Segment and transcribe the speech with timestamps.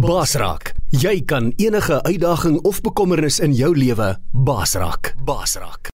[0.00, 5.10] Basraak, jy kan enige uitdaging of bekommernis in jou lewe basraak.
[5.28, 5.90] Basraak.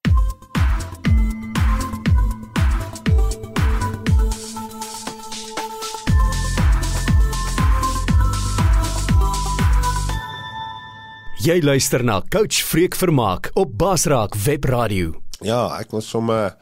[11.42, 15.16] Jy luister na Coach Freek Vermaak op Basraak Webradio.
[15.42, 16.54] Ja, ek wil sommer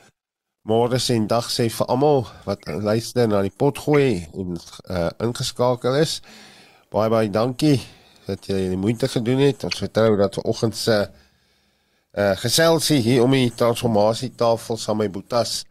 [0.65, 6.01] môre sien dag sê vir almal wat luister na die pot gooi en uh, ingeskakel
[6.01, 6.23] is.
[6.95, 7.81] Baie baie dankie
[8.29, 9.65] dat jy die moeite gedoen het.
[9.67, 15.65] Ons vertrou dat vanoggend se uh, geselsie hier om die transformasietafel saam met Boetas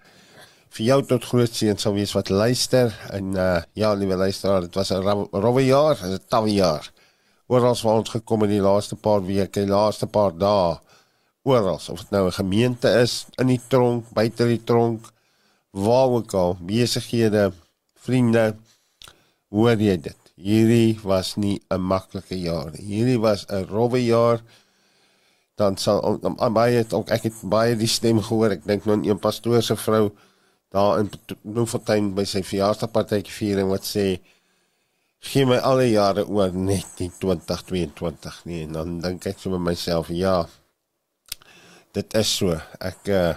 [0.76, 4.76] vir jou tot groot seën sal wees wat luister en uh, ja, liewe luisteraar, dit
[4.76, 5.00] was 'n
[5.32, 6.92] rowwe jaar, 'n tawwe jaar
[7.48, 10.80] oral waar ons gekom in die laaste paar weke, die laaste paar dae.
[11.44, 15.08] Oral, of dit nou 'n gemeente is, in die tronk, buite die tronk,
[15.72, 17.52] waar ook al, besighede,
[17.96, 18.56] vriende,
[19.50, 20.23] hoor jy dit?
[20.44, 22.84] Hierdie was nie 'n maklike jaar nie.
[22.84, 24.42] Hierdie was 'n rowwe jaar.
[25.56, 28.52] Dan sal aan baie het ook ek het baie die stem gehoor.
[28.52, 30.12] Ek dink nou 'n pastoor se vrou
[30.74, 31.10] daar in
[31.42, 34.06] Bloemfontein by sy verjaarsdagpartytjie viering wat sê
[35.24, 39.68] gee my alle jare oor net nie 2022 nie en dan dink ek so met
[39.70, 40.40] myself ja
[41.96, 43.36] dit is so ek uh,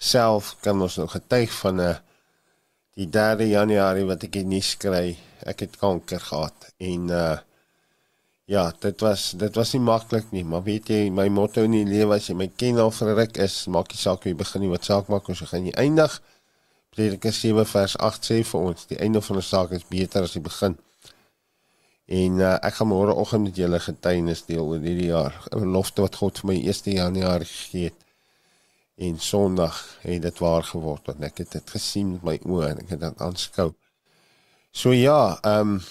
[0.00, 2.00] self kan ons nog getuig van 'n uh, eh,
[2.96, 7.38] die 3 Januarie wat ek nie skry ek het kanker gehad en uh,
[8.46, 11.84] ja dit was dit was nie maklik nie maar weet jy my motto in die
[11.88, 14.66] lewe as jy my ken al vir ruk is maak nie saak hoe jy begin
[14.66, 16.20] nie wat saak maak ons gaan nie eindig
[16.96, 20.32] Prediker 7 vers 8 sê vir ons die einde van 'n saak is beter as
[20.32, 20.78] die begin
[22.06, 26.04] En uh, ek gaan môre oggend met julle getuienis deel oor hierdie jaar, 'n lofte
[26.04, 28.04] wat God vir my 1 Januarie gegee het.
[28.96, 32.78] En Sondag het dit waar geword want ek het dit gesien met my oë en
[32.84, 33.74] ek het dit aanskou.
[34.76, 35.82] So ja, ehm um,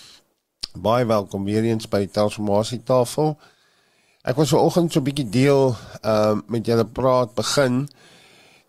[0.78, 3.32] baie welkom weer eens by Transformasie Tafel.
[4.22, 7.88] Ek was vanoggend so 'n bietjie deel ehm um, met julle praat begin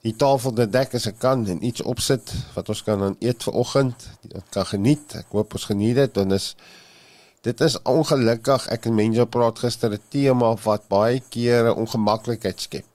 [0.01, 3.43] die tafel te dek as ek kan en iets opsit wat ons kan dan eet
[3.43, 4.09] vanoggend.
[4.23, 5.15] Dit kan geniet.
[5.21, 6.57] Ek hoop ons geniet dit en is
[7.43, 12.87] Dit is ongelukkig ek en mense praat gister 'n tema wat baie kere ongemaklikheid skep.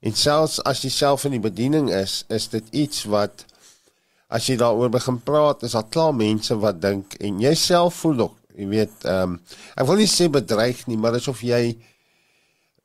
[0.00, 3.44] En selfs as jy self in die bediening is, is dit iets wat
[4.30, 8.36] as jy daaroor begin praat, is daar klaar mense wat dink en jouself voel ook,
[8.56, 9.38] jy weet, ehm um,
[9.76, 11.76] ek wil nie sê bedreig nie, maar asof jy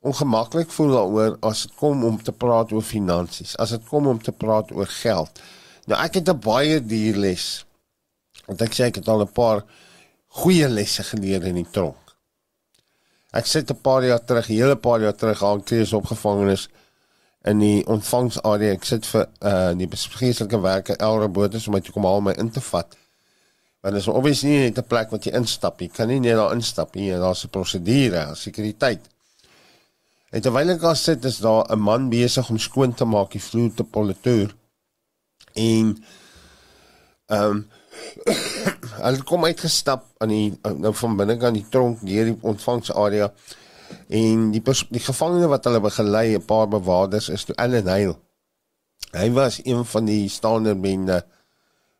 [0.06, 4.18] ongemaklik voel daaroor as dit kom om te praat oor finansies, as dit kom om
[4.22, 5.40] te praat oor geld.
[5.86, 7.64] Nou ek het 'n baie duur les.
[8.46, 9.64] Want ek sê ek het al 'n paar
[10.28, 12.16] goeie lesse geleer in die tronk.
[13.32, 16.68] Ek sit 'n paar jaar terug, 'n hele paar jaar terug aan klees opgevangenes
[17.46, 18.74] in die ontvangsarea.
[18.76, 22.34] Ek sit vir uh die bespreeklike werke elke botes om my te kom haal my
[22.42, 22.96] in te vat.
[23.82, 25.88] Want dit is obviously nie net 'n plek wat jy instap nie.
[25.88, 27.10] Kan nie net daar instap nie.
[27.10, 29.08] Daar's 'n prosedure, sekuriteit.
[30.30, 33.40] En terwyl ek daar sit, is daar 'n man besig om skoon te maak die
[33.40, 34.54] vloer te politoer.
[35.54, 36.04] En
[37.26, 37.66] ehm um,
[38.96, 43.30] Hulle kom uitgestap aan die nou van binnekant die tronk deur die ontvangsarea
[44.08, 48.16] en die die gevangene wat hulle begelei 'n paar bewakers is toe Allen Hale.
[49.12, 51.24] Hy was een van die staande bende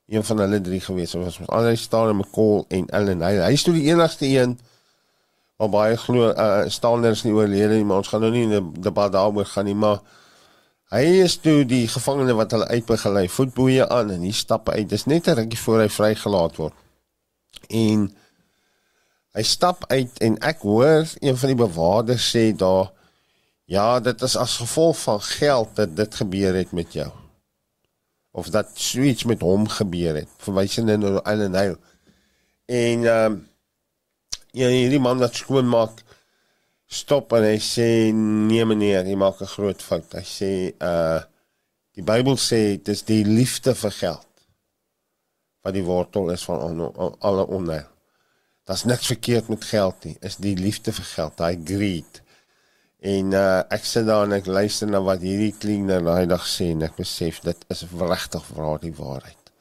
[0.06, 1.14] een van hulle drie gewees.
[1.14, 3.42] Ons was al staande McCall en Allen Hale.
[3.42, 4.58] Hy is toe die enigste een
[5.56, 8.80] wat baie glo uh, staanders nie oorlede nie, maar ons gaan nou nie in 'n
[8.80, 10.00] debat daaroor gaan nie, maar
[10.94, 14.86] Hy is toe die gevangene wat hulle uitbegelei voetboeie aan en hy stap uit.
[14.86, 16.74] Dis net 'n rukkie voor hy vrygelaat word.
[17.68, 18.14] En
[19.36, 22.92] hy stap uit en ek hoor een van die bewakers sê daar
[23.66, 27.10] ja, dit is as gevolg van geld dat dit gebeur het met jou.
[28.30, 30.30] Of dat switch met hom gebeur het.
[30.38, 31.78] Verwysende na Allen Hale.
[32.66, 33.48] En ehm um,
[34.56, 36.00] ja, hierdie man wat skoon maak
[36.86, 40.14] stop en hy sê nee meneer, jy maak 'n groot fout.
[40.14, 41.20] Hy sê uh
[41.96, 44.26] die Bybel sê dis die liefde vir geld
[45.64, 47.95] wat die wortel is van alle onheil.
[48.66, 50.16] Daar's niks verkeerd met geld nie.
[50.26, 52.22] Is die liefde vir geld, daai greed.
[52.98, 56.72] En uh ek sit daar en ek luister na wat hierdie kliener daai dag sê
[56.74, 59.52] en ek besef dit is regtig waar die waarheid.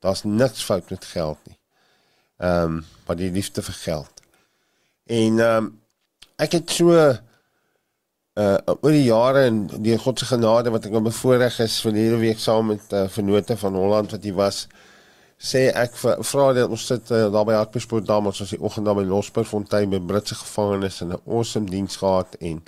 [0.00, 1.58] Daar's niks fout met geld nie.
[2.40, 4.24] Ehm um, maar die liefde vir geld.
[5.04, 5.70] En ehm um,
[6.40, 11.04] ek het so uh oor die jare en die God se genade wat ek nou
[11.10, 14.66] bevoorreg is verlede week saam met uh, vernote van Holland wat hy was
[15.36, 18.86] sê ek vra dat ons sit uh, daar by Hartbeespoort dam ons was die oggend
[18.88, 22.62] daar by Losbergfontein by Britse gevangenes in 'n awesome diens gehad en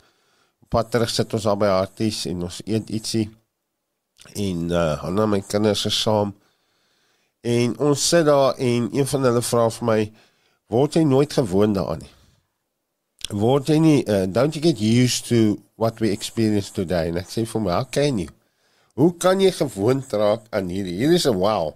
[0.69, 3.31] pad terug sit ons daar by Harties en ons eet ietsie
[4.35, 6.35] en uh hulle my kinders is saam
[7.43, 10.01] en ons sit daar en een van hulle vra vir my
[10.69, 12.15] word jy nooit gewoond daaraan nie.
[13.29, 17.13] Word jy nie uh, don't you get used to what we experience today?
[17.17, 18.29] Ek sê vir my, how can you?
[18.99, 20.97] Hoe kan jy gewoond raak aan hierdie?
[20.99, 21.75] Hier is 'n wow.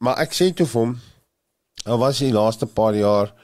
[0.00, 0.92] Maar ek sê toe vir hom,
[1.84, 3.34] al was die laaste paar jaar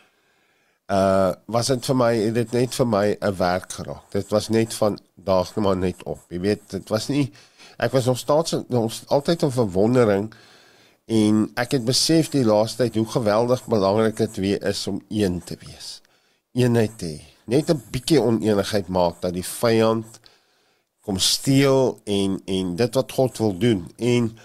[0.93, 4.11] uh was dit vir my dit net vir my 'n werk geraak.
[4.11, 6.21] Dit was net van daag net maar net op.
[6.31, 7.33] Jy weet, dit was nie
[7.79, 10.35] ek was nog steeds nog altyd 'n verwondering
[11.07, 15.43] en ek het besef die laaste tyd hoe geweldig belangrik dit weer is om een
[15.45, 16.01] te wees.
[16.53, 17.21] Eenheid te hê.
[17.45, 20.21] Net 'n bietjie oneenigheid maak dat die vyand
[21.01, 23.91] kom steel en en dit wat God wil doen.
[23.97, 24.39] En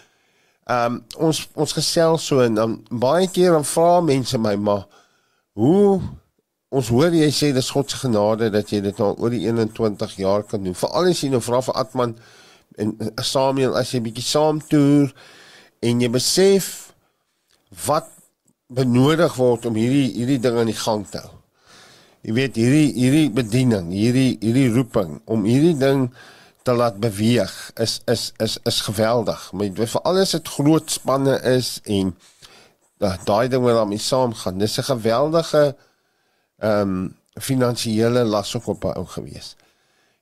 [0.71, 0.97] ehm um,
[1.27, 4.85] ons ons gesels so en dan baie keer dan vra mense my maar
[5.59, 5.99] hoe
[6.71, 10.15] ons hoor jy sê dis God se genade dat jy dit al oor die 21
[10.21, 10.77] jaar kan doen.
[10.77, 12.15] Veral as jy nou vra vir Atman
[12.79, 15.11] en eh, Samuel as jy bietjie saam toer
[15.83, 16.69] en jy besef
[17.87, 18.07] wat
[18.71, 21.35] benodig word om hierdie hierdie ding aan die gang te hou.
[22.23, 26.07] Jy weet hierdie hierdie bediening, hierdie hierdie roeping om hierdie ding
[26.63, 29.51] te laat beweeg is is is is geweldig.
[29.51, 32.15] Maar vir alles dit groot spanne is en
[33.25, 34.57] daai ding wat daarmee saamgaan.
[34.57, 35.75] Dis 'n geweldige
[36.57, 39.55] ehm um, finansiële las ook op ou gewees.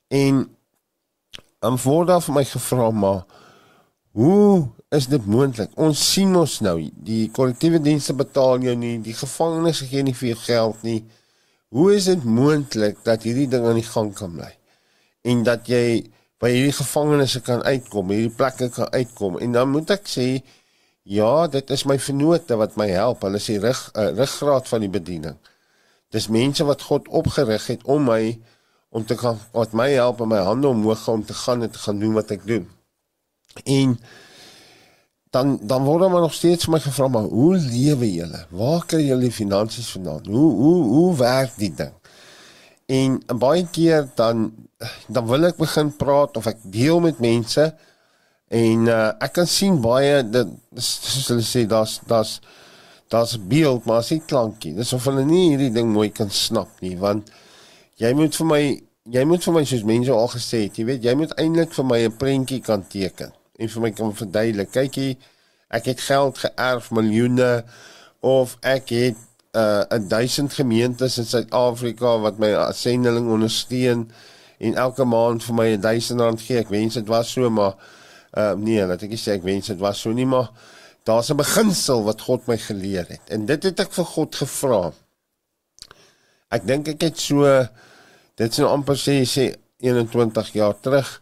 [0.07, 0.55] En
[1.59, 3.25] am vooraf vir my gevra maar
[4.11, 5.71] hoe is dit moontlik?
[5.75, 10.27] Ons sien ons nou die kollektiewe dienste betaal jou nie, die gevangenes gee nie vir
[10.27, 11.03] jou geld nie.
[11.69, 14.49] Hoe is dit moontlik dat hierdie ding aan die gang kan bly?
[15.21, 16.09] En dat jy
[16.39, 20.27] by hierdie gevangenes kan uitkom, hierdie plekke kan uitkom en dan moet ek sê
[21.09, 23.23] ja, dit is my vennote wat my help.
[23.25, 25.37] Hulle is die rug uh, ruggraat van die bediening.
[26.13, 28.37] Dis mense wat God opgerig het om my
[28.89, 31.81] om te gaan wat my help om my hande omhoog om te gaan en te
[31.81, 32.65] gaan doen wat ek doen.
[33.65, 33.97] En
[35.33, 38.45] dan dan word maar nog steeds my gevra maar hoe lewe julle?
[38.49, 40.25] Waar kry julle finansies vandaan?
[40.25, 41.93] Hoe hoe hoe werk die ding?
[42.85, 44.49] En baie keer dan
[45.07, 47.65] dan wil ek begin praat of ek deel met mense
[48.49, 52.37] en uh, ek kan sien baie dat soos hulle sê daar's daar's
[53.11, 56.71] daar's beeld maar as jy klankie dis of hulle nie hierdie ding mooi kan snap
[56.85, 57.27] nie want
[57.99, 58.61] jy moet vir my
[59.17, 61.89] jy moet vir my soos mense al gesê het jy weet jy moet eintlik vir
[61.91, 65.11] my 'n prentjie kan teken en vir my kan verduidelik kykie
[65.69, 67.51] ek het geld geërf miljoene
[68.23, 69.19] of ek het
[69.59, 74.07] uh, 'n uh, duisend gemeentes in Suid-Afrika wat my sendeling ondersteun
[74.59, 77.75] en elke maand vir my 'n duisend rand gee ek wens dit was so maar
[78.37, 80.51] uh, nee laat ek sê ek wens dit was so nie maar
[81.03, 84.91] daar's 'n beginsel wat God my geleer het en dit het ek vir God gevra.
[86.49, 87.45] Ek dink ek het so
[88.35, 91.21] dit sou amper sê sê 21 jaar terug.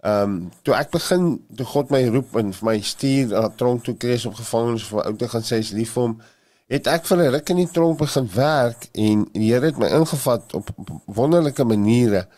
[0.00, 3.84] Ehm um, toe ek begin toe God my roep en vir my stuur na tronk
[3.84, 6.20] toe kry op gevangenes vir ou te gaan sê is lief vir hom
[6.68, 9.88] het ek vir 'n ruk in die tronk begin werk en die Here het my
[9.88, 12.28] ingevat op, op wonderlike maniere.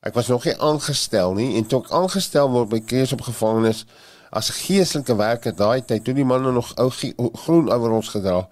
[0.00, 3.84] Ek was nog nie aangestel nie en toe ek aangestel word by Krees op gevangenes
[4.32, 8.46] as geestelike werker daai tyd toe die manne nog ou groen oor ons gedra.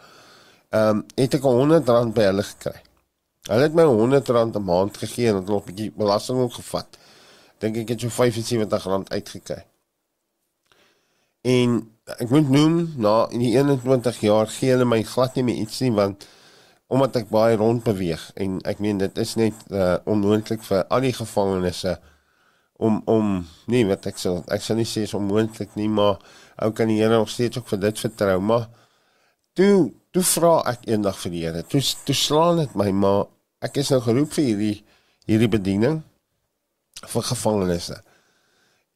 [0.68, 2.76] Ehm um, het ek 100 rand by hulle gekry.
[3.48, 6.98] Hulle het my 100 rand 'n maand gegee en het nog 'n bietjie belasting opgevat.
[7.58, 9.64] Dink ek het so 75 rand uitgekry.
[11.40, 15.60] En ek moet noem na in die 21 jaar gee hulle my glad nie meer
[15.64, 16.26] iets nie want
[16.88, 21.04] omdat ek baie rond beweeg en ek meen dit is net uh, onmoontlik vir al
[21.04, 21.84] die gevangenes
[22.78, 23.32] om om
[23.68, 26.16] nee wat ek sê ek sal nie sê is onmoontlik nie maar
[26.64, 28.68] ou kan die Here nog steeds ook vir dit vertrou maar
[29.58, 33.26] toe toe vra ek eendag vir die Here toe toe slaan dit my maar
[33.64, 34.76] ek is nou geroep vir hierdie
[35.28, 36.00] hierdie bediening
[37.04, 37.92] vir gevangenes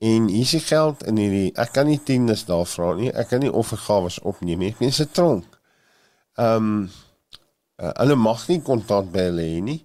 [0.02, 3.45] en hier is geld in hierdie ek kan nie tiendes daar vra nie ek kan
[3.45, 5.59] nie offergawe opneem nie mense tronk.
[6.40, 6.85] Ehm um,
[7.79, 9.81] uh, hulle mag nie kontant by hulle hê nie.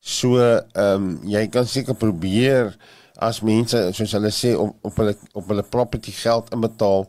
[0.00, 2.76] So ehm um, jy kan seker probeer
[3.20, 7.04] as mense soos hulle sê op op hulle op hulle property geld inbetaal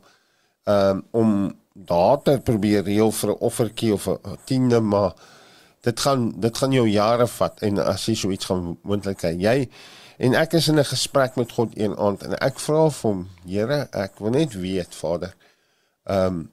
[0.67, 1.29] um, om
[1.73, 5.13] daar te probeer reël vir 'n offertjie of 'n tiende maar
[5.81, 9.33] dit gaan dit gaan jou jare vat en as jy so iets gaan moontlik hê
[9.39, 9.69] jy
[10.17, 13.29] en ek is in 'n gesprek met God een aand en ek vra vir hom
[13.45, 15.33] Here ek wil net weet Vader
[16.05, 16.51] ehm um,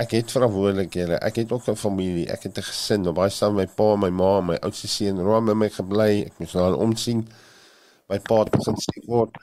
[0.00, 1.18] ek het verantwoordelikhede.
[1.20, 2.26] Ek het ook 'n familie.
[2.32, 3.02] Ek het 'n gesin.
[3.14, 6.24] Baie saam met my pa en my ma my oudste seun Rom met my gebly.
[6.26, 7.28] Ek moet nou omsien.
[8.08, 9.36] My pa het begin sê word.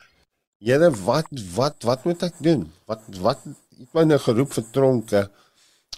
[0.60, 2.72] Here wat wat wat moet ek doen?
[2.86, 3.40] Wat wat
[3.78, 5.30] het my nou geroep vir tronke?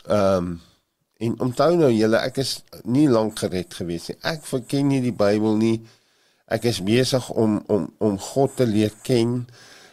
[0.08, 0.62] Ehm um,
[1.20, 4.18] en onthou nou julle ek is nie lank gered gewees nie.
[4.24, 5.80] Ek verken nie die Bybel nie.
[6.48, 9.48] Ek is besig om om om God te leer ken.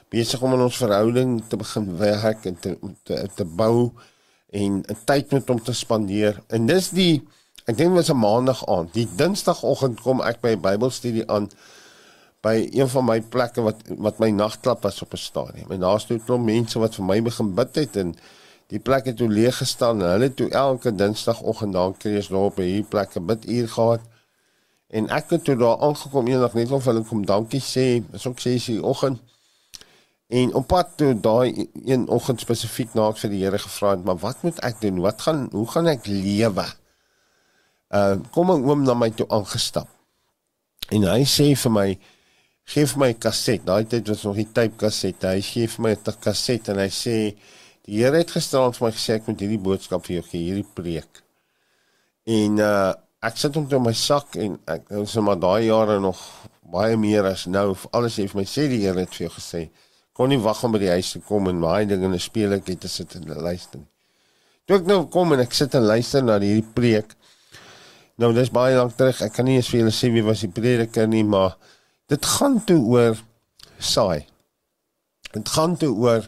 [0.08, 3.90] Besig om in ons verhouding te begin werk en te te, te bou
[4.57, 6.43] en 'n tyd met hom te spandeer.
[6.47, 7.15] En dis die
[7.67, 8.93] ek dink dit was 'n maandag aand.
[8.95, 11.51] Die dinsdagoggend kom ek by 'n Bybelstudie aan
[12.41, 15.71] by een van my plekke wat wat my nagklap was op 'n stadium.
[15.71, 18.15] En daar stond klomp mense wat vir my begin bid het en
[18.67, 20.01] die plek het toe leeg gestaan.
[20.01, 24.01] Hulle toe elke dinsdagoggend daar krees daar op hierdie plekke bid uur gehad.
[24.89, 28.03] En ek het toe daar aangekom eendag net om vir hulle kom dankie sê.
[28.11, 29.21] Dis ook 6:00 die oggend.
[30.26, 34.02] En op pad toe daai een oggend spesifiek na ek vir die Here gevra het,
[34.04, 34.99] maar wat moet ek doen?
[35.04, 36.66] Wat gaan hoe gaan ek lewe?
[37.95, 39.88] Uh kom 'n oom na my toe aangestap.
[40.90, 41.99] En hy sê vir my,
[42.64, 43.62] gee vir my 'n kaset.
[43.64, 45.23] Daai tyd was nog die tape kaset.
[45.23, 47.37] Hy gee vir my 'n kaset en hy sê
[47.87, 50.73] die Here het gisteraan vir my gesê ek moet hierdie boodskap vir jou gee, hierdie
[50.75, 51.23] preek.
[52.26, 56.00] En uh ek sit hom in my sak en ek nou sê maar daai jare
[56.00, 56.18] nog
[56.62, 59.71] baie meer as nou alles het vir my sê die Here het vir jou gesê
[60.16, 62.78] kon nie wag om by die huis te kom en baie dinge in 'n speletjie
[62.80, 63.88] te sit en luister nie.
[64.66, 67.14] Toe ek nou kom en ek sit en luister na hierdie preek.
[68.18, 69.20] Nou dis baie lank terug.
[69.23, 71.56] Ek kan nie eens vir julle sê wie was die prediker nie, maar
[72.08, 73.20] dit gaan toe oor
[73.78, 74.26] saai.
[75.32, 76.26] Dit gaan toe oor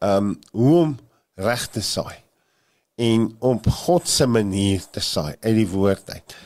[0.00, 0.96] ehm um, hoe om
[1.34, 2.22] reg te saai
[2.98, 6.36] en op God se manier te saai uit die woord uit.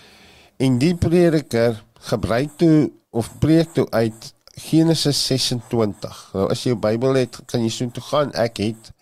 [0.56, 6.18] En die prediker gebruik toe of preek toe uit Genesis 26.
[6.34, 8.32] Nou as jy jou Bybel het, kan jy so toe gaan.
[8.36, 8.92] Ek het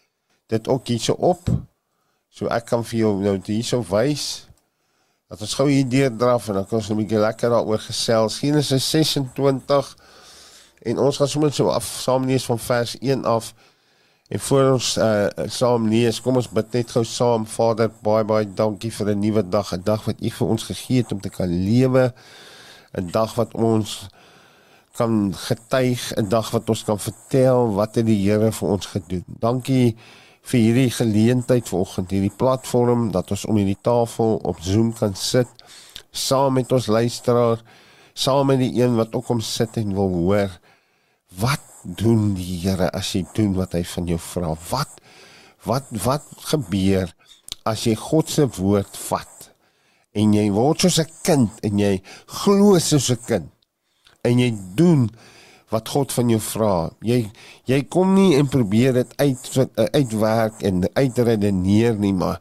[0.51, 1.51] dit ook hierso op.
[2.31, 4.47] So ek kan vir jou nou hierso wys.
[5.31, 8.39] Dat ons gou hier deurdraf en dan kan ons 'n bietjie lekker daaroor gesels.
[8.39, 9.97] Genesis 26
[10.83, 13.55] en ons gaan sommer so af saam lees van vers 1 af.
[14.29, 17.47] En voor ons uh, saam lees, kom ons bid net gou saam.
[17.47, 21.03] Vader, baie baie dankie vir 'n nuwe dag, 'n dag wat U vir ons gegee
[21.03, 22.15] het om te kan lewe.
[22.95, 24.07] 'n Dag wat ons
[24.97, 29.25] kan getuig 'n dag wat ons kan vertel wat het die Here vir ons gedoen.
[29.27, 29.97] Dankie
[30.43, 35.49] vir hierdie geleentheid vanoggend, hierdie platform dat ons om hierdie tafel op Zoom kan sit
[36.11, 37.63] saam met ons luisteraar,
[38.15, 40.59] saam met die een wat ook om sit en wil hoor
[41.39, 44.55] wat doen die Here as jy doen wat hy van jou vra?
[44.71, 44.99] Wat
[45.65, 47.13] wat wat gebeur
[47.69, 49.51] as jy God se woord vat
[50.17, 53.51] en jy word soos 'n kind en jy glo soos 'n kind?
[54.23, 55.09] En jy doen
[55.71, 56.75] wat God van jou vra.
[57.07, 57.21] Jy
[57.71, 59.51] jy kom nie en probeer dit uit
[59.95, 62.41] uitwerk en uitredeneer nie, maar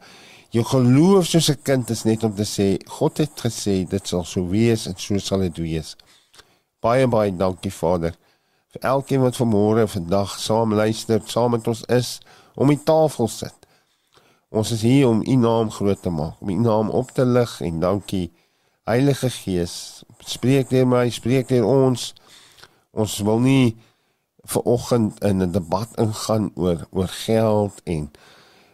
[0.56, 4.24] jou geloof soos 'n kind is net om te sê God het gesê dit sal
[4.24, 5.96] so wees en so sal dit wees.
[6.82, 8.16] Baie baie dankie Vader
[8.74, 12.20] vir elkeen wat vanmôre vandag saam luister, saam met ons is
[12.56, 13.56] om die tafel sit.
[14.50, 17.62] Ons is hier om U naam groot te maak, om U naam op te lig
[17.62, 18.32] en dankie
[18.90, 22.14] Heilige Gees, spreek deur my, spreek deur ons.
[22.92, 23.78] Ons wil nie
[24.50, 28.12] ver oggend in 'n debat ingaan oor oor geld en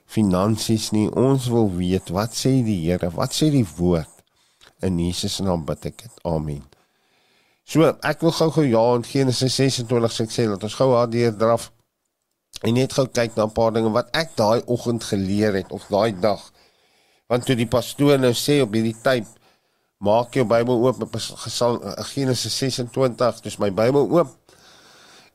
[0.06, 1.10] finansies nie.
[1.12, 3.10] Ons wil weet wat sê die Here?
[3.10, 4.12] Wat sê die woord?
[4.82, 6.20] In Jesus naam bid ek dit.
[6.24, 6.64] Amen.
[7.66, 11.72] So, ek wil gou-gou ja in Genesis 26 sê dat ons gou daardeur draf
[12.62, 15.88] en net gou kyk na 'n paar dinge wat ek daai oggend geleer het of
[15.90, 16.52] daai dag.
[17.28, 19.26] Want toe die pastoor nou sê op hierdie tyd
[20.06, 21.80] Maak jou Bybel oop op Gesal
[22.12, 24.34] Genesis 26, dis my Bybel oop.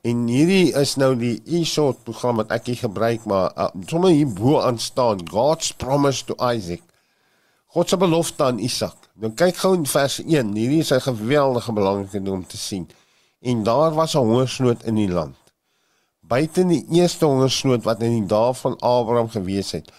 [0.07, 4.31] En hierdie is nou die e-short program wat ek hier gebruik, maar uh, sommer hier
[4.31, 6.85] bo aan staan God's promise to Isaac.
[7.75, 9.11] God se belofte aan Isak.
[9.21, 10.55] Dan kyk gou in vers 1.
[10.57, 12.89] Hierdie is 'n geweldige belangrike ding om te sien.
[13.43, 15.37] En daar was 'n hongersnood in die land.
[16.21, 19.93] Buite die eerste hongersnood wat in die dae van Abraham gewees het.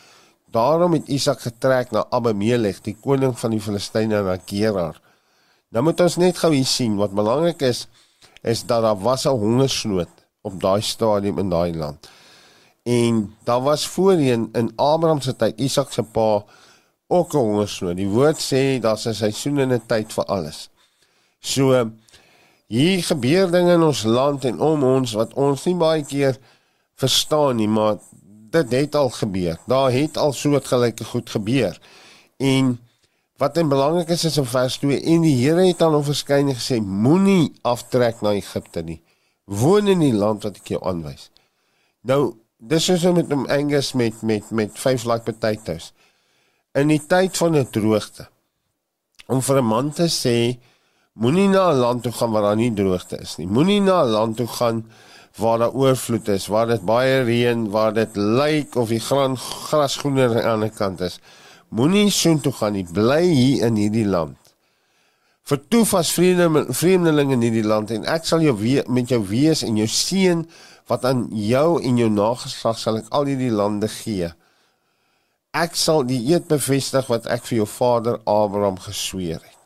[0.51, 4.98] Daarom het Isak getrek na Abimelek, die koning van die Filistyne na Gerar.
[5.72, 7.86] Nou moet ons net gou hier sien wat belangrik is
[8.43, 10.10] is dat daar was 'n hongersnood
[10.41, 12.10] op daai stadium in daai land.
[12.84, 16.43] En daar was voorheen in Abraham se tyd Isak se pa
[17.08, 17.96] ook 'n hongersnood.
[17.96, 20.70] Die woord sê daar's 'n seisoen en 'n tyd vir alles.
[21.39, 21.91] So
[22.67, 26.38] hier gebeur dinge in ons land en om ons wat ons nie baie keer
[26.96, 27.98] verstaan nie, maar
[28.51, 29.60] dit het al gebeur.
[29.65, 31.79] Daar het al soortgelyke goed gebeur.
[32.38, 32.79] En
[33.38, 36.51] wat en belangrik is is in vers 2 en die Here het aan hom verskyn
[36.51, 39.01] en gesê moenie aftrek na Egipte nie.
[39.46, 41.29] Woon in die land wat ek jou aanwys.
[42.05, 45.91] Nou, dis is met hom Angus met met met vyf like potatoes.
[46.77, 48.29] In die tyd van 'n droogte.
[49.27, 50.60] Om vir 'n man te sê
[51.13, 53.48] moenie na 'n land toe gaan waar daar nie droogte is nie.
[53.48, 54.86] Moenie na 'n land toe gaan
[55.38, 59.95] waar daar oorvloed is, waar dit baie reën, waar dit lyk of die graan gras
[60.01, 61.19] groener aan die ander kant is.
[61.69, 64.38] Moenie soontoe gaan nie, bly hier in hierdie land.
[65.47, 69.63] Vertoef as vreemde vreemdeling in hierdie land en ek sal jou we met jou wees
[69.67, 70.43] en jou seën
[70.91, 74.31] wat aan jou en jou nageslag sal ek al hierdie lande gee.
[75.51, 79.61] ek sal die eed bevestig wat ek vir jou vader Abraham gesweer het.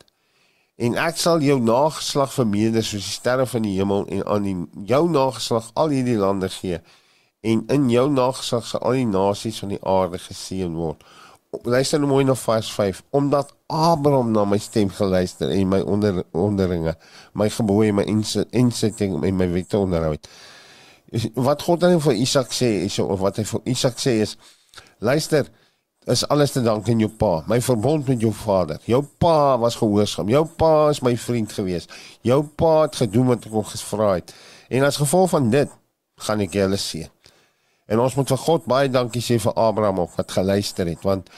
[0.76, 4.56] En ek sal jou nageslag vermeerder soos die sterre van die hemel en aan die,
[4.90, 6.82] jou nageslag al hierdie lande gee
[7.46, 11.04] en in jou nageslag sal al die nasies van die aarde geseën word.
[11.64, 16.20] Luister nou mooi na vers 5 omdat Abraham na my stem geluister en my onder
[16.36, 16.96] onderinge,
[17.32, 18.04] my gebooie, my
[18.52, 20.28] insetting en my wette onderhou het.
[21.38, 24.36] Wat God dan vir Isak sê is of wat hy vir Isak sê is
[25.00, 25.48] luister
[26.06, 28.78] is alles te dank aan jou pa, my verbond met jou vader.
[28.86, 30.28] Jou pa was gehoorsaam.
[30.30, 31.88] Jou pa is my vriend gewees.
[32.22, 34.30] Jou pa het gedoen wat ek hom gevra het.
[34.70, 35.72] En as gevolg van dit
[36.28, 37.10] gaan ek julle sien.
[37.90, 41.30] En ons moet vir God baie dankie sê vir Abraham of wat geluister het want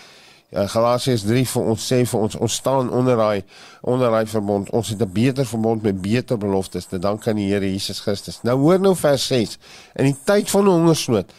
[0.48, 3.42] ja, Galasiërs 3 vir ons sê vir ons ons staan onder daai
[3.88, 4.70] onder daai verbond.
[4.72, 8.40] Ons het 'n beter verbond met beter beloftes te dank aan die Here Jesus Christus.
[8.42, 9.58] Nou hoor nou vers 6.
[9.96, 11.32] In die tyd van hongersnood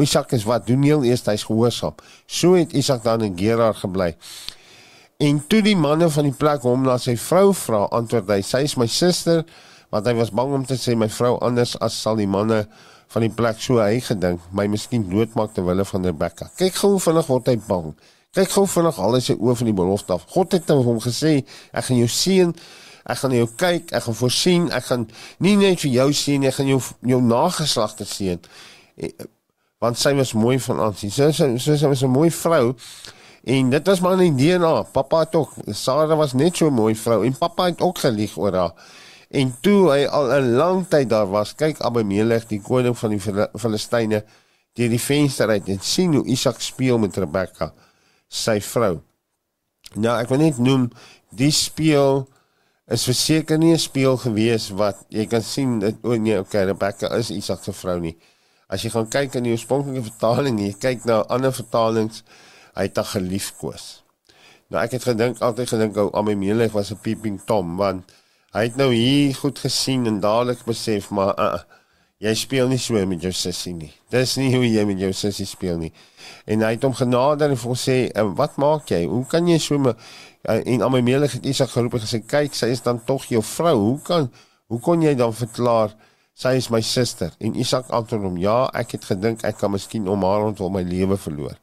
[0.00, 1.96] Isak is wat doen heel eers hy's gehoorsaam.
[2.26, 4.14] So het Isak dan in Gerar gebly.
[5.22, 8.64] En toe die manne van die plek hom na sy vrou vra, antwoord hy: "Sy
[8.66, 9.44] is my suster,"
[9.90, 12.64] want hy was bang om te sê my vrou anders as sal die manne
[13.14, 16.50] van die plek so hy gedink my miskien doodmaak ter wille van Rebekka.
[16.58, 17.92] Kyk gou vinnig word hy bang.
[18.34, 20.26] Kyk gou vinnig al sy oë van die belofte af.
[20.34, 22.54] God het hom gesê, "Ek gaan jou seën."
[23.06, 26.48] Ek gaan jou kyk, ek gaan voorsien, ek gaan nie net vir jou sien nie,
[26.48, 28.40] ek gaan jou jou nageslagte seën
[29.84, 31.12] want sy was mooi van aansien.
[31.12, 32.74] Sy sy sy, sy was 'n mooi vrou.
[33.44, 34.82] En dit was maar 'n DNA.
[34.82, 38.36] Pappa het ook Sarah was net so 'n mooi vrou en pappa het ook gelieg
[38.36, 38.74] oor haar.
[39.30, 43.20] En toe hy al 'n lang tyd daar was, kyk Abimelech, die koning van die
[43.58, 44.24] Filistyne,
[44.72, 47.72] deur die venster uit en sien hoe Isak speel met Rebekka,
[48.28, 49.00] sy vrou.
[49.94, 50.88] Nou, ek wil net noem
[51.30, 52.28] die speel
[52.86, 57.08] is verseker nie 'n speel gewees wat jy kan sien dat o nee, okay, Rebekka
[57.16, 58.16] is Isak se vrou nie.
[58.68, 62.24] As jy gaan kyk in die oorspronklike vertaling, jy kyk na ander vertalings,
[62.74, 64.02] hy het 'n geliefkoes.
[64.70, 68.12] Nou ek het gedink altyd gedink ou Amelie was 'n peeping tom want
[68.54, 71.58] hy het nou hier goed gesien en dadelik besef maar uh,
[72.18, 73.92] jy speel nie so met jou sussie nie.
[74.10, 75.92] Dis nie hoe jy met jou sussie speel nie.
[76.46, 79.04] En hy het hom genader en vir sê, "Wat maak jy?
[79.06, 79.96] Hoe kan jy so met
[80.48, 83.76] uh, en Amelie het Isak geroep en gesê, "Kyk, sy is dan tog jou vrou.
[83.76, 84.30] Hoe kan
[84.66, 85.94] hoe kon jy dan verklaar
[86.34, 90.08] sy is my suster en Isak antwoord hom ja ek het gedink ek kan miskien
[90.10, 91.54] om haar ontwil my lewe verloor.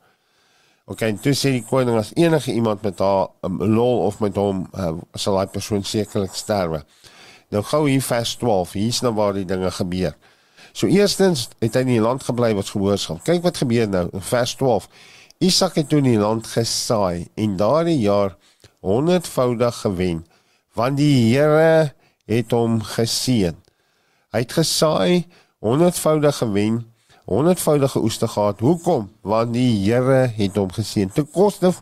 [0.92, 4.66] OK toe sê die koning as enige iemand met haar um, lol of met hom
[4.72, 6.82] uh, sal hy persoon sekerlik sterwe.
[7.52, 10.16] Nou gou hier vers 12 hier's nou waar die dinge gebeur.
[10.72, 13.20] So eerstens het hy in die land gebly wat gehoorsaam.
[13.28, 14.88] Kyk wat gebeur nou in vers 12
[15.42, 18.38] Isak het toe in die land gesaai en daardie jaar
[18.86, 20.22] honderdvoudig gewen
[20.78, 21.92] want die Here
[22.30, 23.58] het hom geseën
[24.32, 25.26] Hy het gesaai,
[25.60, 26.76] honderdvoudig gewen,
[27.28, 28.60] honderdvoudige oes te gehad.
[28.64, 29.10] Hoekom?
[29.28, 31.10] Want die Here het hom geseën.
[31.12, 31.74] Te koste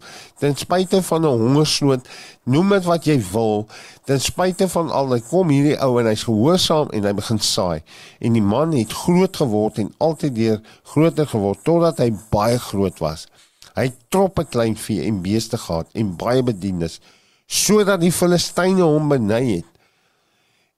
[0.42, 2.08] ten spyte van 'n hongersnood,
[2.44, 3.68] noem dit wat jy wil,
[4.06, 7.84] ten spyte van al dit kom hierdie ou en hy's gehoorsaam en hy begin saai.
[8.20, 13.00] En die man het groot geword en altyd weer groter geword totdat hy baie groot
[13.00, 13.28] was.
[13.76, 17.00] Hy het troppe klein vee en beeste gehad en baie bedienis
[17.46, 19.66] sodat die Filistyne hom benei het.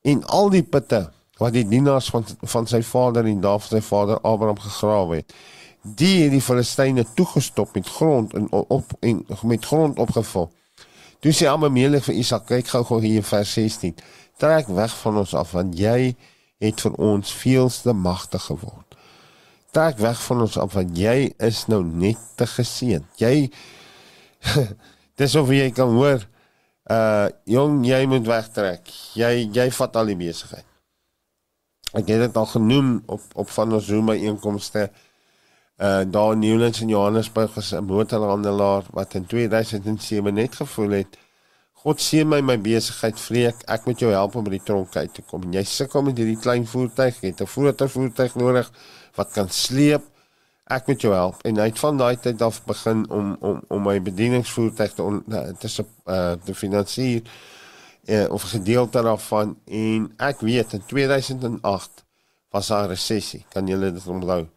[0.01, 3.81] En al die putte wat die dienaars van van sy vader en daar van sy
[3.81, 5.33] vader Abraham gegrawe het.
[5.81, 10.51] Die het die Filistyne toegestop met grond en op en met grond opgevul.
[11.21, 13.97] Toe sê Abimelech vir Isak, kyk gou-gou hier in vers 16.
[14.41, 16.13] Trek weg van ons af want jy
[16.61, 18.97] het vir ons veelste magtig geword.
[19.73, 23.05] Trek weg van ons af want jy is nou net te geseën.
[23.17, 23.35] Jy
[25.21, 26.21] Dis of jy kan hoor
[26.89, 28.89] uh jong jy moet wegtrek.
[29.17, 30.65] Jy jy vat al die besigheid
[31.91, 34.89] ek het dit al genoem op op van ons Zoom byeenkomste
[35.81, 41.17] uh daar in Newlands in Johannesburg was 'n motorhandelaar wat in 2007 net gevoel het
[41.81, 43.63] God seën my my besigheid vreek.
[43.65, 45.47] Ek moet jou help om by die tronk uit te kom.
[45.47, 47.17] En jy sukkel met hierdie klein voertuig.
[47.21, 48.71] Jy het 'n groter voertuig nodig
[49.15, 50.03] wat kan sleep.
[50.67, 51.41] Ek moet jou help.
[51.41, 55.23] En hy het van daai tyd af begin om om om my bedieningsvoertuig te on,
[55.59, 57.21] te uh te finansier
[58.05, 62.05] uh, of gedeelte daarvan en ek weet in 2008
[62.51, 63.45] was daar 'n resessie.
[63.49, 64.47] Kan julle dit onthou?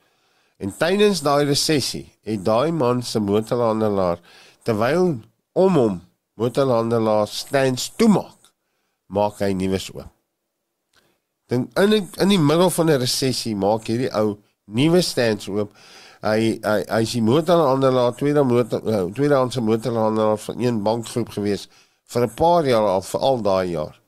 [0.57, 4.21] En tydens daai resessie het daai man se motorhandelaar
[4.63, 5.21] terwyl
[5.53, 6.03] om hom
[6.35, 8.53] motorhandelaar stands toemaak,
[9.07, 10.11] maak hy nuwe oop.
[11.47, 15.77] Dan in in die middel van 'n resessie maak hierdie ou nuwe stands oop.
[16.21, 21.69] Hy hy hy die motorhandelaar tweede motor uh, tweedehandse motorhandelaar van een bankgroep geweest
[22.13, 24.01] vir 'n paar jaar al vir al daai jaar.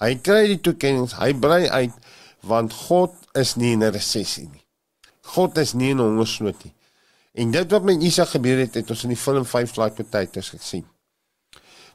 [0.00, 1.94] Hy kry die toekennings, hy brei uit
[2.42, 4.64] want God is nie in 'n resessie nie.
[5.34, 6.74] God is nie in hongersnood nie.
[7.32, 10.48] En dit wat met Isak gebeur het, het ons in die film Five Flight Potatoes
[10.48, 10.86] gesien.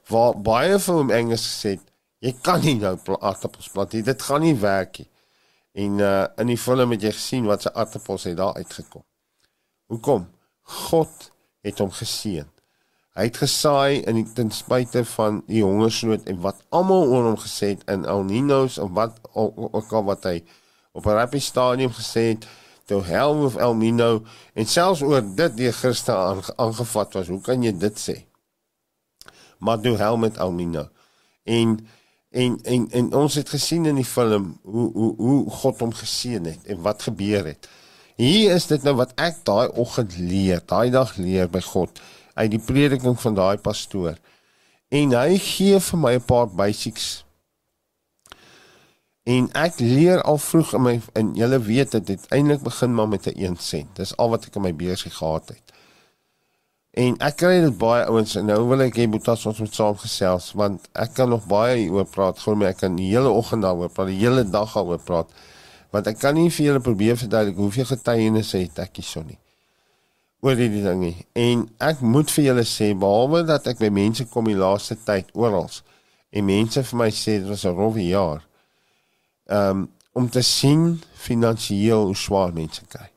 [0.08, 1.80] Waar baie van hom Engels gesê
[2.22, 5.10] jy kan nie nou aardappels plant nie, dit gaan nie werk nie.
[5.74, 9.04] En uh in die film het jy gesien wat se aardappels het daar uitgekom.
[9.88, 10.28] Hoekom?
[10.62, 11.32] God
[11.66, 12.48] het hom geseën.
[13.12, 17.40] Hy het gesaai in die, ten spyte van die hongersnood en wat almal oor hom
[17.42, 20.38] gesê het in El Niños of wat ook al wat hy
[20.96, 22.48] op 'n rappie stadium gesê het
[22.88, 26.16] to hell with El Niño en selfs oor dit die Christen
[26.56, 27.28] aangevat was.
[27.28, 28.16] Hoe kan jy dit sê?
[29.60, 30.88] Maar do hell met El Niño.
[31.44, 31.88] En
[32.30, 36.46] en en en ons het gesien in die film hoe hoe hoe God hom geseën
[36.46, 37.68] het en wat gebeur het.
[38.16, 42.00] Hier is dit nou wat ek daai oggend leer, daai dag leer by God
[42.34, 44.16] uit die prediking van daai pastoor.
[44.92, 47.26] En hy gee vir my 'n paar basics.
[49.24, 53.08] En ek leer al vroeg in my en julle weet dit het eintlik begin maar
[53.08, 53.96] met 'n 1 sent.
[53.96, 55.62] Dis al wat ek in my beursie gehad het.
[56.92, 59.98] En ek kry dit baie ouens en nou wil ek hê moet ons met saam
[59.98, 62.40] gesels want ek kan nog baie oor praat.
[62.40, 65.32] Gou maar ek kan die hele oggend daaroor praat, die hele dag daaroor praat.
[65.92, 69.40] Want ek kan nie vir julle probeer verduidelik hoeveel getuienisse het ek hierson nie
[70.42, 71.16] oor hierdie ding nie.
[71.38, 75.30] En ek moet vir julle sê behalwe dat ek by mense kom die laaste tyd
[75.38, 75.70] oral
[76.32, 78.46] en mense vir my sê dit was 'n rowwe jaar.
[79.48, 83.08] Um om te sien finansiëel hoe swaar mense kry.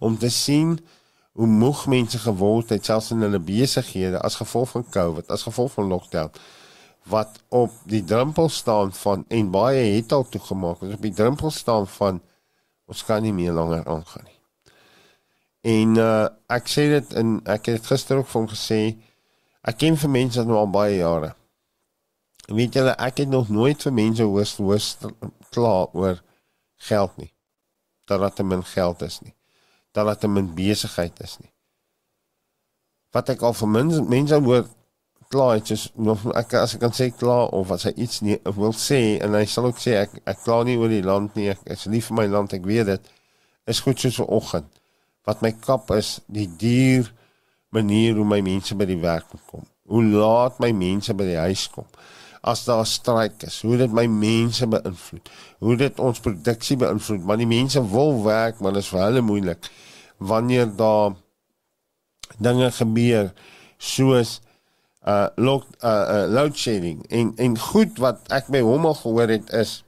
[0.00, 0.78] Om te sien
[1.32, 5.72] hoe moeg mense geword het selfs in hulle besighede as gevolg van COVID, as gevolg
[5.72, 6.30] van lockdown
[7.04, 11.86] wat op die drempel staan van en baie het al toegemaak, op die drempel staan
[11.86, 12.22] van
[12.86, 14.33] ons kan nie meer langer aangaan nie.
[15.64, 18.80] En uh ek sê dit in ek het gister ook vir hom gesê
[19.64, 21.30] ek ken vir mense nou al baie jare.
[22.52, 24.82] Weet julle ek het nog nooit vir mense hoor hoor
[25.56, 26.20] klaar oor
[26.90, 27.32] geld nie.
[28.04, 29.32] Dat dit min geld is nie.
[29.96, 31.52] Dat dit min besigheid is nie.
[33.16, 34.68] Wat ek al vir mense mense hoor
[35.32, 38.36] klaar het is nog ek as ek kan sê klaar of as hy iets nie
[38.60, 41.48] wil sê en hy sal ook sê ek ek klaar nie oor die land nie.
[41.56, 43.12] Ek is lief vir my land, ek weet dit.
[43.64, 44.83] Is goed soos vanoggend
[45.24, 47.10] wat my kap is die duur
[47.74, 49.64] manier hoe my mense by die werk kom.
[49.90, 51.88] Hoe laat my mense by die huis kom.
[52.44, 55.30] As daar streik is, hoe dit my mense beïnvloed.
[55.64, 59.24] Hoe dit ons produksie beïnvloed, want die mense wil werk, maar dit is vir hulle
[59.24, 59.70] moeilik
[60.24, 61.16] wanneer daar
[62.38, 63.32] dinge gebeur
[63.76, 64.40] soos
[65.04, 69.28] uh lock uh, uh load shedding en en goed wat ek by hom al gehoor
[69.28, 69.82] het is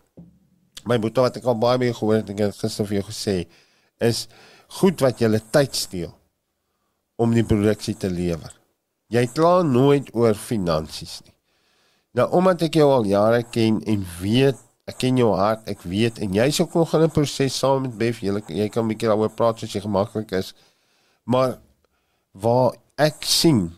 [0.84, 3.36] my boetie wat ek al baie mee gehoor het ek het gister vir jou gesê
[4.04, 4.26] is
[4.80, 6.12] goed wat julle tyd steel
[7.16, 8.52] om die produksie te lewer.
[9.08, 11.34] Jy kla nooit oor finansies nie.
[12.16, 16.18] Nou omdat ek jou al jare ken en weet, ek ken jou hart, ek weet
[16.22, 19.08] en jy's ook nog in 'n proses saam met Bef, jy jy kan 'n bietjie
[19.08, 20.54] daaroor praat as jy gemaklik is.
[21.24, 21.58] Maar
[22.32, 23.76] waar ek sien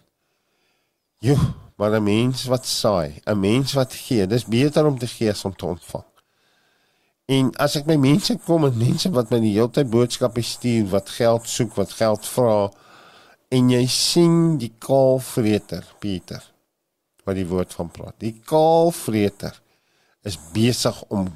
[1.20, 1.36] jy
[1.78, 5.44] maar 'n mens wat saai, 'n mens wat gee, dis beter om te gee as
[5.44, 6.04] om te ontvang.
[7.28, 10.86] En as ek by mense kom en mense wat my die hele tyd boodskappe stuur
[10.94, 12.70] wat geld soek, wat geld vra
[13.52, 16.44] en jy sien die kaalvreter Pieter
[17.28, 18.16] wat die woord van praat.
[18.24, 19.58] Die kaalvreter
[20.24, 21.28] is besig om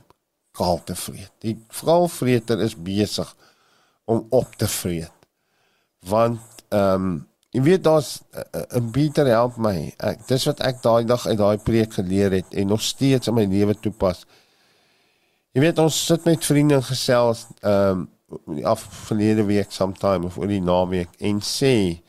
[0.56, 1.32] kaal te vreet.
[1.44, 3.28] Die kaalvreter is besig
[4.08, 5.28] om op te vreet.
[6.08, 7.20] Want ehm um,
[7.52, 9.92] jy weet daar's 'n uh, uh, Pieter help my.
[9.98, 13.34] Ek dis wat ek daai dag uit daai preek geleer het en nog steeds in
[13.34, 14.24] my lewe toepas.
[15.52, 18.08] Jy weet ons sit met vriende gesels ehm um,
[18.64, 22.00] af verlede week sometime of oor die naweek en sê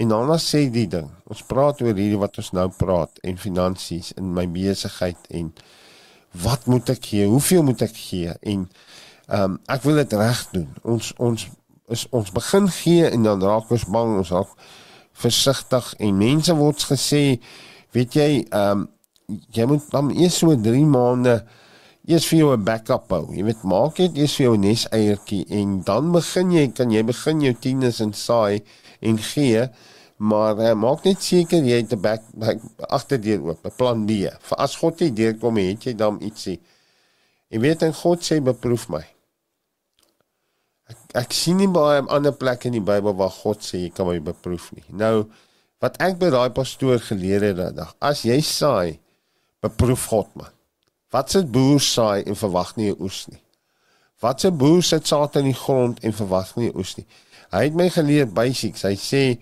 [0.00, 1.10] en dan sê die ding.
[1.28, 5.52] Ons praat oor hierdie wat ons nou praat en finansies in my besigheid en
[6.46, 7.28] wat moet ek gee?
[7.28, 8.32] Hoeveel moet ek gee?
[8.40, 10.66] En ehm um, ek wil dit reg doen.
[10.96, 11.46] Ons ons
[11.92, 14.56] is ons begin gee en dan raak ons bang, ons raak
[15.12, 17.24] versigtig en mense word gesê,
[17.92, 18.90] weet jy, ehm um,
[19.52, 21.42] jy moet dan eers so 3 maande
[22.08, 23.28] eers vir jou 'n backup hou.
[23.34, 26.90] Jy weet, maak net eers vir jou 'n nes eiertjie en dan begin jy kan
[26.90, 28.62] jy begin jou tieners en saai
[29.00, 29.68] en gee,
[30.18, 32.22] maar uh, maak net seker jy het 'n back,
[32.88, 34.10] agterdeur oop, 'n plan B.
[34.40, 36.60] Vir as God nie deurkom het jy dan ietsie.
[37.50, 39.04] Jy weet en God sê beproef my.
[40.90, 44.06] Ek, ek sien nie baie ander plekke in die Bybel waar God sê jy kan
[44.06, 44.84] my beproef nie.
[44.88, 45.26] Nou
[45.80, 48.98] wat ek by daai pastoor geleer het daai dag, as jy saai,
[49.62, 50.59] beproef God man.
[51.10, 53.42] Wat se boer saai en verwag nie 'n oes nie.
[54.20, 57.06] Wat se boer sit saad in die grond en verwag nie 'n oes nie.
[57.50, 58.82] Hy het my geleer basics.
[58.82, 59.38] Hy sê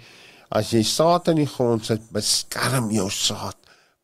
[0.51, 3.57] as jy saad in die grond sit, beskerm jou saad.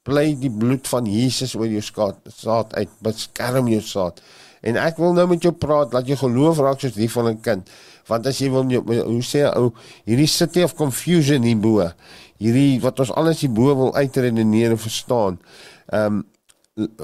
[0.04, 4.20] Bly die bloed van Jesus oor jou saad uit, beskerm jou saad.
[4.64, 7.40] En ek wil nou met jou praat dat jy geloof raak soos die van 'n
[7.40, 7.70] kind.
[8.06, 9.72] Want as jy wil hoe sê ou
[10.04, 11.90] hierdie city of confusion hier bo.
[12.38, 15.40] Hierdie wat ons alles hier bo wil uitredeneer en verstaan.
[15.88, 16.24] Ehm um,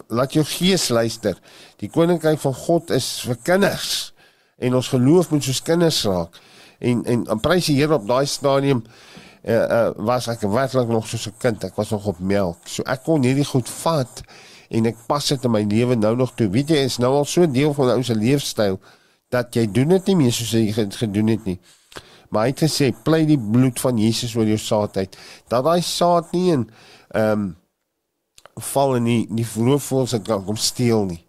[0.09, 1.39] laat jou gees luister.
[1.79, 4.13] Die koninkryk van God is vir kinders
[4.61, 6.37] en ons geloof moet soos kinders raak.
[6.81, 11.07] En en, en prys die Here op daai stadium uh, uh, was ek werklik nog
[11.09, 11.65] soos 'n kind.
[11.65, 12.67] Ek was nog op melk.
[12.67, 14.23] So ek kon hierdie goed vat
[14.71, 16.49] en ek pas dit in my lewe nou nog toe.
[16.51, 18.81] Weet jy, is nou al so deel van ons leefstyl
[19.31, 21.61] dat jy doen dit nie meer soos jy gedoen het nie.
[22.31, 25.17] Maar hy het gesê, "Plei die bloed van Jesus oor jou saad uit."
[25.49, 26.71] Dat daai saad nie in
[27.15, 27.57] ehm um,
[28.61, 31.25] val in die die roofvoëls het kan kom steel nie.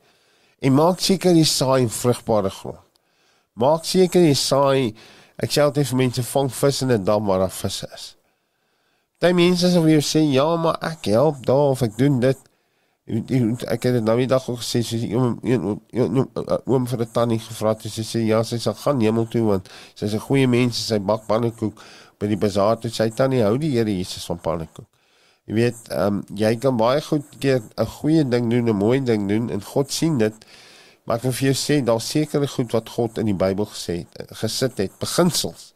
[0.61, 2.79] En maak seker jy saai in vrugbare grond.
[3.53, 4.93] Maak seker jy saai
[5.41, 8.15] ek sê altyd vir mense vang vis in 'n dam waar daar visse is.
[9.19, 12.37] Daai mense sê vir jou sê ja, maar ek help daar of ek doen dit
[13.11, 15.39] ek het dit nou die dag ook gesê sy oom
[16.69, 19.69] oom vir 'n tannie gevra het sy sê ja sy sal gaan hemel toe want
[19.95, 21.81] sy's 'n goeie mens sy bak pannekoek
[22.19, 24.85] by die bazaar toe sy tannie hou die Here Jesus van pannekoek
[25.45, 29.27] jy weet um, jy kan baie goed keer 'n goeie ding doen 'n mooi ding
[29.27, 30.45] doen en God sien dit
[31.05, 34.05] maar ek wil vir jou sê daar seker goed wat God in die Bybel gesê
[34.05, 35.73] het gesit het beginsels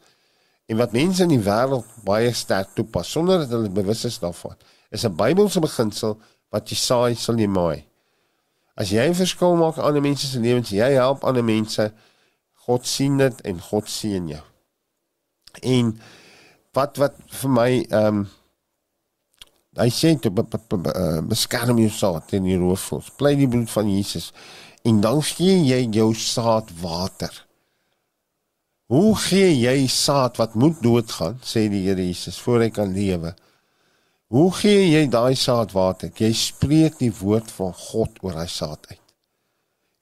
[0.67, 4.55] en wat mense in die wêreld baie sterk toepas sonder dat hulle bewus is daarvan
[4.91, 6.19] is 'n Bybelse beginsel
[6.55, 7.85] wat jy saai sal jy maai.
[8.75, 11.93] As jy 'n verskil maak aan ander mense se lewens, jy help ander mense,
[12.65, 14.43] God sien dit en God seën jou.
[15.61, 15.99] En
[16.73, 18.27] wat wat vir my ehm um,
[19.75, 23.11] hy sê te beskerm jou saad teen die roofvoëls.
[23.19, 24.31] Bly die bloed van Jesus
[24.85, 27.33] en dan gee jy jou saad water.
[28.91, 33.31] Hoe gee jy saad wat moet doodgaan, sê die Here Jesus, voor hy kan lewe?
[34.29, 36.11] Hoe gee jy daai saad water?
[36.13, 39.01] Jy spreek die woord van God oor daai saad uit.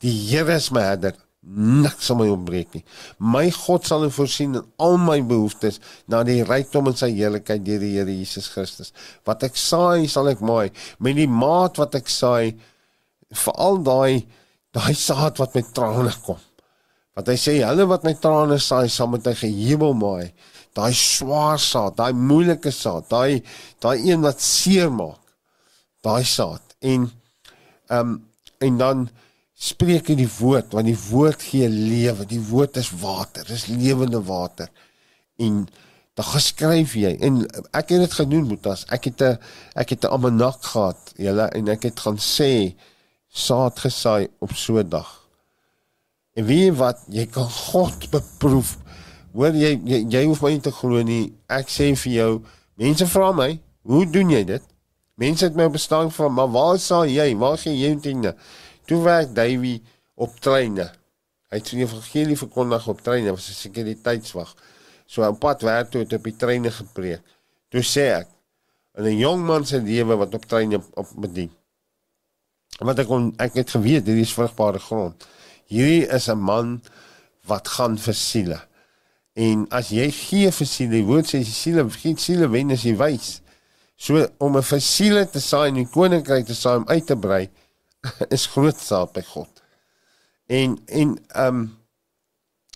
[0.04, 2.84] Die Here is my herder, niks sal my ontbreek nie.
[3.20, 7.84] My God sal voorsien in al my behoeftes na die rykdom in sy heerlikheid deur
[7.84, 8.94] die Here Jesus Christus.
[9.28, 10.72] Wat ek saai, sal ek maai.
[11.04, 12.56] Met die maat wat ek saai,
[13.34, 14.24] veral daai
[14.74, 16.40] daai saad wat met trane kom.
[17.14, 20.34] Wat hy sê, hulle wat met trane saai, sal met 'n gehebel maai
[20.78, 23.42] daai swaar saad, daai moeilike saad, daai
[23.84, 25.22] daai een wat seer maak.
[26.04, 27.10] Daai saad en
[27.90, 28.22] ehm um,
[28.64, 29.00] en dan
[29.54, 32.26] spreek hy die woord want die woord gee lewe.
[32.30, 34.70] Die woord is water, dis lewende water.
[35.42, 35.66] En
[36.14, 37.42] dan geskryf jy en
[37.74, 38.86] ek het dit genoem Boetas.
[38.90, 39.38] Ek het 'n
[39.76, 42.76] ek het 'n almanak gehad, julle en ek het gaan sê
[43.30, 45.10] saad gesaai op so 'n dag.
[46.36, 48.78] En wie wat jy kan God beproef
[49.34, 51.32] Hoor jy, jy jy hoef my nie te glo nie.
[51.50, 52.32] Ek sê vir jou,
[52.78, 54.62] mense vra my, "Hoe doen jy dit?"
[55.18, 57.36] Mense het my bestaan van, "Maar waar sal jy?
[57.38, 58.36] Waar gee jy dinge?"
[58.86, 59.82] Toe werk Davey
[60.16, 60.90] op treine.
[61.50, 64.56] Hy het sy evangelie verkondig op treine, was 'n sekuriteitswag.
[65.06, 67.22] So op pad werk toe het op die treine gepreek.
[67.70, 68.28] Toe sê ek,
[68.98, 71.52] "In 'n jong man se lewe wat op treine op bedien."
[72.80, 75.28] Want ek kon ek het geweet hierdie is vrugbare grond.
[75.66, 76.82] Hierdie is 'n man
[77.46, 78.60] wat gaan vir siele.
[79.34, 82.84] En as jy gee vir siele, die woord sê jy siele, geen siele wen as
[82.84, 83.42] jy wys.
[83.96, 87.16] So om 'n vir siele te saai in die koninkryk te saai om uit te
[87.16, 87.50] brei
[88.36, 89.64] is groot saak by God.
[90.48, 91.64] En en ehm um,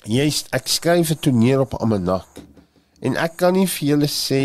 [0.07, 2.39] jy ek skryf dit neer op Amanak.
[3.01, 4.41] En ek kan nie vir julle sê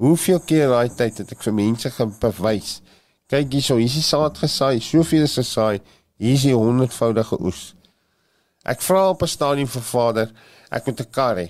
[0.00, 2.80] hoeveel keer daai tyd het ek vir mense gewys.
[3.30, 5.80] Kyk hierso, hier is saad gesaai, soveel is gesaai,
[6.20, 7.72] hier is die honderdvoudige oes.
[8.64, 10.28] Ek vra op 'n stadium vir Vader,
[10.70, 11.48] ek moet 'n kar hê.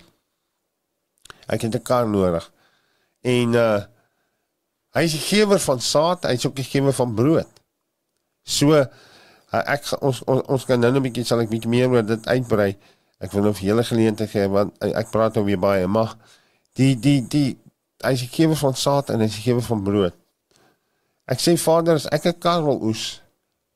[1.48, 2.50] Ek het 'n kar nodig.
[3.22, 3.82] En uh
[4.94, 7.53] hy is die gewer van saad, hy is ook die gewer van brood.
[8.44, 8.86] So uh,
[9.64, 12.76] ek ons, ons ons kan nou 'n bietjie sal ek bietjie meer oor dit uitbrei.
[13.18, 16.16] Ek wil nou vir julle geleentheid gee want uh, ek praat nou weer baie, maar
[16.76, 17.56] die die die
[18.04, 20.16] is die gewer van saad en is die gewer van brood.
[21.24, 23.22] Ek sê Vader, as ek 'n kar wil oes,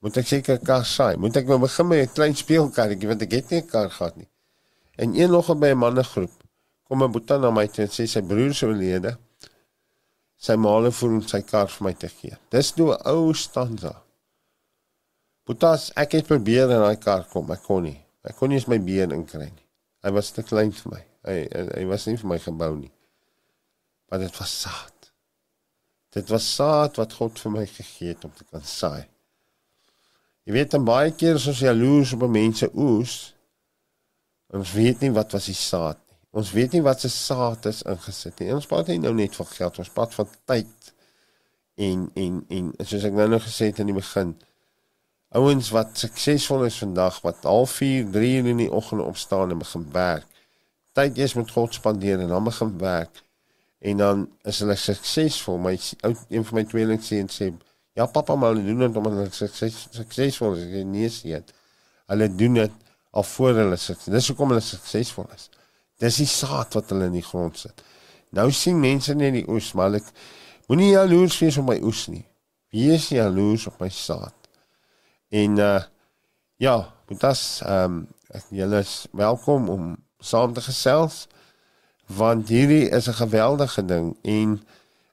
[0.04, 1.16] moet ek seker 'n kar saai.
[1.16, 4.16] Moet ek nou begin met 'n klein speelkarretjie want ek het nie 'n kar gehad
[4.16, 4.28] nie.
[4.98, 6.32] En een nog by 'n mannegroep
[6.84, 9.16] kom 'n boetie na my toe en sê sy broer se oorlede.
[10.36, 12.36] Sy maale voel sy kar vir my te gee.
[12.50, 14.02] Dis nou 'n ou stanza.
[15.48, 17.96] Boetas, ek het probeer in daai kar kom, ek kon nie.
[18.28, 19.66] Ek kon nie eens my been inkry nie.
[20.04, 21.02] Hy was te klein vir my.
[21.28, 22.92] Hy hy, hy was nie vir my gebou nie.
[24.08, 25.08] Maar dit was saad.
[26.14, 29.08] Dit was saad wat God vir my gegee het om te kan saai.
[30.48, 33.18] Jy weet dan baie keer as ons jaloers op mense oes,
[34.48, 36.16] Ons weet nie wat was die saad nie.
[36.40, 38.52] Ons weet nie wat se saad is ingesit nie.
[38.54, 40.92] Ons praat nie nou net van geld, ons praat van tyd.
[41.88, 44.32] En en en soos ek nou nog gesê het in die begin,
[45.28, 49.58] ouens wat suksesvol is vandag wat al 4, 3 uur in die oggend opstaan en
[49.58, 50.26] begin werk.
[50.96, 53.22] Tyd eers met God spandeer en dan begin werk.
[53.78, 55.58] En dan is hulle suksesvol.
[55.62, 57.52] My ou een van my tweelings sê en sê,
[57.92, 61.52] "Ja, pappa, maar hulle doen dit omdat hulle sukses suksesvol is." Nee sê dit.
[62.06, 62.72] Hulle doen dit
[63.10, 64.12] al voor hulle sukses.
[64.12, 65.50] Dis hoekom hulle suksesvol is.
[65.98, 67.82] Dis die saad wat hulle in die grond sit.
[68.30, 70.04] Nou sien mense net die oes, maar ek
[70.66, 72.26] moenie jaloers wees op my oes nie.
[72.70, 74.37] Wees jaloers op my saad.
[75.28, 75.82] En uh
[76.56, 78.08] ja, is ehm um,
[78.50, 81.26] julle is welkom om saam te gesels
[82.06, 84.62] want hierdie is 'n geweldige ding en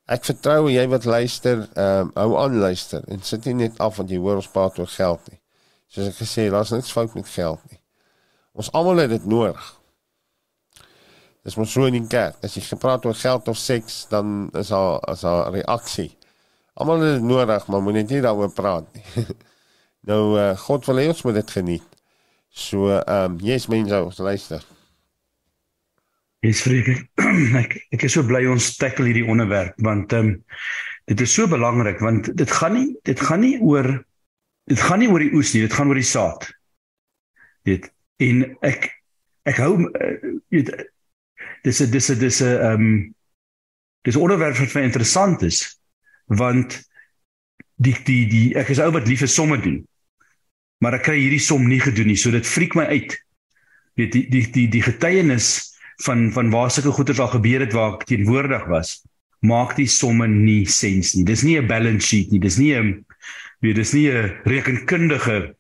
[0.06, 3.98] ek vertrou jy wat luister, ehm um, hou aan luister en sit nie net af
[3.98, 5.40] want jy hoor ons praat oor geld nie.
[5.88, 7.80] Soos ek gesê, daar's niks fout met geld nie.
[8.54, 9.80] Ons almal het dit nodig.
[11.44, 14.68] Dis mos so in die kerk, as jy gepraat oor geld of seks, dan is
[14.68, 16.18] daar as 'n reaksie.
[16.74, 19.26] Almal het dit nodig, maar moenie net daaroor praat nie.
[20.06, 21.86] Nou uh, God wil hê ons moet dit geniet.
[22.56, 24.62] So ehm um, yes mense, ons luister.
[26.46, 26.92] Dis vreek.
[27.62, 30.36] Ek ek is so bly ons tackle hierdie onderwerp want ehm um,
[31.10, 33.90] dit is so belangrik want dit gaan nie dit gaan nie oor
[34.70, 36.48] dit gaan nie oor die oes nie, dit gaan oor die saad.
[37.66, 37.90] Dit
[38.22, 38.88] en ek
[39.50, 40.14] ek hou uh,
[40.54, 40.70] weet
[41.66, 42.86] dis 'n dis 'n dis 'n ehm
[44.06, 45.66] dis 'n onderwerp wat vir interessant is
[46.30, 46.78] want
[47.82, 49.82] die die die ek is ou wat lief vir somme doen
[50.84, 52.20] maar ek kry hierdie som nie gedoen nie.
[52.20, 53.16] So dit friek my uit.
[53.96, 57.96] Weet die die die die getuienis van van waar sulke goeders al gebeur het waar
[57.96, 59.00] ek teenwoordig was,
[59.46, 61.24] maak die somme nie sens nie.
[61.24, 62.40] Dis nie 'n balance sheet nie.
[62.40, 63.06] Dis nie 'n
[63.62, 65.56] weet dis nie 'n rekenkundige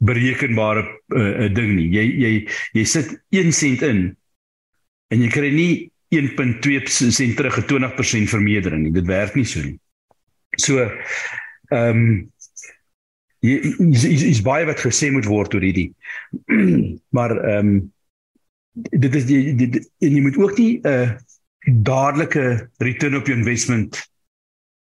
[0.00, 0.82] berekenbare
[1.12, 1.88] uh, uh, ding nie.
[1.92, 4.16] Jy jy jy sit 1 sent in
[5.10, 8.92] en jy kry nie 1.2 sent terug 'n 20% vermeerdering nie.
[8.92, 9.78] Dit werk nie so nie.
[10.56, 10.88] So
[11.70, 12.29] ehm um,
[13.40, 15.90] is is baie wat gesê moet word oor hierdie.
[17.16, 17.92] maar ehm um,
[18.72, 21.10] dit is die, die, die en jy moet ook nie 'n uh,
[21.84, 23.98] dadelike return op jou investment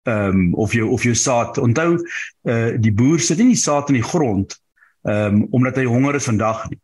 [0.03, 1.57] ehm um, of jou of jou saad.
[1.57, 1.97] Onthou
[2.43, 4.59] uh die boer sit nie die saad in die grond
[5.03, 6.79] ehm um, omdat hy honger is vandag nie.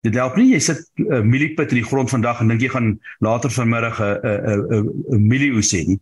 [0.00, 2.68] Dit help nie jy sit 'n uh, mieliepit in die grond vandag en dink jy
[2.68, 6.00] gaan later vanmiddag 'n 'n 'n mielieoes hê nie.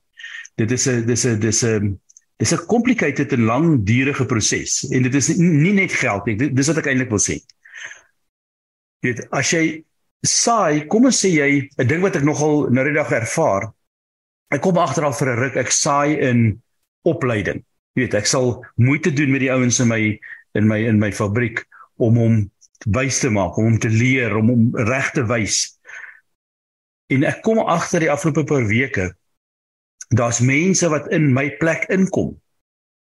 [0.57, 2.01] Dit is 'n dis 'n dis 'n
[2.38, 6.37] Dis 'n complicated en langdurige proses en dit is nie net geld nie.
[6.55, 7.42] Dis wat ek eintlik wil sê.
[9.03, 9.85] Jy weet, as jy
[10.27, 13.72] saai, kom ons sê jy 'n ding wat ek nogal nou die dag ervaar.
[14.51, 16.62] Ek kom agter al vir 'n ruk, ek saai in
[17.05, 17.64] opleiding.
[17.94, 20.18] Jy weet, ek sal moeite doen met die ouens in my
[20.55, 21.64] in my in my fabriek
[21.98, 22.51] om hom
[22.87, 25.79] wys te maak, om hom te leer, om hom reg te wys.
[27.11, 29.14] En ek kom agter die afgelope paar weke
[30.14, 32.33] daar's mense wat in my plek inkom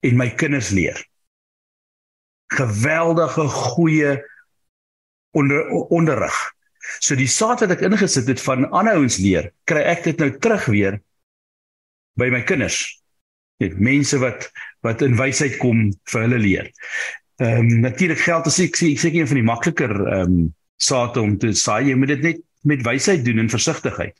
[0.04, 0.98] en my kinders leer.
[2.54, 4.18] Geweldige goeie
[5.34, 6.36] onder onderrig.
[7.00, 10.30] So die saad wat ek ingesit het van ander ouens leer, kry ek dit nou
[10.38, 11.00] terug weer
[12.20, 12.82] by my kinders.
[13.62, 14.50] Net mense wat
[14.84, 16.72] wat in wysheid kom vir hulle leer.
[17.42, 20.52] Ehm um, natuurlik geld as ek sê ek sê een van die makliker ehm um,
[20.84, 24.16] saad om te saai, jy moet dit net met wysheid doen en versigtigheid.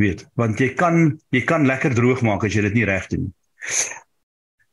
[0.00, 3.26] Weet, want jy kan jy kan lekker droog maak as jy dit nie reg doen
[3.26, 3.34] nie.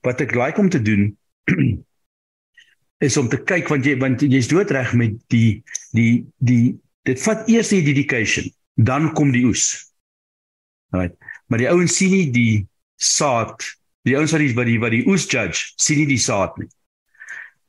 [0.06, 1.10] Wat ek like om te doen
[3.06, 5.62] is om te kyk want jy want jy's doodreg met die
[5.98, 8.48] die die dit vat eers die dedication,
[8.82, 9.68] dan kom die oes.
[10.94, 11.14] Right.
[11.50, 12.66] Maar die ouens sien nie die
[13.02, 13.62] saad,
[14.08, 16.70] die ouens wat die wat die wat die oes judge, sien nie die saad nie.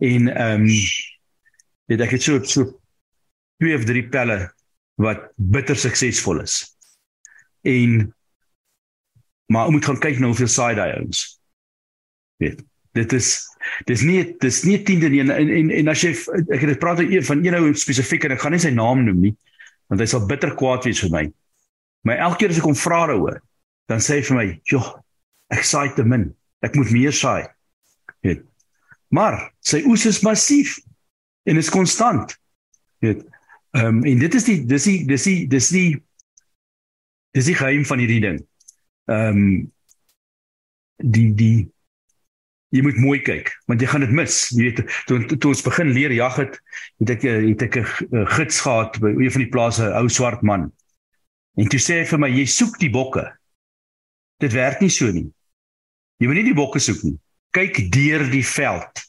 [0.05, 0.73] En ehm um,
[1.87, 2.66] dit ek het so so
[3.61, 4.51] twee of drie pelle
[5.00, 6.64] wat bitter suksesvol is.
[7.66, 8.14] En
[9.52, 11.40] maar moet gaan kyk na hoeveel side ouens.
[12.42, 12.62] Weet,
[12.96, 13.28] dit is
[13.88, 17.02] dis nie dis nie 10 en en en, en as jy ek het dit praat
[17.02, 19.35] oor een van een ou spesifiek en ek gaan nie sy naam noem nie
[19.87, 21.24] want hy sal bitter kwaad wees vir my.
[22.06, 23.37] Maar elke keer as ek hom vra daaroor,
[23.90, 24.88] dan sê hy vir my, "Joh,
[25.50, 26.35] ek saai te min.
[26.62, 27.46] Ek moet meer saai."
[28.22, 28.42] Weet.
[29.11, 30.78] Maar sy oes is massief
[31.46, 32.35] en is konstant.
[32.98, 33.22] Weet.
[33.76, 35.88] Ehm um, en dit is die dis die dis die dis die
[37.37, 38.38] dis die geheim van hierdie ding.
[39.12, 39.72] Ehm um,
[40.96, 41.56] die die
[42.72, 44.38] jy moet mooi kyk want jy gaan dit mis.
[44.56, 46.56] Jy weet toe toe ons begin leer jag het,
[47.02, 50.70] het ek het ek 'n gids gehad by een van die plase, ou swart man.
[51.56, 53.29] En toe sê hy vir my jy soek die bokke.
[54.40, 55.29] Dit werk nie so nie.
[56.20, 57.18] Jy moet nie die bokke soek nie.
[57.52, 59.04] Kyk deur die veld.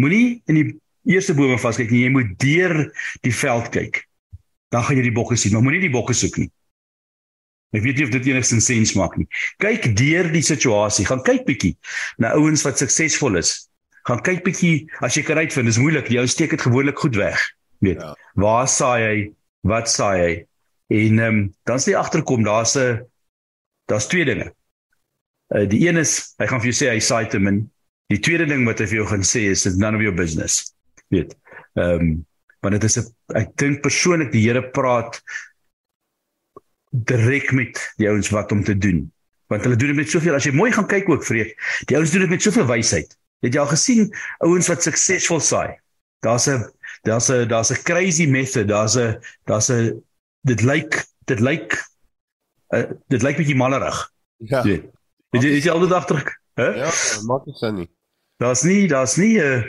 [0.00, 0.80] Moenie in die
[1.10, 2.76] eerste bome vaskyk nie, jy moet deur
[3.26, 4.04] die veld kyk.
[4.70, 6.50] Dan gaan jy die bokke sien, maar moenie die bokke soek nie.
[7.70, 9.28] Ek weet nie of dit enigstens sens maak nie.
[9.62, 11.76] Kyk deur die situasie, gaan kyk bietjie
[12.18, 13.70] na ouens wat suksesvol is.
[14.08, 16.08] gaan kyk bietjie as jy kan uitvind, dis moeilik.
[16.08, 17.38] Die ou steek dit gewoonlik goed weg.
[17.84, 18.00] Weet.
[18.00, 18.14] Ja.
[18.40, 19.18] Waar saai hy?
[19.68, 20.32] Wat saai hy?
[20.90, 23.04] En ehm um, dan sê agterkom daar's 'n
[23.86, 24.54] daar's twee dinge.
[25.54, 27.70] Uh, die een is hy gaan vir jou sê hy saai te min.
[28.08, 30.74] Die tweede ding wat hy vir jou gaan sê is it's none of your business.
[31.10, 31.36] Weet.
[31.74, 32.10] Ehm um,
[32.60, 33.06] want dit is 'n
[33.40, 35.22] ek dink persoonlik die Here praat
[36.90, 39.12] direk met die ouens wat om te doen.
[39.46, 41.54] Want hulle doen dit met soveel as jy mooi gaan kyk ook vreek.
[41.86, 43.16] Die ouens doen dit met soveel wysheid.
[43.40, 45.78] Het jy al gesien ouens wat suksesvol saai?
[46.20, 46.68] Daar's 'n
[47.02, 50.04] daar's 'n daar's 'n crazy method, daar's 'n daar's 'n
[50.42, 51.74] dit lyk dit lyk
[52.74, 54.12] uh, dit lyk bietjie malerig.
[54.36, 54.62] Ja.
[54.62, 56.40] Weet jy, is jy altyd agter?
[56.54, 56.68] Hè?
[56.68, 56.90] Ja,
[57.26, 57.90] maak dit sin nie.
[58.36, 59.64] Daar's nie daar's nie 'n uh,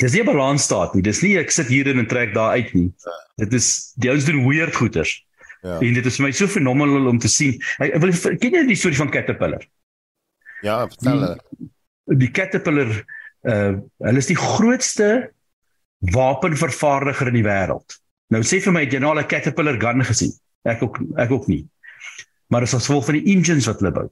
[0.00, 1.02] dis nie 'n balans staat nie.
[1.02, 2.92] Dis nie ek sit hier in en trek daar uit nie.
[3.04, 3.16] Ja.
[3.44, 5.26] Dit is die ouens doen weird goeters.
[5.62, 5.78] Ja.
[5.80, 7.56] En dit is vir my so fenomenaal om te sien.
[7.78, 9.64] Ek, ek wil ken jy die storie van Caterpillar?
[10.62, 11.30] Ja, vertel hulle.
[12.06, 12.92] Die, die Caterpillar
[13.46, 15.30] uh hulle is die grootste
[16.12, 17.98] wapenvervaardiger in die wêreld.
[18.34, 20.32] Nou sê vir my het jy nou al 'n Caterpillar gun gesien?
[20.64, 21.64] Ek ook ek ook nie.
[22.48, 24.06] Maar dit is as gevolg van die engines wat hulle bou.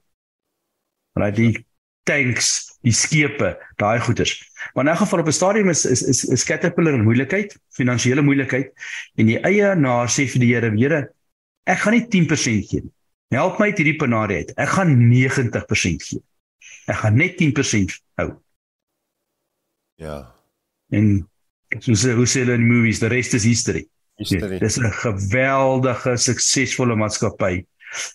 [1.15, 1.65] Right, die
[2.05, 4.37] tanks, die skepe, daai goeders.
[4.73, 8.21] Maar in 'n geval op 'n stadium is is is, is Caterpillar in moeilikheid, finansiële
[8.21, 8.71] moeilikheid
[9.15, 11.09] en die eienaar sê vir die Here, Here,
[11.65, 12.93] ek gaan nie 10% gee nie.
[13.33, 14.51] Help my uit hierdie penarie uit.
[14.55, 16.21] Ek gaan 90% gee.
[16.87, 18.29] Ek gaan net 10% hou.
[19.97, 20.35] Ja.
[20.93, 21.27] En
[21.79, 23.87] soos hoe sê hulle in movies, the rest is history.
[24.21, 24.59] History.
[24.59, 27.65] Dis 'n geweldige suksesvolle maatskappy.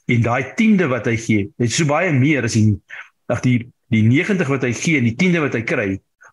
[0.07, 2.79] En daai 10de wat hy gee, het so baie meer as die
[3.27, 5.89] ag die die 90 wat hy gee en die 10de wat hy kry,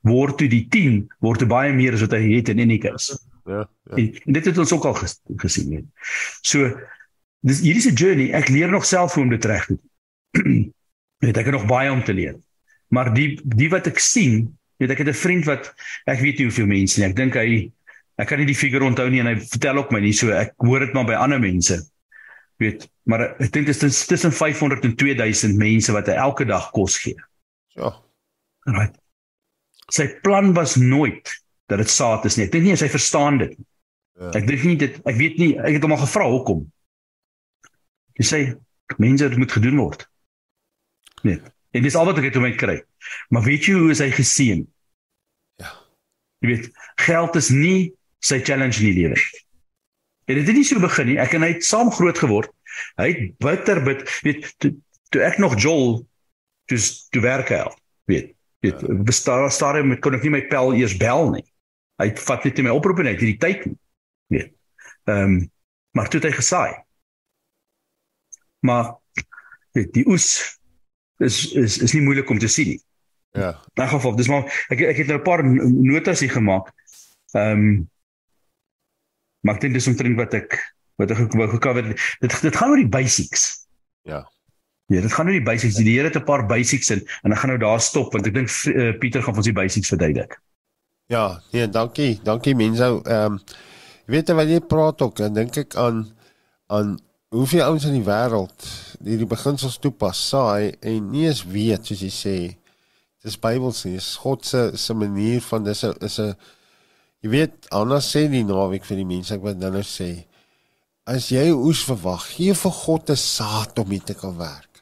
[0.08, 3.18] word toe die 10 word toe baie meer as wat hy het in any case.
[3.48, 3.64] Ja.
[3.90, 3.96] ja.
[3.96, 5.74] En, en dit het ons ook al ges, gesien.
[5.78, 5.84] He.
[6.46, 6.70] So
[7.48, 8.32] dis hierdie se journey.
[8.38, 10.68] Ek leer nog self hoe om dit reg te doen.
[11.26, 12.36] weet ek het nog baie om te leer.
[12.94, 14.46] Maar die die wat ek sien,
[14.82, 15.72] weet ek het 'n vriend wat
[16.06, 17.08] ek weet nie hoeveel mense nie.
[17.10, 17.72] Ek dink hy
[18.18, 20.54] ek kan nie die figure onthou nie en hy vertel ook my nie so ek
[20.66, 21.78] hoor dit maar by ander mense.
[22.58, 26.72] Weet, maar ek dink dit is tussen 500 en 2000 mense wat hy elke dag
[26.74, 27.18] kos gee.
[27.78, 27.94] Ja.
[28.68, 28.96] Right.
[29.94, 31.32] Sy plan was nooit
[31.72, 32.48] dat dit saad is nie.
[32.48, 33.68] Ek dink nie hy verstaan dit nie.
[34.18, 34.32] Ja.
[34.40, 36.66] Ek dink nie dit ek weet nie ek het hom al gevra hoekom.
[38.18, 38.40] Hy sê
[38.98, 40.08] mense dit moet gedoen word.
[41.28, 41.40] Nee.
[41.76, 42.78] En dis al wat ek het om uit kry.
[43.30, 44.64] Maar weet jy hoe is hy geseën?
[45.62, 45.74] Ja.
[46.42, 46.70] Jy weet,
[47.06, 47.80] geld is nie
[48.24, 49.20] sy challenge in die lewe.
[50.28, 51.20] En dit het nie so begin nie.
[51.22, 52.52] Ek en hy het saam groot geword.
[53.00, 54.74] Hy het bitter bid, weet, toe,
[55.14, 56.02] toe ek nog jol
[56.68, 56.80] toe
[57.14, 57.64] toe werk hy.
[58.08, 58.96] Weet, weet, ja.
[59.08, 61.46] bestaan staan met kon ek nie my pel eers bel nie.
[62.02, 63.78] Hy vat net my oproep en hy het hierdie tyd nie.
[64.34, 64.54] Weet.
[65.08, 65.38] Ehm um,
[65.98, 66.74] maar toe het hy gesaai.
[68.68, 68.92] Maar
[69.74, 70.28] weet, die oes
[71.26, 72.82] is is is nie moeilik om te sien nie.
[73.34, 73.56] Ja.
[73.74, 76.70] In elk geval, dis maar ek ek het nou 'n paar notas hier gemaak.
[77.34, 77.90] Ehm um,
[79.42, 80.60] maar ek dink dis omtrent wat ek
[80.98, 82.02] wat ek wou gekover het.
[82.20, 83.68] Dit dit gaan oor die basics.
[84.02, 84.26] Ja.
[84.88, 85.76] Ja, dit gaan oor die basics.
[85.76, 88.34] Die Here het 'n paar basics in en ek gaan nou daar stop want ek
[88.34, 90.40] dink uh, Pieter gaan ons die basics verduidelik.
[91.08, 92.20] Ja, nee, dankie.
[92.24, 92.84] Dankie mense.
[92.84, 93.40] Ehm um,
[94.08, 96.08] weet jy wat jy praat ook, dan dink ek aan
[96.68, 97.00] aan
[97.36, 98.68] hoeveel ouens in die wêreld
[99.04, 102.38] hierdie beginsels toepas, saai en nie eens weet soos jy sê.
[103.24, 106.36] Dis Bybels, dis God se se manier van dis 'n is 'n
[107.22, 110.26] jy weet, anders sê die naweek vir die mense ek wat dan nou sê.
[111.06, 114.77] As jy oes verwag, gee vir God 'n saad om dit te kan werk.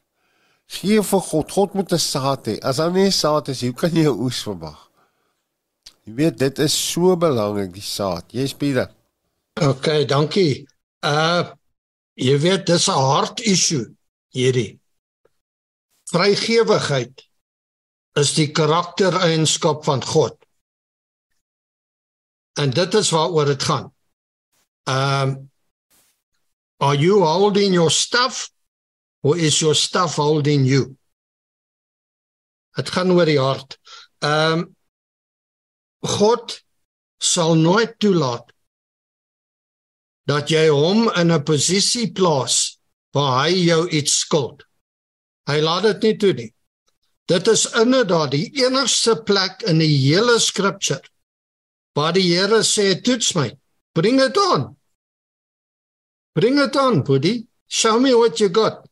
[0.67, 2.59] Gee vir God, God moet 'n saad hê.
[2.61, 4.79] As daar nie saad is, hoe kan jy 'n oes verwag?
[6.05, 8.25] Jy weet, dit is so belangrik die saad.
[8.31, 8.89] Jy's Pieter.
[9.61, 10.67] OK, dankie.
[11.01, 11.53] Uh
[12.15, 13.85] Jy weet dis 'n hard issue
[14.31, 14.79] hierdie.
[16.11, 17.27] Vrygewigheid
[18.15, 20.37] is die karaktereienskap van God.
[22.55, 23.91] En dit is waaroor dit gaan.
[24.87, 25.51] Um
[26.79, 28.49] are you holding your stuff
[29.25, 30.93] or is your stuff holding you?
[32.77, 33.79] Dit gaan oor die hart.
[34.21, 34.75] Um
[36.05, 36.59] God
[37.17, 38.51] sal nooit toelaat
[40.29, 42.77] dat jy hom in 'n posisie plaas
[43.17, 44.61] waar hy jou iets skuld.
[45.49, 46.51] Hy laat dit nie toe nie.
[47.25, 51.01] Dit is inderdaad die enigste plek in die hele scripture
[51.95, 53.49] waar die Here sê toets my.
[53.95, 54.75] Bring it on.
[56.35, 57.47] Bring it on, buddy.
[57.67, 58.85] Show me what you got.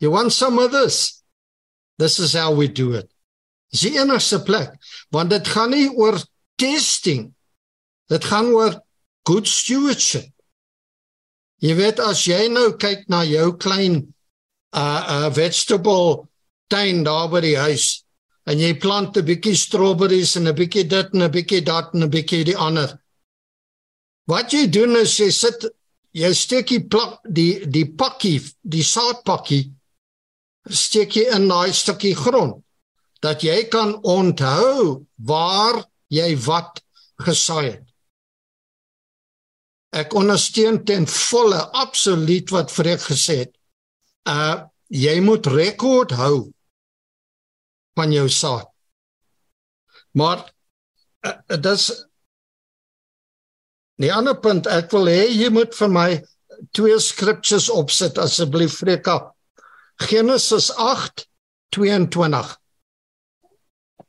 [0.00, 1.22] You want some of this?
[1.98, 3.10] This is how we do it.
[3.72, 4.78] Dis die enigste plek
[5.12, 6.16] want dit gaan nie oor
[6.60, 7.34] testing.
[8.08, 8.78] Dit gaan oor
[9.28, 10.30] good stewardship.
[11.60, 14.00] Jy weet as jy nou kyk na jou klein
[14.76, 16.28] uh uh vegetable
[16.70, 18.04] tuin daar by die huis
[18.48, 22.04] en jy plant 'n bietjie strawberries en 'n bietjie dit en 'n bietjie dat en
[22.04, 22.94] 'n bietjie die ander.
[24.28, 25.66] Wat jy doen is jy sit
[26.12, 29.74] jy steek die plak die die pakkie, die saadpakkie
[30.70, 32.62] steek jy in daai stukkie grond
[33.24, 36.82] dat jy kan onthou waar jy wat
[37.24, 37.86] gesaai het.
[39.96, 43.54] Ek ondersteun ten volle absoluut wat Freek gesê het.
[44.28, 46.48] Uh jy moet rekord hou
[47.98, 48.70] van jou saad.
[50.16, 50.46] Maar
[51.26, 51.90] uh, dis
[53.98, 56.10] Die ander punt ek wil hê jy moet vir my
[56.76, 59.18] twee scriptures opsit asseblief Freka.
[59.98, 62.56] Genesis 8:22.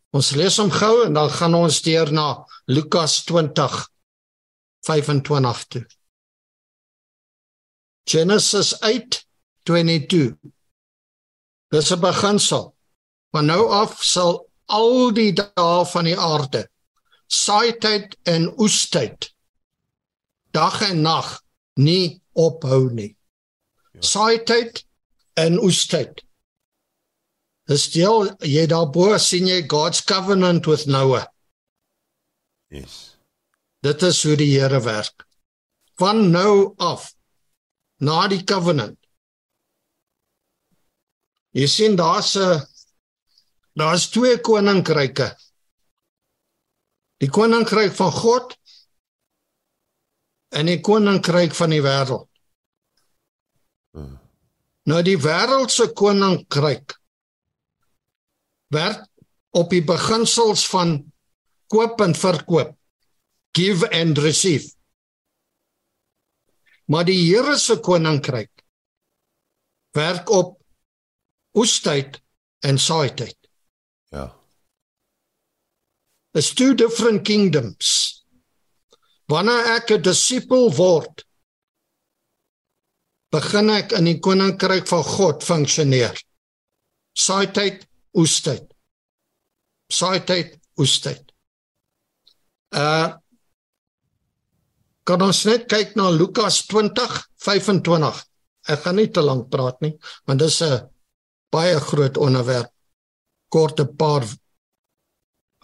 [0.10, 5.86] Ons lees hom gou en dan gaan ons deur na Lukas 20:25 toe.
[8.10, 10.38] Genesis 8:22.
[11.70, 12.76] Dis 'n beginsel.
[13.32, 16.70] Van nou af sal al die dae van die aarde
[17.30, 19.30] saaityd en oestyd
[20.52, 21.28] dag en nag
[21.78, 23.14] nie ophou nie.
[23.94, 24.02] Ja.
[24.02, 24.82] Saaityd
[25.34, 26.24] en oestyd.
[27.70, 31.28] Dis deel jy daarbo sien jy God's covenant with Noah.
[32.70, 33.18] Yes.
[33.86, 35.26] Dit is hoe die Here werk.
[36.00, 37.12] Van nou af
[38.00, 38.98] na die covenant.
[41.54, 42.66] Jy sien daar's 'n
[43.74, 45.36] daar's twee koninkryke.
[47.20, 48.58] Die koninkryk van God
[50.50, 52.29] en die koninkryk van die wêreld.
[54.90, 54.96] Hmm.
[54.96, 56.96] Nou die wêreldse koninkryk
[58.74, 59.06] werk
[59.54, 61.12] op die beginsels van
[61.70, 62.74] koop en verkoop.
[63.54, 64.74] Give and receive.
[66.90, 68.64] Maar die Here se koninkryk
[69.94, 70.58] werk op
[71.54, 72.18] oestyd
[72.66, 73.38] en saaityd.
[74.10, 74.34] Ja.
[76.34, 78.26] There's two different kingdoms.
[79.30, 81.29] Wanneer ek 'n disipel word,
[83.32, 86.18] begin ek in die koninkryk van God funksioneer.
[87.18, 87.86] Saaityd,
[88.18, 88.66] oestyd.
[89.92, 91.26] Saaityd, oestyd.
[92.74, 93.18] Uh
[95.10, 98.18] Kan ons net kyk na Lukas 20:25.
[98.70, 99.96] Ek gaan nie te lank praat nie,
[100.28, 100.86] want dis 'n
[101.50, 102.70] baie groot onderwerp.
[103.50, 104.24] Kort 'n paar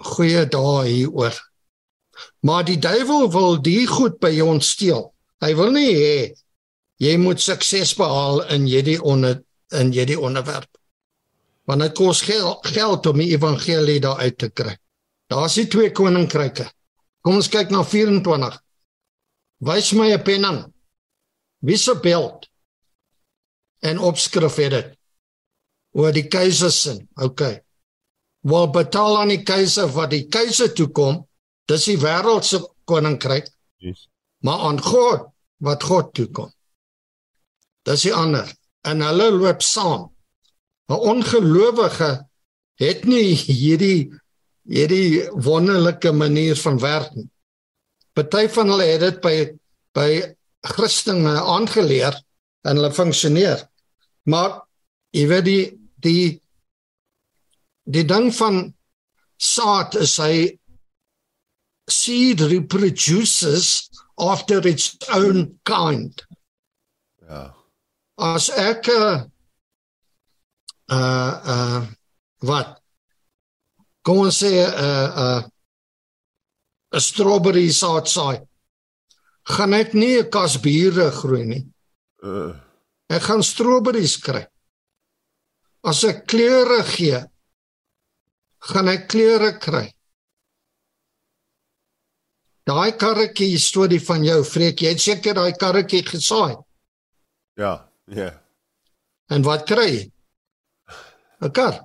[0.01, 1.36] goeie dae hieroor.
[2.41, 5.13] Maar die duiwel wil die goed by jou steel.
[5.41, 6.34] Hy wil nie hê
[7.01, 9.41] jy moet sukses behaal in hierdie onder
[9.75, 10.69] in hierdie onderwerp.
[11.65, 14.75] Want dit kos geld, geld om die evangelie daar uit te kry.
[15.27, 16.67] Daar's die twee koninkryke.
[17.25, 18.59] Kom ons kyk na 24.
[19.65, 20.73] Wys my 'n penning.
[21.59, 22.47] Wie se beeld
[23.81, 24.97] en opskrif het dit?
[25.91, 27.07] Oor die keiser se.
[27.15, 27.41] OK.
[28.41, 31.25] Wil betaal aan die keiser wat die keiser toe kom
[31.69, 33.49] Dis die wêreldse koninkryk.
[33.81, 34.07] Yes.
[34.45, 35.31] Maar aan God
[35.65, 36.51] wat God toe kom.
[37.86, 38.49] Dis die ander.
[38.86, 40.11] En hulle loop saam.
[40.89, 42.27] 'n Ongelowige
[42.81, 44.11] het nie hierdie
[44.65, 47.29] hierdie wonderlike manier van werk nie.
[48.13, 49.36] Party van hulle het dit by
[49.95, 50.09] by
[50.65, 52.15] Christene aangeleer
[52.65, 53.61] en hulle funksioneer.
[54.25, 54.61] Maar
[55.13, 55.65] jy weet die
[56.01, 56.41] die
[57.86, 58.73] die ding van
[59.38, 60.57] saad is hy
[61.91, 66.25] seed reproduces after its own kind.
[67.21, 67.55] Ja.
[68.18, 69.24] As ek uh
[70.91, 71.82] uh
[72.45, 72.80] wat
[74.05, 75.43] kom ons sê 'n uh, 'n uh,
[76.95, 78.38] 'n strawberry saad saai.
[79.53, 81.63] Gaan ek nie 'n kas biere groei nie.
[82.24, 82.53] Uh.
[83.09, 84.45] Ek gaan strawberries kry.
[85.84, 87.20] As ek kleure gee,
[88.70, 89.88] gaan ek kleure kry.
[92.66, 96.55] Daai karretjie storie van jou, Freek, jy het seker daai karretjie gesaai.
[97.61, 97.74] Ja,
[98.06, 98.32] ja.
[99.28, 100.12] En wat kry jy?
[101.41, 101.82] 'n Kar.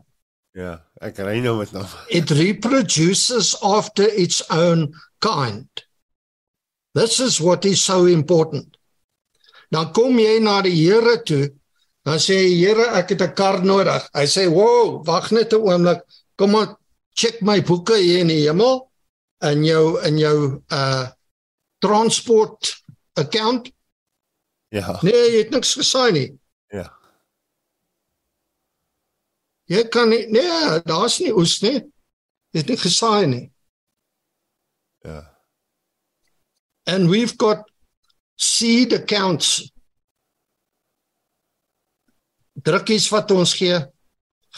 [0.55, 1.85] Ja, ek ry nou met nou.
[2.19, 5.69] It reproduces after its own kind.
[6.95, 8.77] This is what is so important.
[9.71, 11.53] Dan kom jy na die Here toe,
[12.05, 14.09] dan sê hy Here, ek het 'n kar nodig.
[14.15, 16.03] Hy sê, "Wow, wag net 'n oomblik.
[16.37, 16.77] Kom maar
[17.15, 18.91] check my boeke hier in die hemel."
[19.41, 21.09] in jou in jou uh
[21.81, 22.75] transport
[23.17, 23.71] account?
[24.71, 24.99] Ja.
[25.03, 26.29] Nee, jy het niks gesaai nie.
[26.71, 26.87] Ja.
[29.71, 31.81] Jy kan nie nee, daar's nie oes nie.
[32.55, 33.45] Jy het nie gesaai nie.
[35.07, 35.25] Ja.
[36.87, 37.67] And we've got
[38.39, 39.73] seed accounts.
[42.55, 43.79] Drukkies wat ons gee,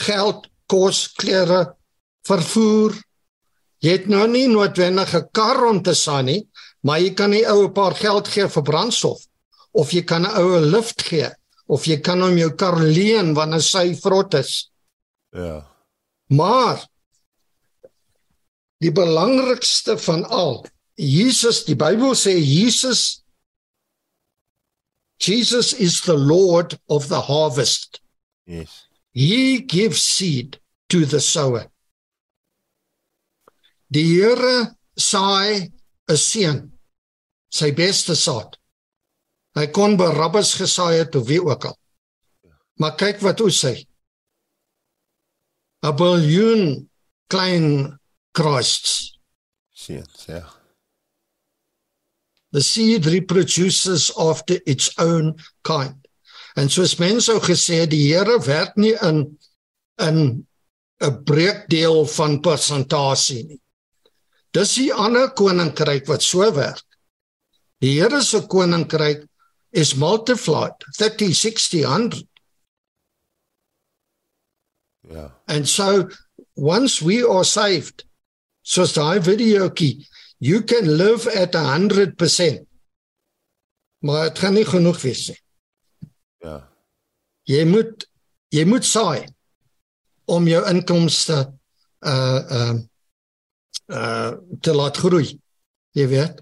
[0.05, 1.65] geld, kos, klere,
[2.27, 2.97] vervoer.
[3.83, 6.49] Jy het nou nie noodwendig 'n kar om te saai nie,
[6.83, 9.32] maar jy kan die ou 'n paar geld gee vir brandstof
[9.73, 11.31] of jy kan 'n ou 'n lift gee
[11.67, 14.71] of jy kan hom jou kar leen wanneer sy vrot is.
[15.33, 15.65] Ja.
[16.29, 16.85] Maar
[18.83, 20.67] die belangrikste van al,
[20.97, 23.23] Jesus, die Bybel sê Jesus
[25.23, 28.01] Jesus is the Lord of the harvest.
[28.45, 28.89] Yes.
[29.13, 30.59] He gives seed
[30.89, 31.71] to the sower.
[33.89, 35.71] Die Here saai
[36.09, 36.59] 'n seën,
[37.51, 38.57] sy beste saad.
[39.57, 41.77] Hy kon Barabbas gesaai het of wie ook al.
[42.81, 43.77] Maar kyk wat oes hy.
[45.83, 46.89] 'n biljoen
[47.27, 47.99] klein
[48.33, 49.19] Christs.
[49.75, 50.47] Seuns, ja.
[52.53, 55.35] The seed reproduces after its own
[55.67, 55.97] kind.
[56.57, 59.39] En soos mense sou gesê die Here werk nie in
[59.99, 60.47] in
[61.03, 63.61] 'n breekdeel van persentasie nie.
[64.53, 66.85] Dis die ander koninkryk wat so werk.
[67.81, 69.27] Die Here se koninkryk
[69.73, 72.27] is multiplied 30 60 100
[75.11, 75.31] Ja.
[75.49, 76.09] and so
[76.55, 78.05] once we are saved
[78.63, 80.07] soos daai videoetjie
[80.39, 82.63] you can live at 100%
[84.07, 85.41] maar dit gaan nie genoeg wees nie
[86.47, 86.57] Ja.
[87.51, 88.07] jy moet
[88.55, 89.27] jy moet saai
[90.31, 91.41] om jou inkomste
[92.13, 92.75] uh uh
[93.99, 94.31] uh
[94.63, 95.29] te laat groei
[95.99, 96.41] jy weet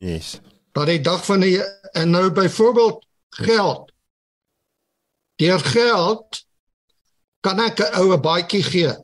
[0.00, 0.38] Yes.
[0.72, 1.58] Dat die dag van die
[1.92, 3.92] en nou byvoorbeeld geld.
[5.40, 6.44] Deur geld
[7.40, 8.94] kan ek 'n oue baadjie gee.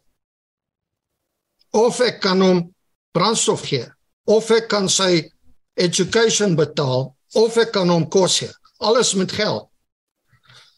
[1.70, 2.74] Of ek kan hom
[3.10, 3.86] brandstof gee.
[4.24, 5.32] Of ek kan sy
[5.74, 7.16] education betaal.
[7.34, 8.52] Of ek kan hom kos gee.
[8.78, 9.70] Alles met geld.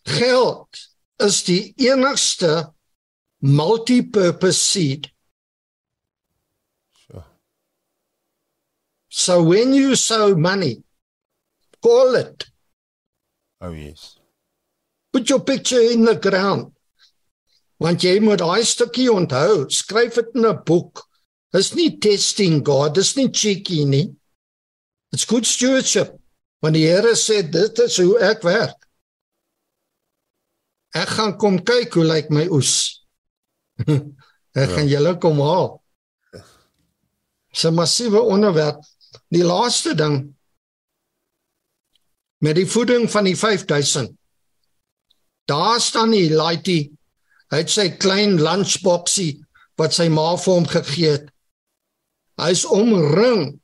[0.03, 2.72] Geld is die enigste
[3.39, 5.11] multi-purpose seed
[7.09, 7.22] So.
[9.24, 10.74] So when you sow money
[11.82, 12.46] call it.
[13.60, 14.18] Oh yes.
[15.12, 16.72] put your picture in the ground.
[17.78, 21.04] Want jy moet daai stukkie onthou skryf dit in 'n boek.
[21.52, 24.14] Dis nie testing god dis nie cheeky nie.
[25.12, 26.14] It's good stewardship.
[26.62, 28.78] Want die Here sê dit is hoe ek werk.
[30.94, 33.04] Ek gaan kom kyk hoe lyk my oes.
[34.58, 35.82] Ek gaan julle kom haal.
[37.52, 38.82] Dis 'n massiewe onderwerp
[39.34, 40.20] die laaste ding
[42.44, 44.18] met die voeding van die 5000
[45.48, 46.90] Daar staan die laaitie.
[47.48, 49.38] Hy het sy klein lunchboxie
[49.80, 51.30] wat sy ma vir hom gegee het.
[52.38, 53.56] Hy's omring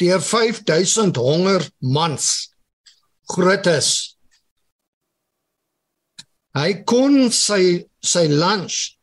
[0.00, 2.30] deur 5000 honger mans.
[3.28, 3.90] Grootes.
[6.56, 8.94] Hy kon sy sy lunch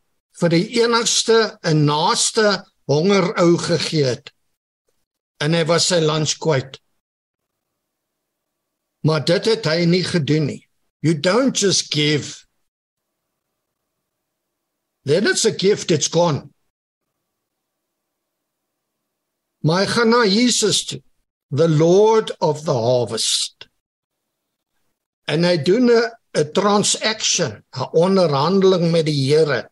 [0.41, 4.33] vir die enigste en naaste honger ou gegee het.
[5.41, 6.77] En hy was sy lunch kwyt.
[9.07, 10.61] Maar dit het hy nie gedoen nie.
[11.01, 12.45] You don't just give.
[15.03, 16.51] Then it's a gift, it's gone.
[19.65, 21.01] Maar hy gaan na Jesus toe,
[21.49, 23.67] the Lord of the harvest.
[25.29, 29.69] En hy doen 'n transaction, 'n onderhandeling met die Here.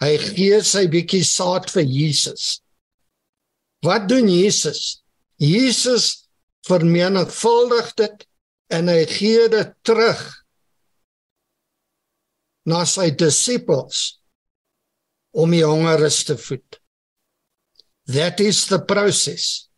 [0.00, 2.62] Hy gee sy bietjie saad vir Jesus.
[3.82, 5.01] Wat doen Jesus?
[5.42, 6.28] Jesus
[6.68, 8.26] vermenigvuldig dit
[8.72, 10.20] en hy gee dit terug
[12.70, 14.20] na sy disippels
[15.34, 16.78] om die hongeres te voed.
[18.06, 19.68] That is the process.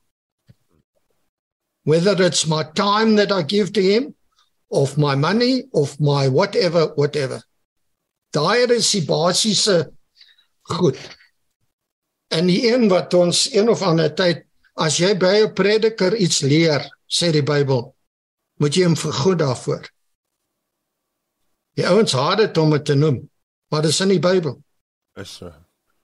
[1.84, 4.14] Whether it's my time that I give to him
[4.70, 7.42] of my money of my whatever whatever.
[8.34, 9.92] Daai is die basiese
[10.68, 10.98] goed.
[12.32, 14.42] En die een wat ons een of ander tyd
[14.74, 17.94] as jy by 'n prediker iets leer, sê die Bybel,
[18.58, 19.88] moet jy hom vergoed daarvoor.
[21.74, 23.30] Die ouens haat dit om dit te noem,
[23.70, 24.62] maar dit is in die Bybel.
[25.16, 25.52] Is so.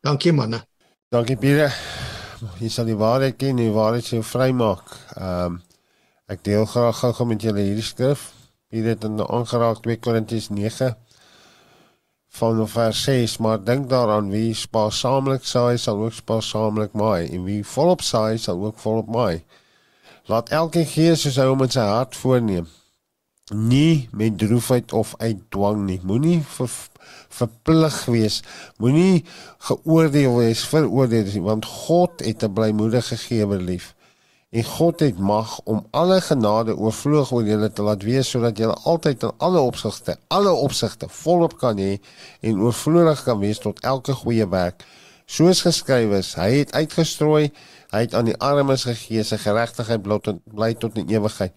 [0.03, 0.65] Dankie manne.
[1.11, 1.75] Dankie Pieter.
[2.61, 4.87] Jy sal die waarheid ken, die waarheid sal jou vrymaak.
[5.17, 5.63] Ehm um,
[6.31, 8.33] ek deel graag gou met julle hierdie skrif.
[8.71, 10.95] Pieter het in aangeraak 2 Korintiërs 9
[12.31, 17.65] van vers 6, maar dink daaraan wie spaarsaamlik saai sal ook spaarsaamlik maai en wie
[17.67, 19.43] volop saai sal ook volop maai.
[20.31, 22.69] Laat elkeen gee soos hy hom in sy hart voorneem.
[23.51, 25.99] Nie met droefheid of uit dwang nie.
[26.07, 26.71] Moenie ver,
[27.29, 28.43] verplig wees.
[28.79, 29.25] Moenie
[29.59, 33.95] geoordeel wees, veroordeel want God het 'n blymoedige gewer lief.
[34.51, 38.75] En God het mag om alle genade oorvloeg oor julle te laat wees sodat julle
[38.85, 42.01] altyd in alle opsigte, alle opsigte volop kan hê
[42.41, 44.83] en oorvloedig kan wees tot elke goeie werk
[45.31, 47.53] Soos geskryf is, hy het uitgestrooi,
[47.93, 51.55] hy het aan die armes gegee, sy geregtigheid bly tot bly tot in ewigheid.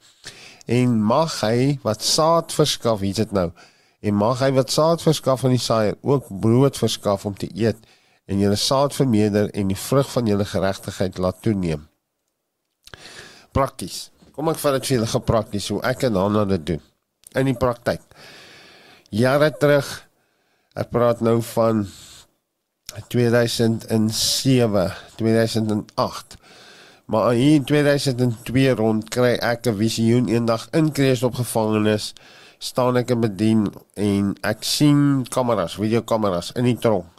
[0.69, 3.47] En mag hy wat saad verskaf, hier's dit nou.
[4.05, 7.81] En mag hy wat saad verskaf aan die saaier ook brood verskaf om te eet
[8.29, 11.87] en julle saad vermeerder en die vrug van julle geregtigheid laat toeneem.
[13.53, 14.09] Prakties.
[14.33, 16.81] Kom ek vat dit vir julle geprakties hoe ek en Hanna dit doen
[17.37, 18.01] in die praktyk.
[19.13, 19.89] Jare terug,
[20.77, 21.83] ek praat nou van
[23.13, 24.85] 2007,
[25.17, 26.37] 2008.
[27.05, 32.13] Maar hier in 2002 rond kry ek 'n visioen eendag in Kreeus op gevangenis
[32.57, 37.11] staan ek en bedien en ek sien kameras, videokameras in die tronk.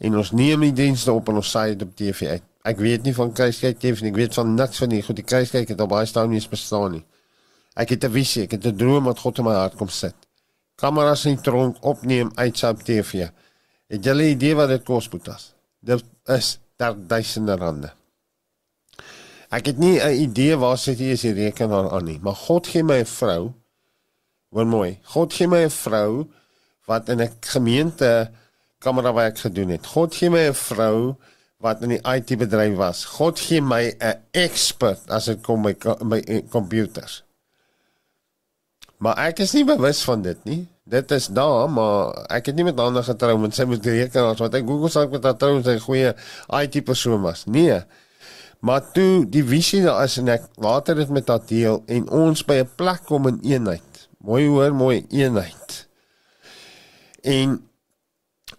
[0.00, 2.51] En ons neem die dienste op en ons saai dit op TV uit.
[2.62, 5.68] Ek weet nie van TV nie, ek weet van niks van die goed die kruiskyk
[5.68, 7.04] het op baie stadiums bestaan nie.
[7.74, 10.14] Ek het 'n visie, ek het 'n droom wat God in my hart kom sit.
[10.76, 13.28] Kameras in tronk opneem uit op TV.
[13.88, 15.54] Het 'n idee wat dit kos Boetas?
[15.80, 17.92] Dit is daar duisende rande.
[19.50, 22.66] Ek het nie 'n idee waar sit jy is die rekenaar aan nie, maar God
[22.66, 23.52] gee my 'n vrou.
[24.48, 24.98] Wat mooi.
[25.02, 26.26] God gee my 'n vrou
[26.86, 28.30] wat in 'n gemeente
[28.78, 29.86] kamera werk gedoen het.
[29.86, 31.16] God gee my 'n vrou
[31.62, 33.04] wat in die IT bedryf was.
[33.18, 37.22] God gee my 'n expert as dit kom by by computers.
[38.98, 40.68] Maar ek is nie bewus van dit nie.
[40.84, 44.38] Dit is daar, maar ek het nie met ander getrou met sy moet reken as
[44.42, 46.14] wat ek Google sê met haar trou sy goeie
[46.60, 47.44] IT persoon was.
[47.46, 47.80] Nee.
[48.60, 52.44] Maar toe die visie daar is en ek water dit met haar deel en ons
[52.46, 54.08] by 'n plek kom in eenheid.
[54.18, 55.88] Mooi hoor, mooi eenheid.
[57.22, 57.58] En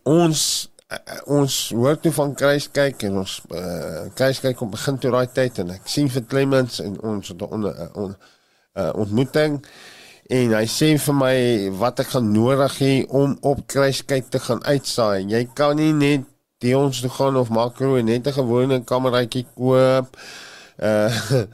[0.04, 0.70] ons
[1.26, 5.74] ons hoor toe van kruiskyk en ons uh, kruiskyk kom begin toe daai tyd en
[5.76, 8.16] ek sien vir Clemens en ons het 'n on, on,
[8.76, 9.62] uh, ontmoeting
[10.30, 11.36] en hy sê vir my
[11.80, 15.28] wat ek gaan nodig hê om op kruiskyk te gaan uitsaai.
[15.28, 16.26] Jy kan nie net
[16.64, 20.18] die ons toe gaan of makro en net 'n gewone kameraitjie koop.
[20.74, 21.46] Uh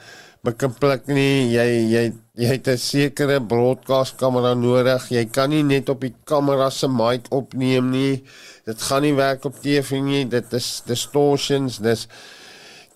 [0.42, 2.04] maar kan plek nie jy jy
[2.40, 5.10] jy het 'n sekere broadcast kamera nodig.
[5.12, 8.24] Jy kan nie net op die kamera se mic opneem nie.
[8.70, 10.28] Dit gaan nie werk op TV nie.
[10.30, 11.80] Dit is distortions.
[11.82, 12.06] Dis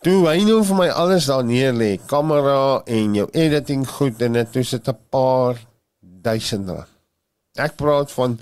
[0.04, 4.36] Toe hy nou vir my alles daar neer lê, kamera en jou editing goed en
[4.36, 5.56] dit toe sit 'n paar
[6.02, 6.90] duisend rand.
[7.56, 8.36] Ek praat van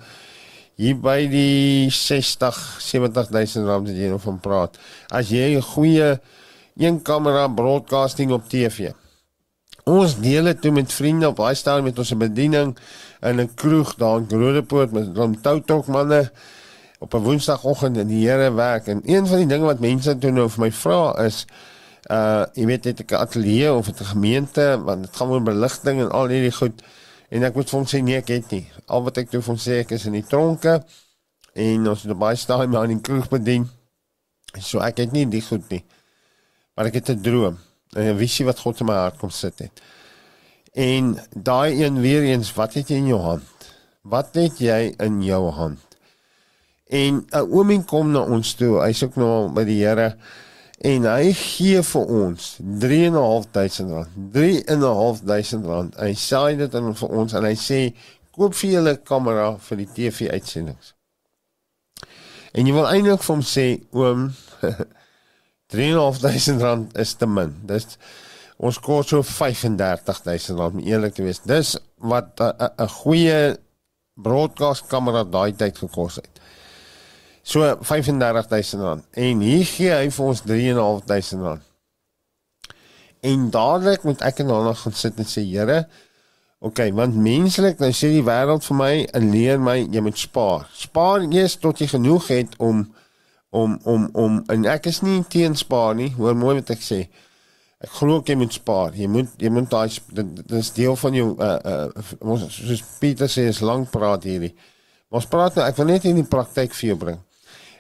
[0.75, 4.79] hier by die 60, 70000 rand wat jy nou van praat.
[5.11, 6.19] As jy 'n goeie
[6.77, 8.91] een kamera broadcasting op TV.
[9.85, 12.77] Ons deel dit toe met vriende op baie staan met ons bediening
[13.21, 16.31] in 'n kroeg daar in Grodepoort met hom toutok manne
[17.01, 20.31] op 'n woensdagoggend in die Here werk en een van die dinge wat mense toe
[20.31, 21.45] nou vir my vra is
[22.09, 26.11] uh jy weet dit 'n ateljee of 'n gemeente want dit gaan oor beligting en
[26.11, 26.83] al hierdie goed.
[27.29, 28.67] En ek moet vir hom sê nee ek het nie.
[28.85, 30.83] Al wat ek toe vir hom sê ek is in die tronke
[31.53, 33.69] en ons het baie staan maar in die kroeg bedien.
[34.59, 35.83] So ek het nie die goed nie
[36.75, 37.57] maar ek het 'n droom
[37.95, 39.81] 'n visie wat God in my hart kom sit het.
[40.73, 43.49] En daai een weer eens wat het jy in jou hand?
[44.01, 45.90] Wat het jy in jou hand
[46.91, 48.81] En 'n uh, oomie kom na ons toe.
[48.83, 50.15] Hy's ook nou by die Here
[50.81, 54.15] en hy gee vir ons 3.500 rand.
[54.33, 55.95] 3.500 rand.
[55.95, 57.79] Hy sê dit aan vir ons en hy sê
[58.35, 60.95] koop vir julle kamera vir die TV uitsendings.
[62.51, 64.27] En jy wil eintlik vir hom sê oom
[65.71, 67.55] 3.500 rand is te min.
[67.69, 67.95] Dis
[68.61, 71.39] ons kos so 35000 rand om eerlik te wees.
[71.47, 73.57] Dis wat 'n goeie
[74.19, 76.41] broadcast kamera daai tyd gekos het.
[77.41, 79.03] So 35000 rand.
[79.11, 81.67] En hier gee hy vir ons 3.500 rand.
[83.21, 85.83] En dadelik moet ek en hulle gaan sit en sê, Here,
[86.61, 90.67] okay, want menslik dan sê die wêreld vir my en leer my jy moet spaar.
[90.77, 92.85] Spaar eers tot jy genoeg het om
[93.51, 96.11] om om om en ek is nie teen spaar nie.
[96.17, 97.01] Hoor mooi wat ek sê.
[97.81, 98.93] Ek glo jy moet spaar.
[98.97, 99.89] Jy moet jy moet daai
[100.21, 104.53] dit is deel van jou uh uh ons soos Pieter sê is lank praat hierdie.
[105.11, 107.19] Ons praat nou ek wil net in die praktyk vir jou bring.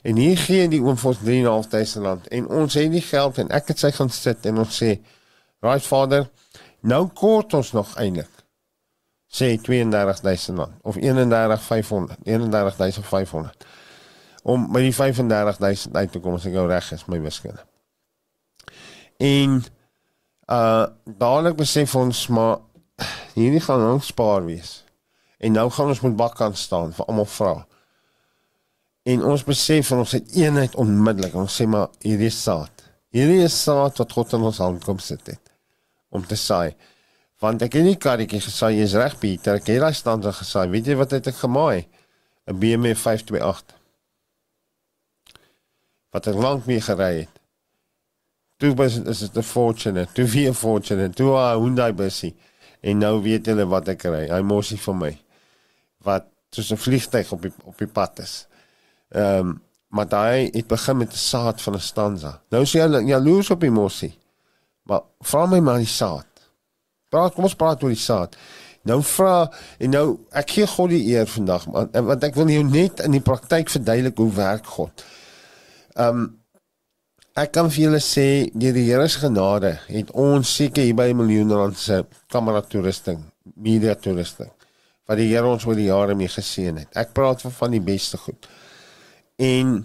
[0.01, 3.51] En hier gee die oom vir ons 3.500 rand en ons het die geld en
[3.53, 4.95] ek het sy gaan sit en ons sê,
[5.61, 6.29] "Right Vader,
[6.81, 8.29] nou kort ons nog eintlik."
[9.31, 13.65] Sê 32000 rand of 31500, 31500.
[14.43, 17.63] Om by die 35000 uit te kom as ek nou reg is, my wiskunde.
[19.17, 19.63] En
[20.51, 22.57] uh dadelik besef ons maar
[23.33, 24.83] hierdie gaan ons spaar wees.
[25.37, 27.53] En nou gaan ons met bakkant staan vir almal vra.
[29.03, 31.35] En ons besef van ons het eenheid onmiddellik.
[31.35, 32.85] Ons sê maar hierdie saad.
[33.11, 35.41] Hierdie is saad wat God in ons hand kom sit het
[36.11, 36.75] om te saai.
[37.41, 39.57] Want ek het nie karretjie gesaai, jy's reg Pieter.
[39.57, 40.67] Ek het daai stande gesaai.
[40.69, 41.87] Weet jy wat het ek gemaai?
[42.47, 43.81] 'n BMW 528.
[46.11, 47.39] wat ek lank mee gery het.
[48.61, 52.35] Toe was is dit 'n fortune, toe weer fortune, toe 'n Hyundai busie.
[52.81, 54.27] En nou weet hulle wat ek ry.
[54.29, 55.17] Hy mosie vir my.
[56.03, 58.47] Wat soos 'n vliegtyg op die op die pad is.
[59.11, 62.41] Ehm um, maar daai het begin met 'n saad van 'n stanza.
[62.49, 64.17] Nou sê jy jaloers op die mosie.
[64.83, 66.25] Maar vra my maar die saad.
[67.09, 68.35] Praat, kom ons praat oor die saad.
[68.81, 72.99] Nou vra en nou ek gee God die eer vandag want ek wil jou net
[73.05, 75.03] in die praktyk verduidelik hoe werk God.
[75.95, 76.37] Ehm um,
[77.35, 81.11] ek kan vir julle sê deur die Here se genade het ons seker hier by
[81.11, 83.23] 'n miljoen rand se kamera toerusting,
[83.55, 84.51] media toerusting
[85.07, 86.89] wat die Here ons oor die jare mee geseën het.
[86.95, 88.47] Ek praat van van die beste goed.
[89.41, 89.77] En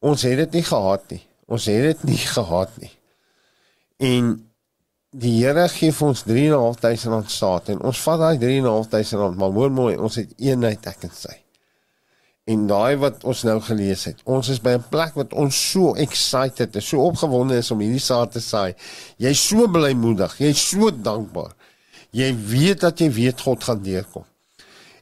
[0.00, 1.22] ons het dit nie gehad nie.
[1.50, 2.92] Ons het dit nie gehad nie.
[4.00, 4.32] En
[5.10, 9.54] die Here gee vir ons 3.500 rand saad en ons vat daai 3.500 rand, maar
[9.56, 11.34] hoor mooi, ons het eenheid ek en sy.
[12.50, 15.94] En daai wat ons nou gelees het, ons is by 'n plek wat ons so
[15.94, 18.74] excited is, so opgewonde is om hierdie saad te saai.
[19.18, 21.54] Jy's so blymoedig, jy's so dankbaar.
[22.10, 24.24] Jy weet dat jy weet God gaan deurkom.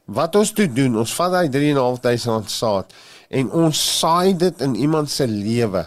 [0.05, 2.93] Wat ons toe doen, ons vat daai 3.500 rand saad
[3.29, 5.85] en ons saai dit in iemand se lewe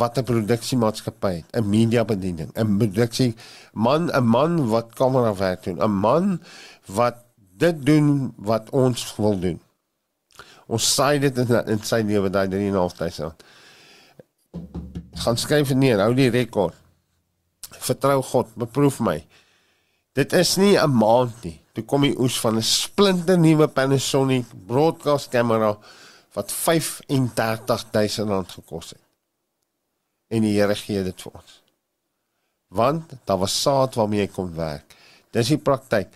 [0.00, 3.34] wat 'n produksiemaatskappy het, 'n media bediening, 'n produksie
[3.72, 6.40] man, 'n man wat kamera werk doen, 'n man
[6.86, 7.16] wat
[7.56, 9.60] dit doen wat ons wil doen.
[10.66, 13.44] Ons saai dit in, in sy lewe daai 3.500.
[15.14, 16.74] Gaan skryf neer, hou die rekord.
[17.82, 19.18] Vertrou God, beproef my.
[20.12, 21.60] Dit is nie 'n maand nie.
[21.72, 25.76] Toe kom die oes van 'n splinte nuwe Panasonic broadcast kamera
[26.36, 29.02] wat 35000 rand gekos het.
[30.32, 31.58] En die Here gee dit vir ons.
[32.72, 34.96] Want daar was saad waarmee jy kon werk.
[35.32, 36.12] Dis die praktyk.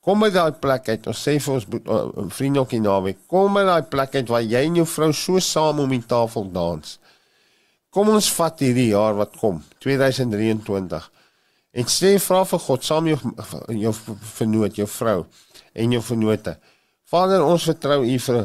[0.00, 1.06] Kom by daai plek uit.
[1.12, 2.00] Ons sê vir ons uh,
[2.32, 5.42] vriende ook in naweek, kom by daai plek uit waar jy en jou vrou so
[5.44, 6.96] saam om die tafel dans.
[7.92, 11.08] Kom ons vat hierdie jaar wat kom, 2023.
[11.70, 13.18] En sê vra vir God saam jou
[13.84, 13.92] jou
[14.38, 15.18] vernoot, jou vrou
[15.74, 16.56] en jou vernote.
[17.10, 18.40] Vader, ons vertrou U vir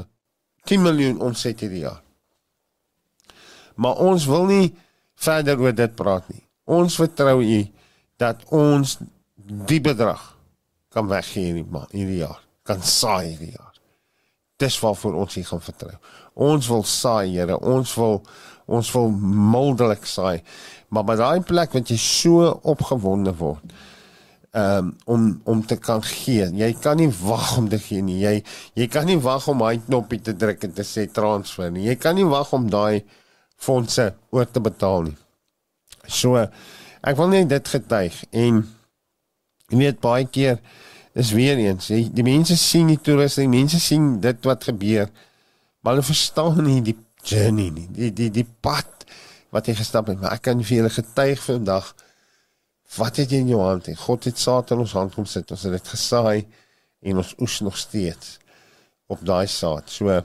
[0.66, 2.01] 10 miljoen omset hierdie jaar.
[3.76, 4.74] Maar ons wil nie
[5.20, 6.43] verder oor dit praat nie.
[6.66, 7.59] Ons vertrou U
[8.22, 8.97] dat ons
[9.68, 10.22] die bedrag
[10.95, 13.74] kan weggee hierdie maand, hierdie jaar, kan saai hierdie jaar.
[14.61, 15.95] Dis waarvoor ons hier gaan vertrou.
[16.36, 18.22] Ons wil saai, Here, ons wil
[18.66, 19.11] ons wil
[19.53, 20.39] mildelik saai.
[20.89, 23.76] Maar by daai plek wat jy so opgewonde word,
[24.56, 26.47] um, om om te kan gee.
[26.56, 28.20] Jy kan nie wag om te gee nie.
[28.24, 28.39] Jy
[28.80, 31.88] jy kan nie wag om daai knoppie te druk en te sê transfer nie.
[31.89, 33.03] Jy kan nie wag om daai
[33.62, 35.18] fondse oor te betaal nie.
[36.08, 36.39] So
[37.06, 38.64] ek wil net dit getuig en
[39.72, 40.60] jy weet baie keer
[41.16, 45.08] is weer eens die, die mense sien die toerusting, mense sien dit wat gebeur,
[45.80, 49.06] maar hulle verstaan nie die journey nie, die die die pad
[49.56, 50.20] wat jy gestap het.
[50.20, 51.93] Maar ek kan vir julle getuig vandag
[52.98, 53.88] wat het jy in jou hand?
[53.88, 55.52] En God het saad in ons hand kom sit.
[55.52, 56.46] Ons het dit gesaai
[57.06, 58.38] en ons oes nog steeds
[59.12, 59.89] op daai saad.
[59.91, 60.22] So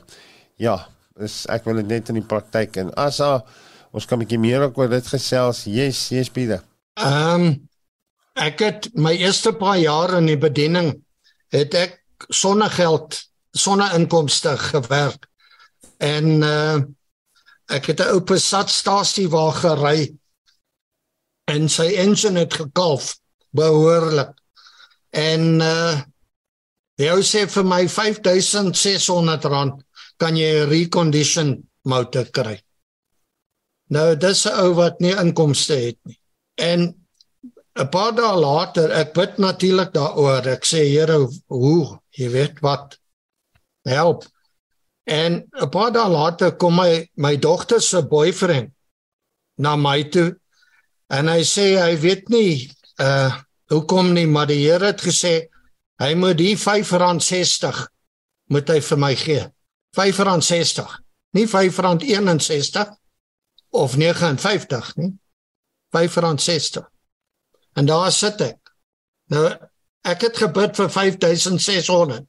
[0.60, 0.76] ja,
[1.20, 3.40] is ek wil dit net in die praktyk en as a,
[3.92, 5.64] ons kan 'n bietjie meer oor dit gesels.
[5.64, 6.62] Yes, yes Pieter.
[6.94, 7.68] Ehm um,
[8.34, 10.94] ek het my eerste paar jare in die bediening
[11.52, 12.00] het ek
[12.30, 13.18] sonder geld,
[13.52, 15.26] sonder inkomste gewerk.
[15.98, 16.80] En uh
[17.70, 20.19] ek het 'n ou Passat-stasie waar gery
[21.50, 23.16] en sy engine het gekalf
[23.56, 24.32] behoorlik.
[25.10, 26.00] En uh
[27.00, 29.78] hy sê vir my 5600 rand
[30.20, 31.54] kan jy 'n recondition
[31.88, 32.60] motor kry.
[33.90, 36.18] Nou dis 'n ou wat nie inkomste het nie.
[36.56, 36.94] En
[37.80, 40.46] 'n paar dae later, ek bid natuurlik daaroor.
[40.46, 42.98] Ek sê Here, hoe, jy weet wat
[43.84, 44.24] help.
[45.06, 48.70] En 'n paar dae later kom my my dogter se boyfriend
[49.56, 50.39] na my toe
[51.10, 52.70] en hy sê hy weet nie
[53.02, 53.30] uh
[53.70, 55.46] hoekom nie, maar die Here het gesê
[56.02, 57.84] hy moet die R5.60
[58.50, 59.44] moet hy vir my gee.
[59.94, 60.96] R5.60.
[61.38, 62.90] Nie R5.61
[63.78, 65.12] of 59 nie.
[65.94, 66.88] R5.60.
[67.78, 68.74] En daar sit ek.
[69.30, 69.46] Nou
[70.02, 72.26] ek het gebid vir 5600.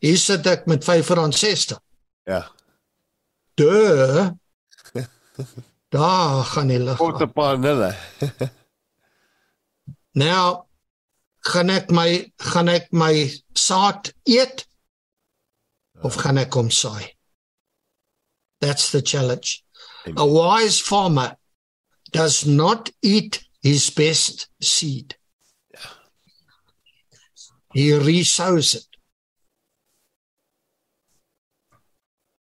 [0.00, 1.80] Hier sit ek met 560.
[2.24, 2.44] Ja.
[3.60, 4.32] De.
[5.88, 6.98] Daar gaan die lig.
[6.98, 7.96] Wat 'n paar nulle.
[10.24, 10.64] nou
[11.46, 13.14] gaan ek my gaan ek my
[13.54, 14.66] saad eet
[16.02, 17.14] of gaan ek kom saai?
[18.60, 19.62] That's the challenge.
[20.06, 20.18] Amen.
[20.18, 21.36] A wise farmer
[22.12, 25.16] does not eat his best seed.
[27.72, 28.86] He resows it.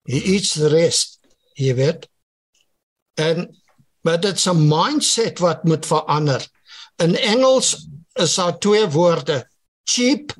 [0.06, 1.18] He eats the rest.
[1.56, 2.08] Jy weet.
[3.14, 3.62] En
[4.04, 6.48] maar dit's 'n mindset wat moet verander.
[6.96, 9.48] In Engels is daar twee woorde:
[9.84, 10.36] cheap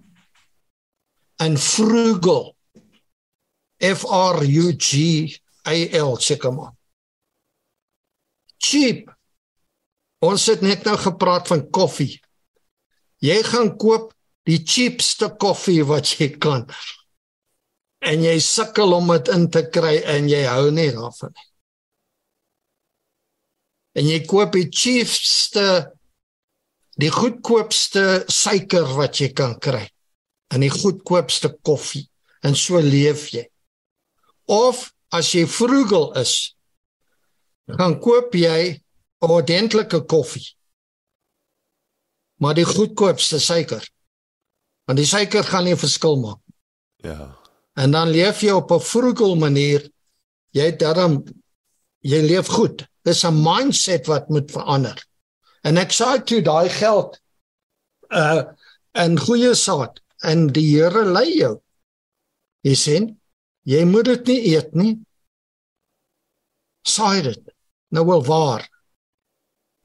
[1.36, 2.56] en frugal.
[3.78, 4.92] F R U G
[5.66, 6.72] A L seker maar.
[8.56, 9.16] Cheap.
[10.18, 12.22] Ons het net nou gepraat van koffie.
[13.16, 14.12] Jy gaan koop
[14.42, 16.68] die cheapste koffie wat jy kan.
[17.98, 21.48] En jy sukkel om dit in te kry en jy hou nie daarvan nie.
[23.95, 25.90] En jy koop die cheapste
[27.01, 29.88] die goedkoopste suiker wat jy kan kry
[30.55, 32.05] en die goedkoopste koffie
[32.47, 33.47] en so leef jy.
[34.51, 36.55] Of as jy frugal is,
[37.78, 38.80] gaan koop jy
[39.22, 40.55] 'n ordentlike koffie.
[42.40, 43.82] Maar die goedkoopste suiker.
[44.84, 46.40] Want die suiker gaan nie verskil maak.
[46.97, 47.38] Ja.
[47.74, 49.90] En dan leef jy op 'n frugal manier.
[50.51, 51.24] Jy daarom
[52.01, 52.86] jy leef goed.
[53.05, 54.98] Dis 'n mindset wat moet verander.
[55.62, 57.20] En ek sê toe daai geld
[58.11, 58.42] uh
[58.94, 61.61] en goeie saad en die Here lei jou.
[62.62, 63.09] Jy sien,
[63.66, 64.92] jy moet dit nie eet nie.
[66.86, 67.42] Saai dit.
[67.90, 68.68] Nou wel waar.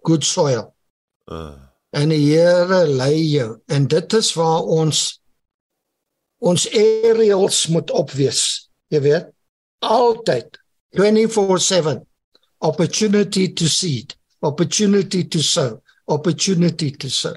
[0.05, 0.75] Good soil.
[1.25, 1.57] Uh.
[1.91, 5.21] En die Here lei jou en dit is waar ons
[6.39, 8.69] ons aerials moet opwees.
[8.87, 9.25] Jy weet,
[9.83, 10.55] altyd
[10.95, 12.05] 24/7
[12.61, 17.35] opportunity to seed, opportunity to sow, opportunity to sow.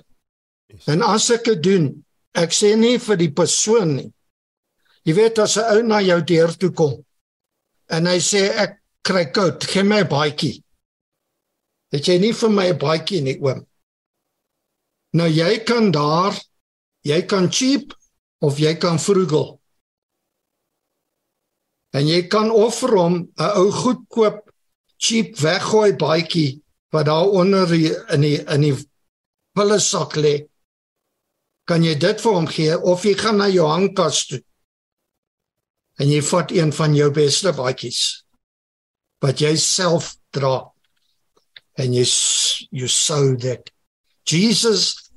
[0.86, 1.88] En as ek dit doen,
[2.34, 4.10] ek sê nie vir die persoon nie.
[5.04, 7.04] Jy weet as 'n ou na jou deur toe kom
[7.90, 10.62] en hy sê ek kry koud, gee my 'n baadjie.
[11.92, 13.66] Het jy nie vir my 'n baadjie nie, oom?
[15.12, 16.32] Nou jy kan daar
[17.04, 17.92] jy kan cheap
[18.40, 19.60] of jy kan frugal.
[21.92, 24.51] En jy kan offer hom 'n ou goedkoop
[25.02, 26.62] cheap weggooi baadjie
[26.94, 28.74] wat daar onder in die in die
[29.56, 30.34] pille sak lê.
[31.66, 34.42] Kan jy dit vir hom gee of jy gaan na jou hangkas toe?
[36.00, 38.02] En jy vat een van jou beste baadjies
[39.22, 40.72] wat jy self dra
[41.78, 42.04] and you
[42.70, 43.70] you sow that
[44.26, 45.10] Jesus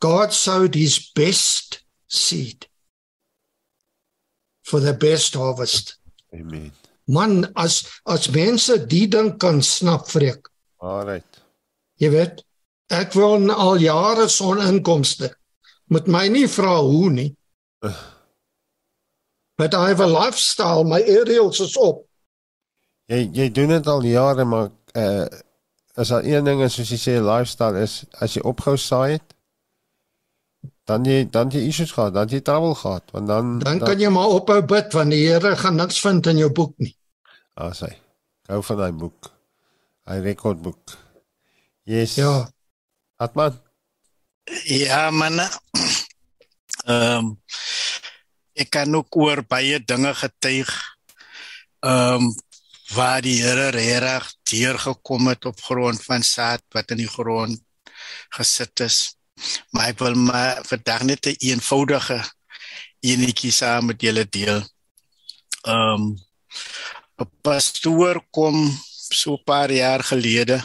[0.00, 2.66] God sowed his best seed
[4.62, 5.98] for the best harvest.
[6.32, 6.72] Amen.
[7.10, 10.48] Man as as mense die ding kan snap vreek.
[10.78, 11.42] Alright.
[12.00, 12.44] Jy weet,
[12.90, 15.32] ek wil al jare soninkomste.
[15.90, 17.30] Moet my nie vra hoe nie.
[19.60, 22.06] But I have a lifestyle, my aerials is op.
[23.10, 25.26] Jy jy doen dit al jare maar uh
[25.98, 29.34] as daar een ding is soos jy sê lifestyle is as jy ophou saai het
[30.90, 34.10] dan jy dan jy issues gehad, dan jy trouble gehad, want dan Dan kan jy
[34.12, 36.94] maar ophou bid want die Here gaan niks vind in jou boek nie.
[37.60, 37.90] Ah, sê.
[38.48, 39.26] Hou van daai boek.
[40.08, 40.94] Hy rekordboek.
[41.84, 42.14] Yes.
[42.16, 42.48] Ja.
[43.20, 43.58] Atman.
[44.64, 45.42] Ja, man.
[45.44, 47.26] Ehm um,
[48.56, 50.72] ek kan ook oor baie dinge getuig.
[51.84, 52.30] Ehm um,
[52.96, 57.60] waar die Here regtig deurgekom het op grond van saad wat in die grond
[58.38, 58.98] gesit is.
[59.76, 62.24] Maar ek wil maar vandag net 'n een eenvoudige
[63.00, 64.64] enetjie saam met julle deel.
[65.68, 66.10] Ehm um,
[67.20, 68.56] 'n pastoor kom
[69.20, 70.58] so 'n paar jaar gelede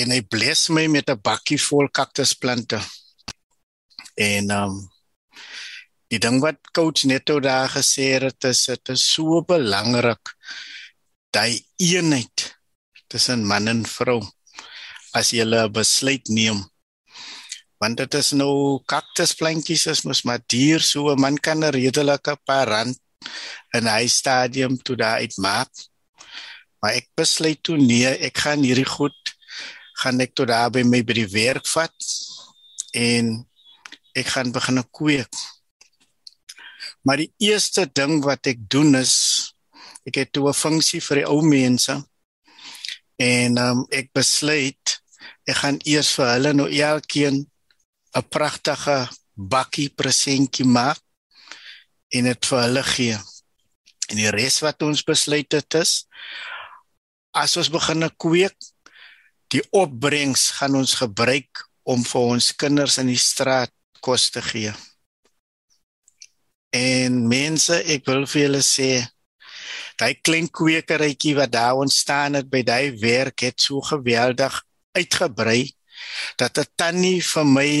[0.00, 2.78] en hy bless my met 'n bakkie vol kaktusplante.
[4.14, 4.74] En um,
[6.10, 10.24] die ding wat coach Netto daar gesê het, is dit is so belangrik
[11.34, 12.58] daai eenheid
[13.10, 14.20] tussen man en vrou
[15.18, 16.58] as jy 'n besluit neem
[17.80, 22.34] want dit is nou kaktusplantjies is mos maar duur so 'n man kan 'n redelike
[22.46, 22.98] paar rand
[23.76, 25.70] in hy stadium toe daar uitmaak.
[26.80, 29.16] Maar ek besluit toe nee ek gaan hierdie goed
[30.00, 32.10] gaan ek tot daar by my by die werk vat
[32.96, 33.34] en
[34.16, 35.34] ek gaan begin kweek.
[37.04, 39.14] Maar die eerste ding wat ek doen is
[40.08, 41.94] ek het toe 'n funksie vir die ou mense
[43.20, 44.96] en um, ek besluit
[45.44, 47.44] ek gaan eers vir hulle nou elkeen
[48.16, 51.00] 'n pragtige bakkie presentjie maak
[52.10, 53.18] en dit vir hulle gee.
[54.10, 56.04] En die res wat ons besluit het is
[57.30, 58.56] as ons begin kweek,
[59.54, 64.72] die opbrengs gaan ons gebruik om vir ons kinders in die straat kos te gee.
[66.74, 68.90] En mense, ek wil vir julle sê
[70.00, 74.54] daai klein kwekerytjie wat daar ontstaan het by daai werk het so geweldig
[74.96, 75.68] uitgebrei
[76.40, 77.72] dat 'n tannie vir my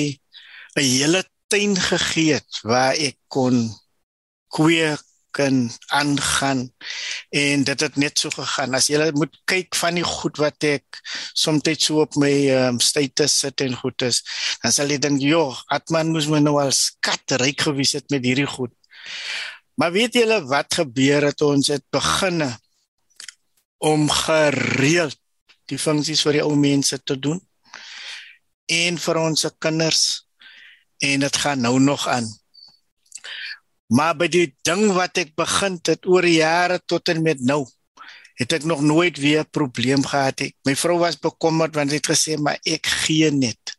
[0.76, 3.56] 'n hele tuin gegee het waar ek kon
[4.50, 5.04] kweek
[5.38, 6.72] en aangaan
[7.30, 8.74] en dit het net so gegaan.
[8.74, 11.00] As jy moet kyk van die goed wat ek
[11.38, 14.22] soms so op my um, status sit en goed is
[14.62, 18.24] dan sal jy dink joh atman moes my nou al skat ryk gewees het met
[18.24, 18.74] hierdie goed.
[19.76, 21.40] Maar weet julle wat gebeur het?
[21.40, 22.58] Ons het beginne
[23.78, 25.16] om gereeld
[25.70, 27.40] die funksies vir die ou mense te doen
[28.70, 30.02] en vir ons se kinders
[31.00, 32.26] en dit gaan nou nog aan.
[33.90, 37.64] Maar by die ding wat ek begin het oor jare tot en met nou,
[38.40, 40.54] het ek nog nooit weer 'n probleem gehad ek.
[40.64, 43.76] My vrou was bekommerd want sy het gesê maar ek gee net.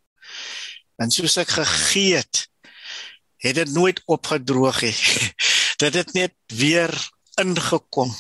[0.98, 2.48] En soos ek gegee het,
[3.38, 4.96] het dit nooit opgedroog nie.
[5.84, 6.92] dit het net weer
[7.42, 8.14] ingekom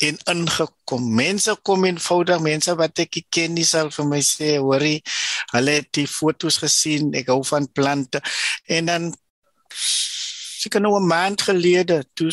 [0.00, 1.14] en ingekom.
[1.14, 5.02] Mense kom eenvoudig, mense wat ek ken nie sal vir my sê, hoorie,
[5.52, 8.22] hulle het die foto's gesien, ek hou van plante.
[8.66, 9.12] En dan
[10.64, 12.30] seker nou 'n maand gelede, toe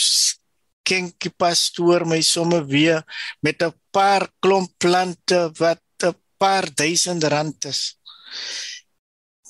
[0.87, 3.03] ken die pastoor my sommer weer
[3.45, 7.81] met 'n paar klomp plante wat 'n paar duisend rand is.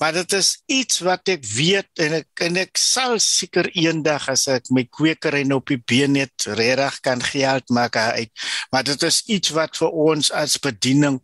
[0.02, 4.48] Maar dit is iets wat ek weet en ek en ek sal seker eendag as
[4.50, 8.32] ek my kwekery nou op die been het regtig kan geld maak uit.
[8.74, 11.20] Maar dit is iets wat vir ons as bediening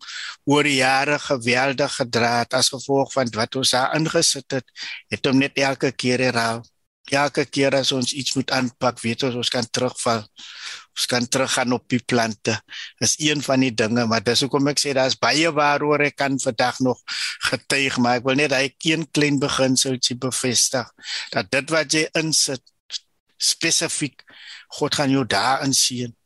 [0.46, 4.66] oor jare geweldig gedra het as gevolg van wat ons daar ingesit het.
[5.11, 6.62] Het hom net elke keer herhaal.
[7.11, 10.26] Elke keer as ons iets moet aanpak, weet ons ons kan terugval
[10.98, 12.56] ons kan teruggaan op die plante.
[12.98, 16.38] Dis een van die dinge, maar dis hoekom ek sê daar's baie waaroor ek kan
[16.42, 16.98] vandag nog
[17.46, 20.90] getuig, maar ek wil net hy een klein beginseltjie bevestig
[21.34, 22.64] dat dit wat jy insit
[23.38, 24.24] spesifiek
[24.80, 26.16] God gaan jou daarin sien.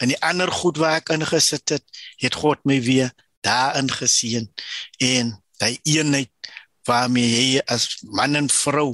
[0.00, 1.84] En die ander goed waar ek ingesit het,
[2.20, 3.12] het God my weer
[3.44, 4.48] daarin gesien
[5.04, 6.32] en daai eenheid
[6.86, 8.90] waarmee jy as man en vrou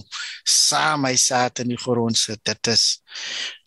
[0.48, 2.42] saam hy saad in die grond sit.
[2.44, 3.02] Dit is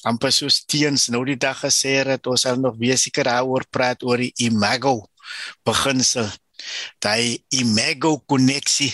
[0.06, 4.04] amper soos teens nou die dag gesê het ons sal nog weer seker daaroor praat
[4.04, 4.98] oor die imago
[5.66, 6.30] beginsel.
[7.04, 8.94] Daai imago koneksie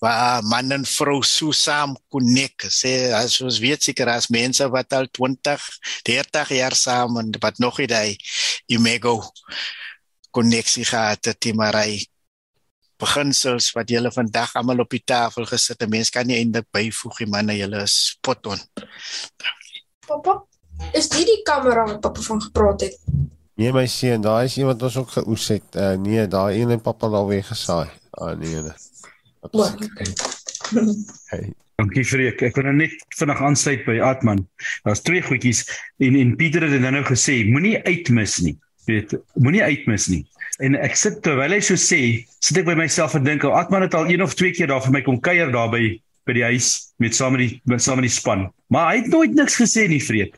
[0.00, 2.68] waar man en vrou so saam konek.
[2.72, 5.66] Sê as ons weet seker as mense wat al 20,
[6.08, 8.16] 30 jaar saam en wat nog nie daai
[8.72, 9.20] imago
[10.30, 12.00] koneksie gehad het, maar hy
[13.00, 15.90] beginsels wat julle vandag almal op die tafel gesit het.
[15.90, 18.62] Mense kan nie eintlik byvoeg nie, man, julle is spot on.
[20.06, 20.36] Papa,
[20.96, 22.98] is dit die kamera wat papa van gepraat het?
[23.60, 25.66] Nee my seun, daai is een wat ons ook geoes het.
[25.76, 27.88] Uh, nee, daai een het papa al weer gesaai.
[28.10, 28.62] Ah nee.
[31.30, 31.52] Hey.
[31.80, 32.42] Dankie vir ek.
[32.56, 34.42] Wil nou net vinnig aansluit by Atman.
[34.84, 35.62] Daar's twee goedjies
[36.04, 38.56] en en Pieter het dit nou gesê, moenie uitmis nie.
[38.88, 40.22] Weet, moenie uitmis nie.
[40.60, 42.00] En ek sit terwyl hy so sê,
[42.42, 44.94] sit ek by myself en dink, Atman het al een of twee keer daar vir
[44.96, 48.06] my kom kuier daar by by die huis met saam met die met saam met
[48.06, 48.44] die span.
[48.70, 50.36] Maar hy het nooit niks gesê nie, vreek.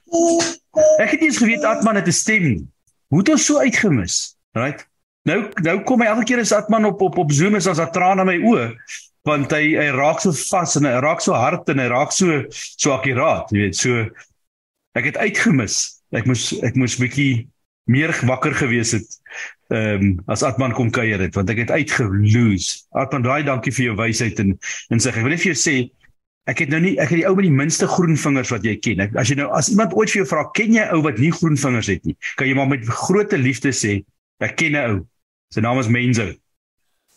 [1.03, 2.66] Ek het nie eens geweet Atman het 'n stem nie.
[3.11, 4.36] Hoe het ons so uitgemis?
[4.55, 4.86] Right?
[5.28, 7.93] Nou nou kom hy elke keer as Atman op op op Zoom is as daar
[7.93, 8.66] trane in my oë
[9.28, 12.43] want hy hy raak so vas en hy raak so hard en hy raak so
[12.51, 14.07] so akkuraat, jy weet, so
[14.99, 16.01] ek het uitgemis.
[16.12, 17.47] Ek moes ek moes bietjie
[17.91, 19.09] meer wakker gewees het
[19.72, 22.87] ehm um, as Atman kom kuier het want ek het uitgeloos.
[22.93, 24.55] Atman, daai dankie vir jou wysheid en
[24.93, 25.76] en sê ek wil net vir jou sê
[26.51, 28.76] ek het nou nie ek het die ou met die minste groen vingers wat jy
[28.83, 29.01] ken.
[29.07, 31.33] Ek, as jy nou as iemand ooit vir jou vra, ken jy ou wat nie
[31.33, 32.16] groen vingers het nie?
[32.37, 34.03] Kan jy maar met groot liefde sê,
[34.43, 35.03] ek ken 'n ou.
[35.55, 36.32] Sy naam is Menzo.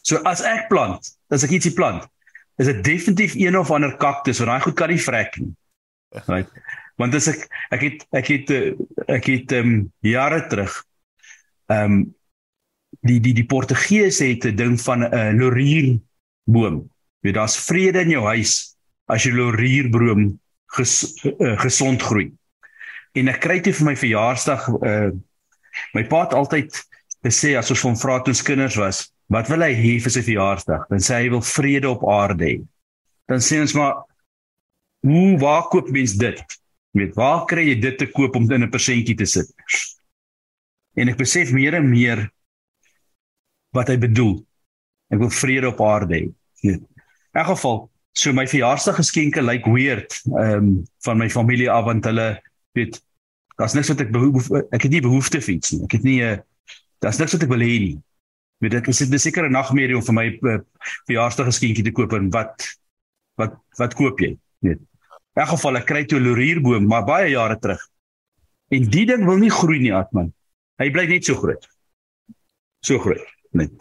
[0.03, 2.05] So as ek plant, as ek ietsie plant,
[2.57, 5.51] is dit definitief een of ander kaktus want daai goed kan nie vrek nie.
[6.27, 6.49] Right?
[6.95, 8.51] Want as ek ek het ek het
[9.07, 10.77] ek het ehm um, jare terug
[11.71, 12.15] ehm um,
[13.05, 16.77] die die die Portugese het 'n ding van 'n uh, laurierboom.
[17.19, 18.75] Jy weet daar's vrede in jou huis
[19.05, 22.31] as jy laurierboom ges, uh, gesond groei.
[23.13, 25.11] En ek kry dit vir my verjaarsdag uh
[25.93, 26.71] my pa het altyd
[27.25, 30.21] gesê as ons van vra toe ons kinders was, wat wil hy hê vir sy
[30.23, 30.85] verjaarsdag?
[30.87, 32.55] Dan sê hy wil vrede op aarde hê.
[33.27, 34.05] Dan sê ons maar
[35.05, 36.39] hoe waar koop mens dit?
[36.95, 39.49] Jy weet, waar kry jy dit te koop om in 'n persentjie te sit?
[40.95, 42.29] En ek besef meer en meer
[43.75, 44.39] wat hy bedoel.
[45.11, 46.23] Ek wil vrede op aarde hê.
[46.63, 46.87] In
[47.35, 52.05] elk geval, so my verjaarsdaggeskenke lyk like weird ehm um, van my familie af want
[52.07, 52.41] hulle
[52.77, 53.01] weet
[53.59, 55.83] daar's niks wat ek behoef ek het nie behoefte vir iets nie.
[55.83, 56.41] Ek het nie 'n uh,
[57.03, 57.97] daar's niks wat ek wil hê nie.
[58.63, 60.59] Weet dit is 'n sekere nagmerrie om vir my uh,
[61.11, 62.55] verjaarsdaggeskenkie te koop en wat
[63.35, 64.37] wat wat koop jy?
[64.63, 64.79] Weet.
[65.35, 67.81] In elk geval ek kry toe 'n laurierboom maar baie jare terug.
[68.71, 70.33] En die ding wil nie groei nie, Atman.
[70.79, 71.67] Hy bly net so groot.
[72.81, 73.25] So groot
[73.55, 73.71] net.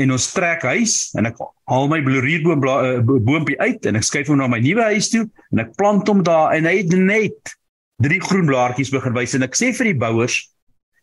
[0.00, 4.30] En ons trek huis en ek haal my bloerierboom uh, boontjie uit en ek skuif
[4.32, 7.54] hom na my nuwe huis toe en ek plant hom daar en hy het net
[8.02, 10.40] drie groen blaartjies begin wys en ek sê vir die bouers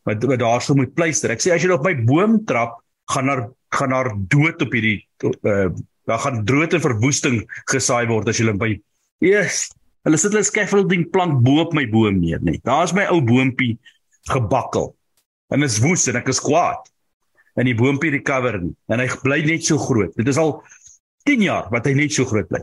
[0.09, 1.31] wat wat daarso moet pleister.
[1.31, 2.79] Ek sê as jy op my boom trap,
[3.13, 3.47] gaan daar
[3.77, 5.03] gaan daar dood op hierdie
[5.45, 5.69] uh
[6.09, 8.71] daar gaan en verwoesting gesaai word as jy by
[9.21, 9.67] Yes.
[10.07, 12.61] Hulle sit hulle scaffolding plank bo op my boom neer, nee.
[12.63, 13.75] Daar's my ou boontjie
[14.31, 14.93] gebakkel.
[15.53, 16.87] En is woes en ek is kwaad.
[17.59, 20.13] En die boontjie recover nie en hy bly net so groot.
[20.15, 20.59] Dit is al
[21.27, 22.61] 10 jaar wat hy net so groot bly.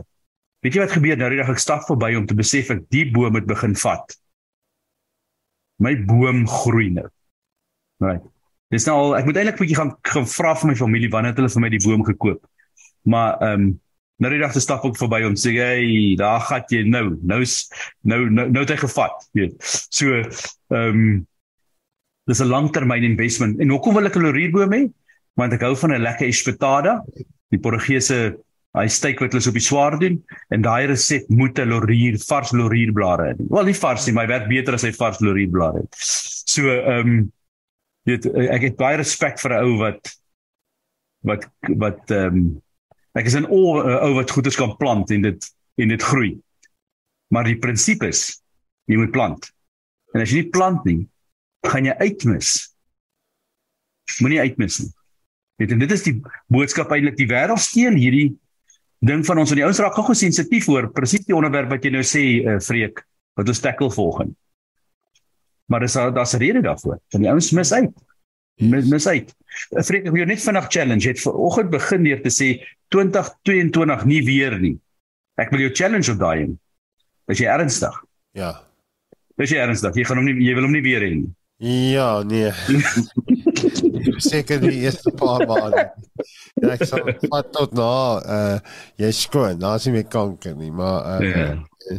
[0.65, 3.05] Weet jy wat gebeur nou die dag ek stap verby om te besef ek die
[3.13, 4.17] boom het begin vat.
[5.83, 7.05] My boom groei nou.
[8.01, 8.25] Right.
[8.73, 11.31] Dis nou al ek moet eintlik 'n bietjie gaan gaan vra vir my familie wanneer
[11.31, 12.41] het hulle vir my die boom gekoop.
[13.05, 13.67] Maar ehm um,
[14.17, 17.17] Nou die dag te stap ook verby om sê hey, daar gaan jy nou.
[17.21, 17.43] Nou
[18.01, 19.57] nou nou nou het hy gevat, weet.
[19.93, 21.27] So ehm um,
[22.27, 23.59] dis 'n langtermyn investment.
[23.59, 24.83] En hoekom wil ek 'n lorierboom hê?
[25.35, 27.03] Want ek hou van 'n lekker espetada,
[27.51, 28.37] die Portugese
[28.77, 30.19] hy steek wat hulle so op die swaar doen
[30.53, 33.35] en daai resep moet 'n lorier vars lorierblare hê.
[33.49, 35.95] Wel nie vars nie, maar hy werk beter as hy vars lorierblare het.
[35.97, 37.31] So ehm um,
[38.05, 40.17] weet ek het baie respek vir 'n ou wat
[41.21, 42.61] wat wat ehm um,
[43.17, 45.47] Ek is in o uh, ou wat goeders kan plant en dit
[45.81, 46.35] en dit groei.
[47.33, 48.39] Maar die prinsip is
[48.87, 49.49] jy moet plant.
[50.15, 51.01] En as jy nie plant nie,
[51.67, 52.53] gaan jy uitmis.
[54.23, 54.91] Moenie uitmis nie.
[55.57, 56.15] Weet en dit is die
[56.53, 58.29] boodskap eintlik die wêreld steel hierdie
[59.05, 61.91] ding van ons van die ouens raak gou sensitief oor presies die onderwerp wat jy
[61.93, 63.03] nou sê uh, Freek
[63.37, 64.33] wat ons tackle volgens.
[65.67, 66.97] Maar dis daar's 'n rede daarvoor.
[67.11, 67.93] Want die ouens mis uit.
[68.57, 69.33] Mis, mis uit.
[69.85, 71.07] Freek, ek wil jou net vinnig challenge.
[71.07, 72.49] Het vanoggend begin deur te sê
[72.93, 74.75] 2022 nie weer nie.
[75.37, 76.55] Ek wil jou challenge op daai een.
[77.29, 77.97] Is jy ernstig?
[78.37, 78.53] Ja.
[79.37, 79.97] Is jy ernstig?
[79.97, 81.33] Jy gaan hom nie jy wil hom nie weer hê nie.
[81.57, 82.51] Ja, nee.
[84.29, 85.87] Seker die eerste paar maande.
[86.61, 88.59] Ja, ek sal wat tot nou uh
[89.01, 91.47] jy skoon, daar's nie meer kanker nie, maar uh ja.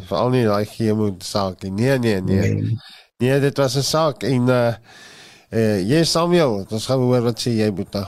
[0.06, 1.74] veral nie daai chemo saak nie.
[1.74, 2.54] Nee, nee, nee.
[2.54, 2.78] Nee,
[3.22, 4.72] nee dit was 'n saak en uh
[5.48, 8.02] Eh, jy Samuel, ons gaan hoor wat sê jy Boeta.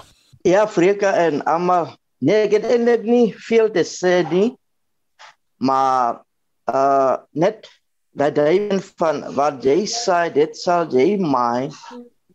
[0.44, 1.94] Ja, Freka en almal.
[2.20, 4.50] Nee, ek het eintlik nie veel te sê nie.
[5.56, 6.20] Maar
[6.68, 7.64] uh net
[8.12, 11.70] dat jy van wat jy sê, dit sal jy my.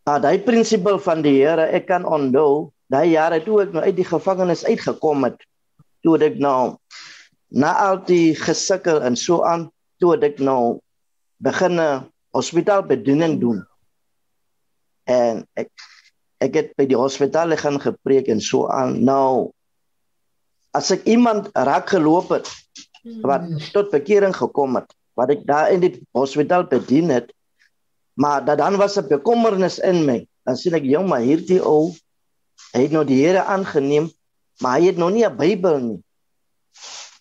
[0.10, 4.00] Uh daai prinsipel van die Here, ek kan onthou, daai jare toe ek nou uit
[4.02, 5.38] die gevangenis uitgekom het,
[6.02, 6.80] toe ek nou
[7.54, 9.70] na al die gesukkel en so aan,
[10.02, 10.82] toe ek nou
[11.46, 13.62] begin 'n hospitaalbediening doen
[15.06, 15.70] en ek
[16.44, 19.00] ek het by die hospitaal gaan gepreek en so aan.
[19.08, 19.54] Nou
[20.76, 22.50] as ek iemand raak geloop het
[23.24, 23.62] wat hmm.
[23.72, 27.32] tot bekering gekom het wat ek daar in die hospitaal bedien het
[28.20, 31.96] maar dat dan was 'n bekommernis in my dan sien ek jong maar hierdie ou
[32.74, 34.12] hy het nou die Here aangeneem
[34.62, 36.02] maar hy het nog nie 'n Bybel nie.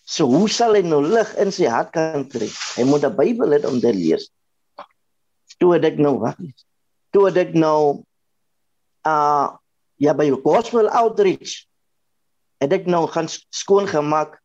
[0.04, 2.48] So hoe sal hy nou lig in sy hart kan kry?
[2.76, 4.30] Hy moet 'n Bybel hê om te lees.
[5.58, 6.36] Toe ek nou wat
[7.14, 8.02] toe ek nou
[9.06, 9.46] uh
[10.02, 11.64] ja by gospel outreach
[12.62, 14.40] het ek nou gaan skoon gemaak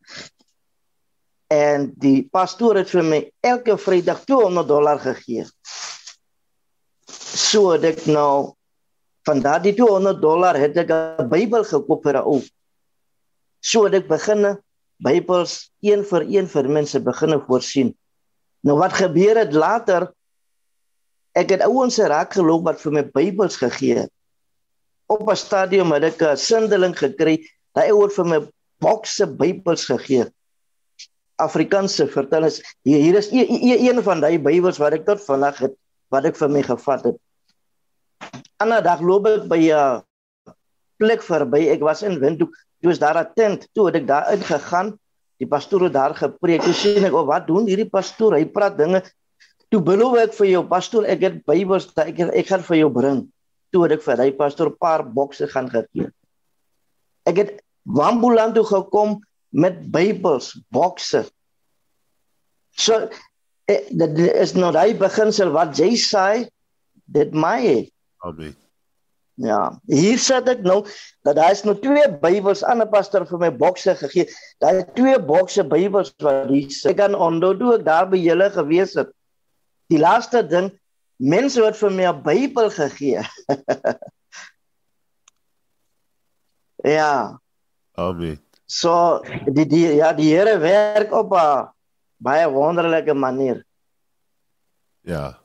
[1.50, 5.42] en die pastoor het vir my elke vrydag 200 dollar gegee.
[7.10, 8.54] So ek nou
[9.26, 12.40] van daardie 200 dollar het ek 'n Bybel gekoop vir 'n ou
[13.60, 14.56] so ek begin
[15.00, 17.94] Bybels een vir een vir mense begin voorsien.
[18.62, 20.12] Nou wat gebeur het later
[21.38, 24.12] ek het ouens raak geloop wat vir my Bybels gegee het.
[25.10, 27.38] Op 'n stadium het ek 'n sindeling gekry,
[27.74, 28.40] daai ou het vir my
[28.80, 30.26] bokse Bybels gegee.
[31.36, 32.60] Afrikaanse vertalings.
[32.82, 35.74] Hier, hier is een, een, een van daai Bybels wat ek tot vandag het
[36.10, 37.16] wat ek vir my gevat het.
[38.58, 40.02] Ander dag loop ek by 'n
[40.98, 41.70] plek verby.
[41.70, 42.52] Ek was in Windhoek.
[42.82, 43.68] Toe is daar 'n tent.
[43.72, 44.98] Toe het ek daar ingegaan.
[45.38, 46.62] Die pastoor het daar gepreek.
[46.62, 48.34] Toe sien ek, "O, oh, wat doen hierdie pastoor?
[48.34, 49.02] Hy praat dinge
[49.70, 53.20] Toe beloof ek vir jou pastoor, ek het Bybels ek ek gaan vir jou bring.
[53.70, 56.10] Toe het ek vir hy pastoor 'n paar bokse gaan gegee.
[57.26, 57.50] Ek het
[57.86, 59.20] Wambuland toe gekom
[59.50, 61.28] met Bybels, bokse.
[62.74, 63.08] So
[63.68, 66.50] eh, dit is nou daai beginsel wat jy sê
[67.06, 67.86] dit my.
[68.26, 68.56] Amen.
[69.40, 70.82] Ja, hier sê ek nou
[71.24, 74.26] dat daar is nou twee Bybels aan 'n pastoor vir my bokse gegee.
[74.58, 76.90] Daai twee bokse Bybels wat hier sê.
[76.90, 79.14] Ek kan onthou toe ek daar by julle gewees het
[79.90, 80.70] die laaste ding
[81.20, 83.22] mense het vir my 'n Bybel gegee.
[86.96, 87.38] ja.
[87.98, 88.38] Amen.
[88.66, 91.68] So die die ja die Here werk op 'n
[92.16, 93.64] baie wonderlike manier.
[95.02, 95.38] Ja.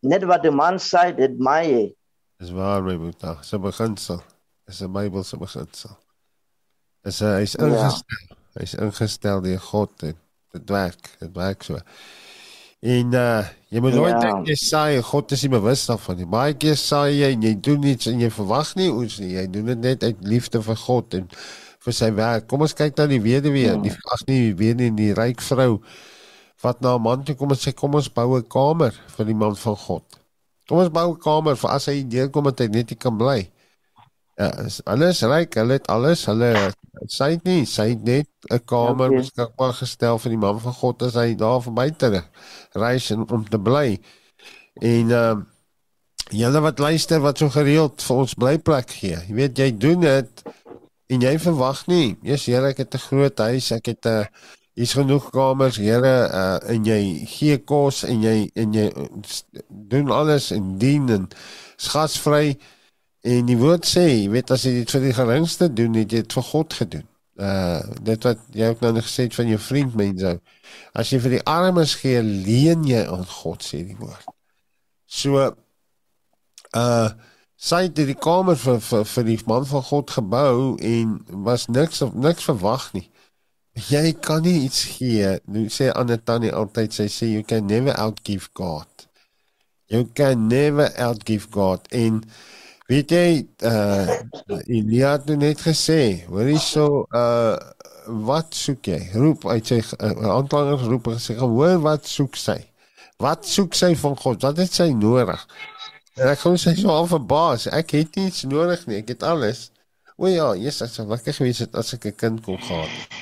[0.00, 1.94] Net wat die man sê dit my.
[2.38, 3.36] Dis waar my boetie.
[3.42, 4.22] Se beginsel.
[4.66, 5.96] Is 'n Bybel se beginsel.
[7.04, 8.26] Is hy is ingestel.
[8.28, 8.36] Ja.
[8.54, 10.16] Hy's ingestel deur God en
[10.52, 11.16] dit werk.
[11.20, 11.78] Dit werk so.
[12.84, 13.44] En uh
[13.74, 14.20] jy moet nooit Ja.
[14.20, 16.26] dink jy saai God is nie bewus daarvan nie.
[16.30, 19.32] Baie keer saai jy en jy doen iets en jy verwag nie oes nie.
[19.34, 21.28] Jy doen dit net uit liefde vir God en
[21.84, 22.46] vir sy werk.
[22.48, 23.76] Kom ons kyk na die weduwee, Ja.
[23.76, 25.80] die ag nee, weer nie die ryk vrou
[26.62, 29.34] wat na 'n man toe kom en sê kom ons bou 'n kamer vir die
[29.34, 30.04] man van God.
[30.68, 33.48] Kom ons bou 'n kamer vir as hy deurkom dat hy net nie kan bly.
[34.36, 36.72] Ja, is- hulle is ryk, hulle het alles, hulle
[37.06, 39.18] sy het nie, sy het net 'n kamer Dankie.
[39.20, 42.22] beskikbaar gestel vir die man van God as hy daar verby te
[42.74, 43.98] reis en om te bly.
[44.82, 45.42] En ehm uh,
[46.30, 49.16] julle wat luister wat so gereeld vir ons blyplek gee.
[49.28, 50.42] Jy weet jy doen dit
[51.08, 54.26] en jy verwag nie, eers Here ek het 'n groot huis, ek het 'n
[54.74, 59.44] hier's genoeg kamers, Here, uh, en jy gee kos en jy en jy uh, s-
[59.68, 61.28] doen alles en dien en
[61.76, 62.58] gasvry
[63.24, 66.22] en die woord sê, jy weet as jy dit vir die geringste doen, het jy
[66.24, 67.06] dit vir God gedoen.
[67.34, 70.34] Uh dit wat jy ook nou net gesê het van jou vriend mense.
[70.94, 74.28] As jy vir die armes gee, leen jy aan God sê die woord.
[75.06, 75.48] So
[76.78, 77.08] uh
[77.64, 82.04] sy het die kamer vir vir vir die man van God gebou en was niks
[82.12, 83.08] niks verwag nie.
[83.90, 85.38] Jy kan nie iets gee.
[85.50, 89.08] Nou sê Anne Tannie altyd sy sê you can never outgive God.
[89.90, 92.22] You can never outgive God en
[92.90, 93.28] weet jy
[93.64, 97.56] uh Elia het net gesê, hoor hierso uh
[98.26, 99.00] wat soek jy?
[99.14, 102.58] Roep uit sy uh, aanklanger roep en sê hoor wat soek sy?
[103.22, 104.42] Wat soek sy van God?
[104.44, 105.40] Wat het sy nodig?
[106.18, 107.66] En ek kon sê so al verbaas.
[107.72, 109.00] Ek het niets nodig nie.
[109.02, 109.70] Ek het alles.
[110.14, 113.16] O ja, Jesus, ek sou lekker gewees het as ek 'n kind kon gehad het.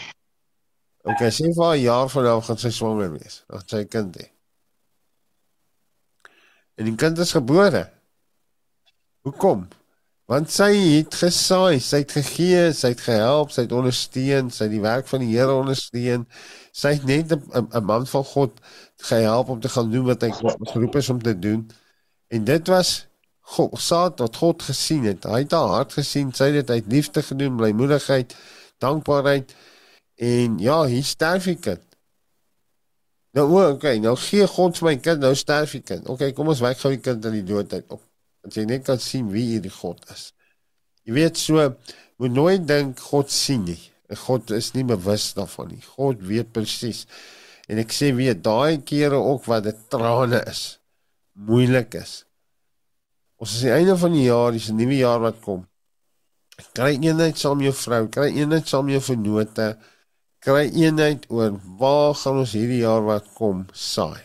[1.04, 3.44] Okay, sê vir 'n jaar van nou gaan sy swanger wees.
[3.48, 4.26] Dan sy 'n kind hê.
[6.76, 7.90] En die kind is gebore.
[9.22, 9.68] Hoekom?
[10.30, 14.72] Want sy het gesaai, sy het gegee, sy het gehelp, sy het ondersteun, sy het
[14.72, 16.24] die werk van die Here ondersteun.
[16.74, 18.58] Sy het net 'n man van God
[18.96, 20.30] gehelp om te gaan doen wat hy
[20.72, 21.70] geroep is om te doen.
[22.28, 23.06] En dit was
[23.40, 25.24] God, saad wat God gesien het.
[25.24, 28.36] Hy het haar hart gesien, sy het dit uit liefde gedoen, blymoedigheid,
[28.78, 29.54] dankbaarheid.
[30.16, 31.82] En ja, hier sterf die kind.
[33.32, 36.08] Nou, okay, nou gee God vir my kind, nou sterf die kind.
[36.08, 38.11] Okay, kom ons wyk gou die kind in die doodheid op.
[38.42, 40.32] Dat jy net kan sien wie hierdie God is.
[41.06, 41.68] Jy weet so,
[42.18, 43.80] moet nooit dink God sien nie.
[44.26, 45.82] God is nie bewus daarvan nie.
[45.96, 47.06] God weet presies.
[47.70, 50.62] En ek sê weer, daai kere ook wat dit trane is,
[51.48, 52.22] moeilik is.
[53.42, 55.66] Ons is aan die einde van die jaar, dis 'n nuwe jaar wat kom.
[56.76, 59.78] Kry eenheid saam jou vrou, kry eenheid saam jou vennote,
[60.38, 64.22] kry eenheid oor waar gaan ons hierdie jaar wat kom saai.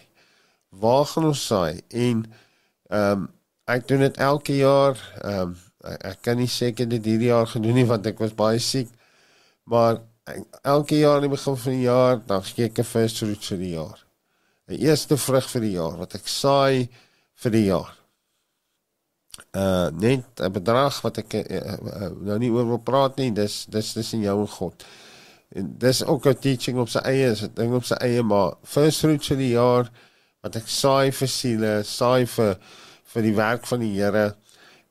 [0.69, 1.81] Waar gaan ons saai?
[1.89, 2.25] En
[2.89, 3.27] ehm um,
[3.67, 4.99] ek doen dit elke jaar.
[5.21, 5.55] Ehm um,
[5.87, 8.59] ek, kan nie sê ek het dit hierdie jaar gedoen nie want ek was baie
[8.59, 8.89] siek.
[9.71, 13.21] Maar ek, elke jaar aan die begin van die jaar, dan gee ek 'n first
[13.23, 13.99] fruit vir die jaar.
[14.67, 16.89] 'n Eerste vrug vir die jaar wat ek saai
[17.43, 17.93] vir die jaar.
[19.55, 23.65] Uh net 'n bedrag wat ek uh, uh, nou nie oor wil praat nie, dis
[23.65, 24.83] dis dis in jou en God.
[25.55, 28.57] En dis ook 'n teaching op sy eie, is 'n ding op sy eie, maar
[28.63, 29.91] first fruit vir die jaar
[30.43, 32.57] wat ek saai vir siele, saai vir
[33.13, 34.35] vir die werk van die Here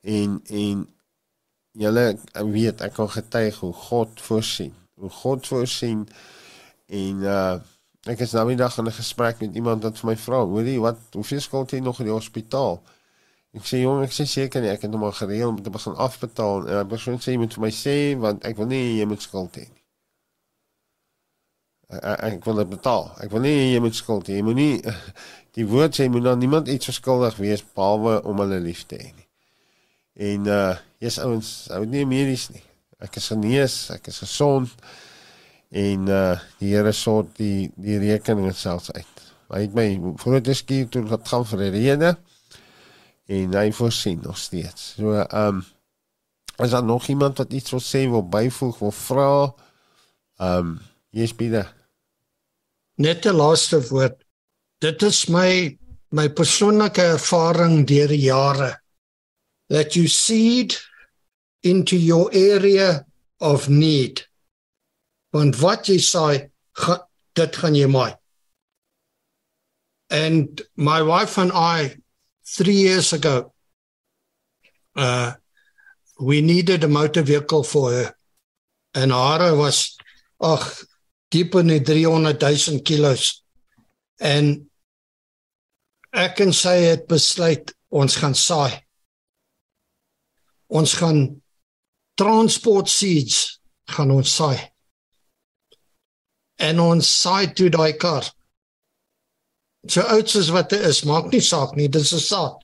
[0.02, 0.84] en en
[1.76, 2.04] julle
[2.56, 6.06] weet ek kan getuig hoe God voorsien, hoe God voorsien
[6.86, 7.56] en uh
[8.06, 10.98] ek is nou die dag 'n gesprek met iemand wat vir my vra, hoorie, wat
[11.12, 12.78] hoeveel skuld jy nog in die hospitaal?
[13.56, 15.94] Ek sê jong, ek sê seker nie, ek het hom al gereël om te begin
[15.94, 19.06] afbetaal en hy persoon sê jy moet vir my sê want ek wil nie jy
[19.10, 19.85] moet skuld hê nie.
[21.86, 23.08] Ek, ek, ek wil dit betaal.
[23.22, 24.40] Ek wil nie jy moet skuld hê.
[24.40, 24.72] Jy moet nie
[25.56, 28.98] die woord sê jy moet aan niemand iets verskuldig wees behalwe om hulle lief te
[29.00, 29.28] hê nie.
[30.30, 32.64] En uh jy's ouens, ou nie medies nie.
[33.04, 34.72] Ek is genees, ek is gesond
[35.76, 39.22] en uh die Here sort die die rekeninge selfs uit.
[39.52, 39.86] Hy het my
[40.18, 42.16] groot geskiet toe dat gaan vir rede
[43.26, 44.94] en hy voorsien nog steeds.
[44.98, 45.64] So ehm um,
[46.56, 49.54] is daar nog iemand wat iets wil sê, wil byvoeg, wil vra?
[50.36, 50.78] Ehm um,
[51.10, 51.66] jy's binne.
[52.98, 54.24] Net 'n laaste woord.
[54.80, 55.78] Dit is my
[56.10, 58.80] my persoonlike ervaring deur die jare
[59.68, 60.76] that you seed
[61.62, 63.04] into your area
[63.40, 64.26] of need.
[65.32, 68.14] Want wat jy saai, ga, dit gaan jy maai.
[70.08, 71.96] And my wife and I
[72.44, 73.52] 3 years ago
[74.94, 75.34] uh
[76.18, 78.16] we needed a motor vehicle for her.
[78.94, 79.98] En haar was
[80.40, 80.86] ag
[81.34, 83.42] diep in die 300 000 kilos.
[84.22, 84.54] En
[86.16, 88.82] ek en sy het besluit ons gaan saai.
[90.72, 91.20] Ons gaan
[92.18, 93.60] transport seeds
[93.92, 94.58] gaan ons saai.
[96.56, 98.24] En ons saai toe daai kar.
[99.86, 102.56] So oud soos wat dit is, maak nie saak nie, dis 'n saad.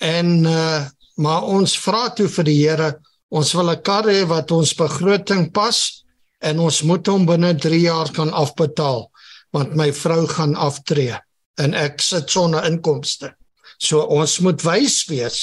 [0.00, 0.88] En uh
[1.18, 3.00] maar ons vra toe vir die Here,
[3.34, 6.04] ons wil 'n kar hê wat ons begroting pas
[6.38, 9.08] en ons moet hom binne 3 jaar kan afbetaal
[9.56, 11.16] want my vrou gaan aftree
[11.58, 13.32] en ek sit sonder inkomste.
[13.78, 15.38] So ons moet wys wees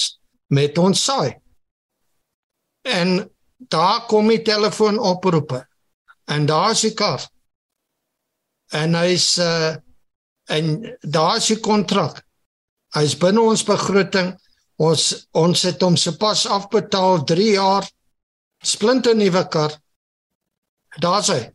[0.53, 1.35] met ons saai.
[2.85, 3.17] En
[3.71, 5.63] daar kom die telefoon oproepe.
[6.29, 7.23] En daar's die kar.
[8.73, 9.75] En hy's uh
[10.45, 12.19] en daar's die kontrak.
[12.93, 14.35] Hy's binne ons begroting.
[14.77, 17.87] Ons ons het hom sopas afbetaal 3 jaar
[18.61, 19.73] splinte nuwe kar.
[20.99, 21.51] Daar's hy.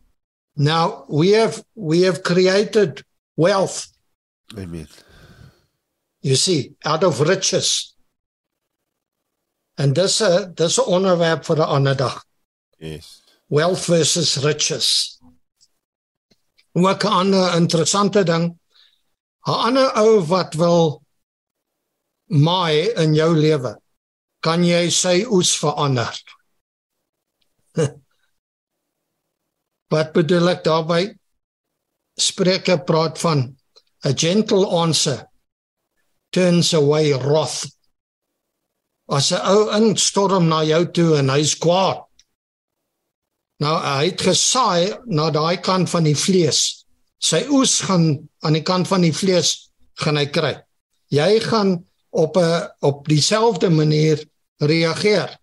[0.56, 3.04] Now we have we have created
[3.36, 3.88] wealth.
[4.58, 4.88] Amen.
[6.20, 7.94] You see, out of riches.
[9.76, 12.24] En dis 'n dis 'n onderwerp vir 'n ander dag.
[12.78, 13.22] Yes.
[13.46, 15.18] Wealth versus riches.
[16.72, 18.58] Ook 'n ander interessante ding.
[19.46, 21.02] 'n Ander ou wat wil
[22.26, 23.80] maai in jou lewe,
[24.40, 26.12] kan jy sy oes verander.
[29.90, 31.02] Wat bedoel ek daarby?
[32.20, 33.48] Spreuke praat van
[34.06, 35.26] a gentle answer
[36.30, 37.66] turns away wrath.
[39.10, 42.06] As 'n ou instorm na jou toe en hy's kwaad.
[43.60, 46.86] Nou hy het gesaai na daai kant van die vlees.
[47.20, 50.54] Sy oes gaan aan die kant van die vlees gaan hy kry.
[51.10, 54.24] Jy gaan op 'n op dieselfde manier
[54.58, 55.38] reageer.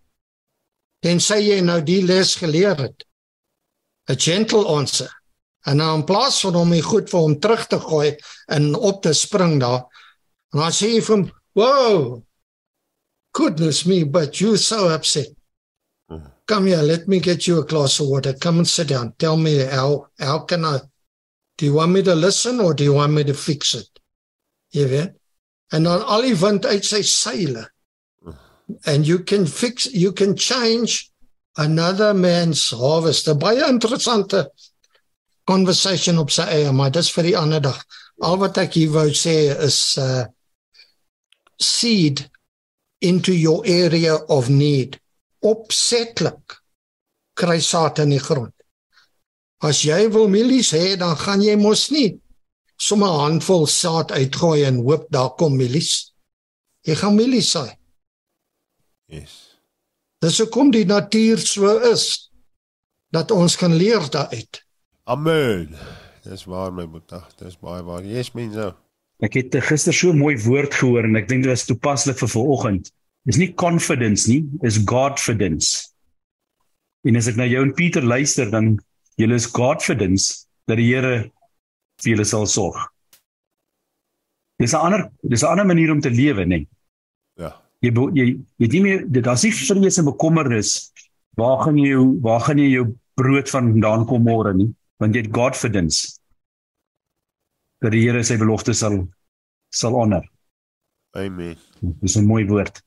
[1.02, 3.06] Tensy jy nou die les geleer het.
[4.10, 5.10] A gentle answer.
[5.68, 8.16] En nou in plaas van om hy goed vir hom terug te gooi
[8.48, 9.84] en op te spring daar.
[10.54, 12.24] En dan sê hy vir hom, "Wow.
[13.32, 15.28] Goodness me, but you so upset.
[16.48, 18.34] Come here, let me get you a glass of water.
[18.34, 19.14] Come and sit down.
[19.18, 20.80] Tell me how how can I
[21.58, 23.90] Do you want me to listen or do you want me to fix it?
[24.70, 25.14] Jy weet.
[25.74, 27.66] En dan al die wind uit sy seile.
[28.86, 31.10] And you can fix you can change
[31.58, 33.28] another man's harvest.
[33.28, 34.52] 'n Baie interessante
[35.44, 37.80] conversation op sy eie, maar dis vir die ander dag.
[38.22, 40.26] Al wat ek hier wou sê is uh
[41.58, 42.30] seed
[43.02, 45.00] into your area of need.
[45.42, 46.60] Opsetlik
[47.34, 48.54] kry saad in die grond.
[49.62, 52.20] As jy wil mielies hê, dan gaan jy mos nie
[52.78, 56.14] sommer 'n handvol saad uitgooi en hoop daar kom mielies.
[56.86, 57.74] Jy gaan mielies saai.
[59.08, 59.47] Yes.
[60.24, 62.32] Dis hoekom die natuur so is
[63.14, 64.64] dat ons kan leer daaruit.
[65.06, 65.76] Amen.
[66.26, 67.22] Dis waar my boetie.
[67.40, 68.04] Dis baie waar.
[68.04, 68.72] Yes, mense.
[69.24, 72.30] Ek het gister so 'n mooi woord gehoor en ek dink dit was toepaslik vir
[72.30, 72.92] vanoggend.
[73.26, 75.94] Dis nie confidence nie, is godfidence.
[77.04, 78.80] En as ek na jou en Pieter luister, dan
[79.16, 81.32] julle is godfidence dat die Here
[82.02, 82.78] vir julle sal sorg.
[84.60, 86.48] Dis 'n ander dis 'n ander manier om te lewe, nê.
[86.48, 86.68] Nee.
[87.86, 88.28] Jy jy
[88.58, 90.92] weet nie meer dit daar's nie vrees en bekommernis
[91.38, 92.88] waar gaan jy jou waar gaan jy jou
[93.18, 94.72] brood vandaan kom môre nie,
[95.02, 96.18] want jy het godfidence
[97.82, 99.04] dat die Here sy belofte sal
[99.74, 100.26] sal honor.
[101.18, 101.56] Amen.
[102.02, 102.82] Dis 'n mooi woord.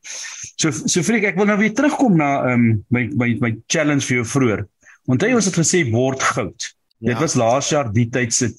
[0.58, 4.06] So so Frik, ek wil nou weer terugkom na ehm um, my my my challenge
[4.06, 4.66] vir jou vroeër.
[5.06, 6.74] Onthou ons het gesê word goud.
[6.98, 7.12] Ja.
[7.12, 8.52] Dit was laas jaar die tyd se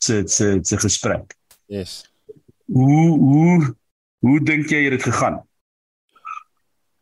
[0.00, 1.34] se se se gesprek.
[1.66, 2.04] Yes.
[2.66, 3.74] Hoe hoe
[4.20, 5.42] hoe dink jy het dit gegaan?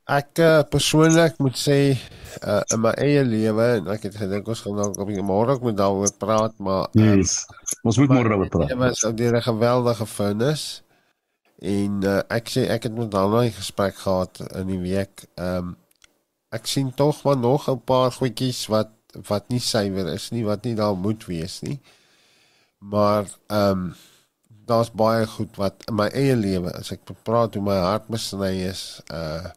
[0.06, 4.60] Ek uh, persoonlik moet sê uh, in my eie lewe en ek het gedink ons
[4.62, 7.40] gaan dalk op die môre ook met daaroor praat, maar um, Yes.
[7.82, 8.70] Ons moet môre daaroor praat.
[8.70, 10.82] Dit was 'n geweldige furnace.
[11.58, 15.26] En uh, ek sê ek het met daai gesprek gehad in die week.
[15.34, 15.76] Ehm um,
[16.54, 18.90] ek sien tog maar nog 'n paar goedjies wat
[19.28, 21.80] wat nie suiwer is nie, wat nie daar moet wees nie.
[22.78, 23.94] Maar ehm um,
[24.66, 28.66] daar's baie goed wat in my eie lewe as ek praat hoe my hart besny
[28.70, 29.50] is, uh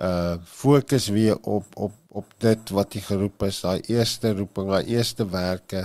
[0.00, 4.96] uh fokus weer op op op dit wat jy geroep is, daai eerste roeping, daai
[4.96, 5.84] eerste werke.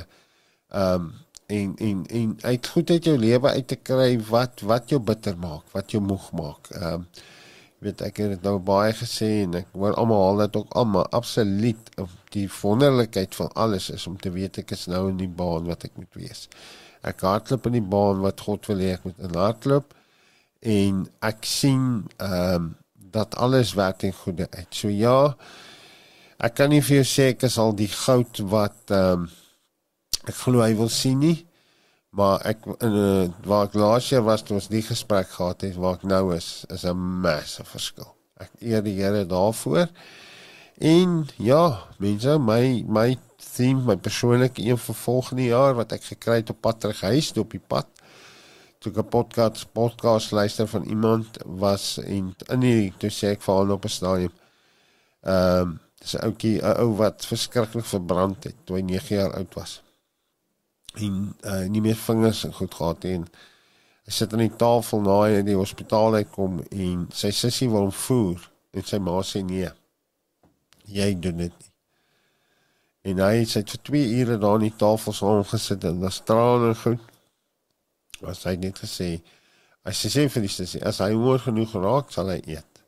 [0.74, 1.12] Um,
[1.46, 5.38] en en en uit goed uit jou lewe uit te kry wat wat jou bitter
[5.38, 6.72] maak, wat jou moeg maak.
[6.82, 7.06] Um,
[7.86, 11.06] weet ek het dit nou baie gesê en ek hoor almal haal dit ook almal
[11.14, 11.92] absoluut
[12.34, 15.86] die wonderlikheid van alles is om te weet ek is nou in die baan wat
[15.86, 16.48] ek moet wees.
[17.06, 19.94] Ek hardloop in die baan wat God wil hê ek moet in hardloop
[20.80, 21.86] en ek sien
[22.18, 22.74] ehm um,
[23.16, 24.70] dat alles werk ten goeie uit.
[24.76, 25.36] So ja,
[26.44, 29.28] ek kan nie vir jou sê ek is al die goud wat ehm um,
[30.26, 31.38] ek glo hy wil sien nie.
[32.16, 35.76] Maar ek in uh, waar ek laas jaar was toe ons die gesprek gehad het
[35.78, 38.12] waar ek nou is, is 'n massive verskil.
[38.40, 39.88] Ek eer die Here daarvoor.
[40.80, 43.18] En ja, mense, my my
[43.56, 47.32] theme, my persoonlike een vir volgende jaar wat ek gekry het op pad terug huis,
[47.38, 47.88] op die pad.
[48.86, 53.42] Toe ek 'n podcast podcast luister van iemand was en in die toe sê ek
[53.42, 54.34] hom op 'n stadium.
[55.22, 59.54] Ehm um, dis 'n ouetjie, ou wat verskriklik verbrand het toe hy 9 jaar oud
[59.54, 59.82] was.
[60.94, 63.26] En uh, nie meer vingers en goed gehad het en
[64.06, 67.88] hy sit aan die tafel na hy in die hospitaal uitkom en sy sussie wil
[67.88, 69.72] hom voer en sy ma sê nee.
[70.86, 71.74] Jy doen dit nie.
[73.02, 76.76] En hy het vir 2 ure daar aan die tafel saam gesit en was trane
[76.86, 77.15] goed.
[78.26, 79.10] Was hy net gesê
[79.86, 82.82] as hy sê vir die sussie as hy hoor genoeg raak sal hy eet.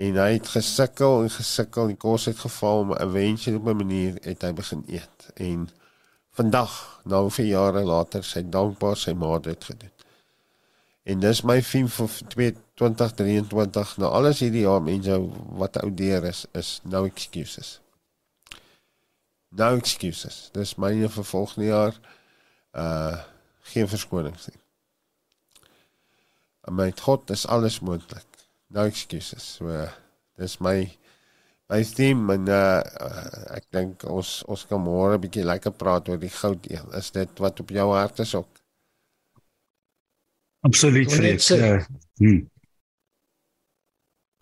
[0.00, 4.18] En hy het gesukkel en gesukkel en kos het geval maar eventueel op 'n manier
[4.24, 5.28] het hy begin eet.
[5.36, 5.68] En
[6.36, 9.94] vandag, nou vir jare later, sy dankbaar sy ma dit gedoen.
[11.04, 15.20] En dis my film vir 2023 nou alles hierdie jaar mense
[15.56, 17.80] wat oudeer is is no excuses
[19.56, 20.50] no excuses.
[20.52, 21.98] Dis myne vir volgende jaar.
[22.72, 23.16] Uh
[23.72, 24.60] geen verskonings nie.
[26.66, 28.26] En met God is alles moontlik.
[28.74, 29.54] No excuses.
[29.58, 29.88] So
[30.36, 30.86] dis my
[31.70, 32.82] my theme en uh,
[33.56, 36.66] ek dink ons ons kan môre 'n bietjie lekker praat oor die goud.
[36.98, 38.60] Is dit wat op jou hart is ook?
[40.66, 41.50] Absoluut, Fred.
[41.50, 41.82] Uh,
[42.18, 42.50] hmm.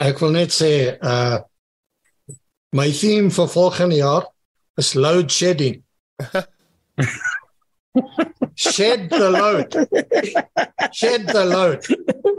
[0.01, 1.41] Ek wil net sê uh
[2.75, 4.25] my theme vir volgende jaar
[4.77, 5.85] is load shedding.
[8.55, 9.73] Shed the load.
[10.93, 11.85] Shed the load.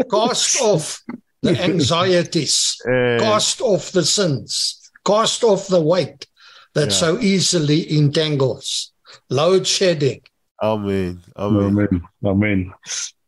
[0.09, 1.01] Cast off
[1.41, 2.81] the anxieties.
[2.85, 4.79] Uh, cast off the sins.
[5.05, 6.27] Cast off the weight
[6.73, 6.95] that yeah.
[6.95, 8.91] so easily entangles.
[9.29, 10.21] Load shedding.
[10.61, 11.21] Amen.
[11.35, 11.65] Amen.
[11.65, 12.01] Amen.
[12.23, 12.73] Amen.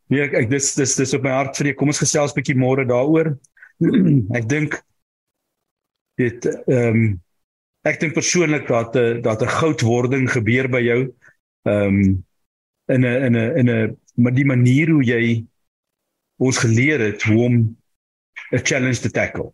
[0.07, 1.77] Ja, ek, ek dis dis dis op my hart vir jou.
[1.81, 3.33] Kom ons gesels bietjie môre daaroor.
[4.39, 4.77] ek dink
[6.19, 7.07] dit ehm um,
[7.87, 11.01] ek dink persoonlik dat 'n dat 'n goudwording gebeur by jou.
[11.67, 12.25] Ehm um,
[12.87, 15.45] in 'n in 'n in 'n maar die manier hoe jy
[16.37, 17.55] ons geleer het hoe om
[18.51, 19.51] 'n challenge te tackle.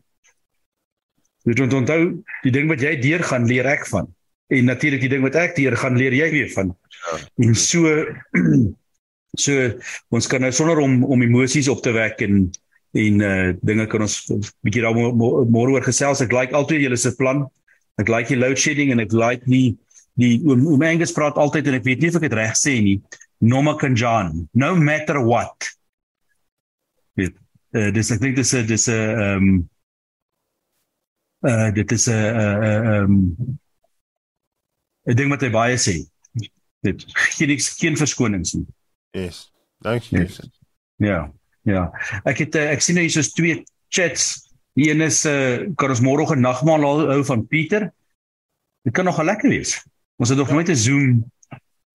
[1.44, 2.02] Jy moet onthou
[2.44, 4.08] die ding wat jy deur gaan leer ek van.
[4.48, 6.72] En natuurlik die ding wat ek deur gaan leer jy weer van.
[6.90, 7.18] Ja.
[7.48, 8.06] En so
[9.46, 9.72] so
[10.14, 12.52] ons kan nou sonder om om emosies op te wek en
[12.94, 14.20] en uh dinge kan ons
[14.62, 16.22] bietjie daar môre oor gesels.
[16.22, 17.48] Ek like altyd julle se plan.
[17.98, 19.76] Ek like die load shedding en ek like nie
[20.20, 22.78] die oom oom Angus praat altyd en ek weet nie of ek dit reg sê
[22.84, 22.98] nie.
[23.44, 25.70] Noma Kanjan, no matter what.
[27.20, 27.36] Dit
[27.76, 29.52] uh, dis ek dink dis 'n dis 'n ehm
[31.50, 33.20] uh dit is 'n ehm
[35.10, 36.00] ek dink wat hy baie sê.
[36.84, 37.06] Dit
[37.38, 38.68] geen geen verskonings nie.
[39.12, 39.52] Yes.
[39.84, 40.20] Dankie.
[40.20, 40.40] Yes.
[40.98, 41.32] Ja.
[41.64, 41.92] Ja.
[42.24, 46.02] Ek het eh, ek sien hier soos twee chats Die een is uh kan ons
[46.02, 47.92] môre oggend nagmaal hou van Pieter.
[48.84, 49.78] Dit kan nog lekker wees.
[50.18, 51.32] Ons het nog nooit 'n Zoom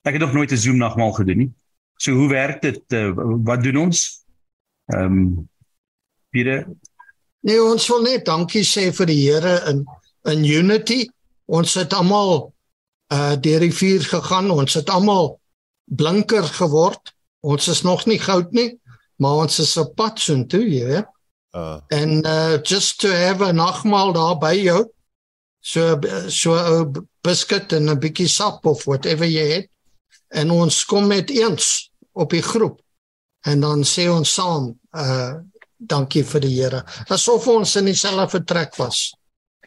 [0.02, 1.52] ek het nog nooit 'n Zoom nagmaal gedoen nie.
[1.96, 2.82] So hoe werk dit?
[2.88, 3.12] Uh,
[3.44, 4.24] wat doen ons?
[4.86, 5.48] Ehm um,
[6.30, 6.66] Pieter
[7.40, 9.86] Nee, ons wil net dankie sê vir die Here in
[10.28, 11.08] in unity.
[11.46, 12.52] Ons het almal
[13.12, 14.50] uh deur die vuur gegaan.
[14.50, 15.38] Ons het almal
[15.84, 17.14] blinker geword.
[17.40, 18.78] Ons is nog nie goud nie,
[19.16, 21.08] maar ons is op pad soontoe, jy weet.
[21.56, 21.78] Uh.
[21.88, 24.82] En uh just to have a nagmaal daar by jou.
[25.60, 25.98] So
[26.28, 29.70] so 'n biscuit en 'n bietjie sap of whatever jy het.
[30.28, 32.80] En ons kom met eens op die groep.
[33.46, 35.34] En dan sê ons saam uh
[35.80, 36.84] dankie vir die Here.
[37.08, 39.14] Asof ons in dieselfde vertrek was.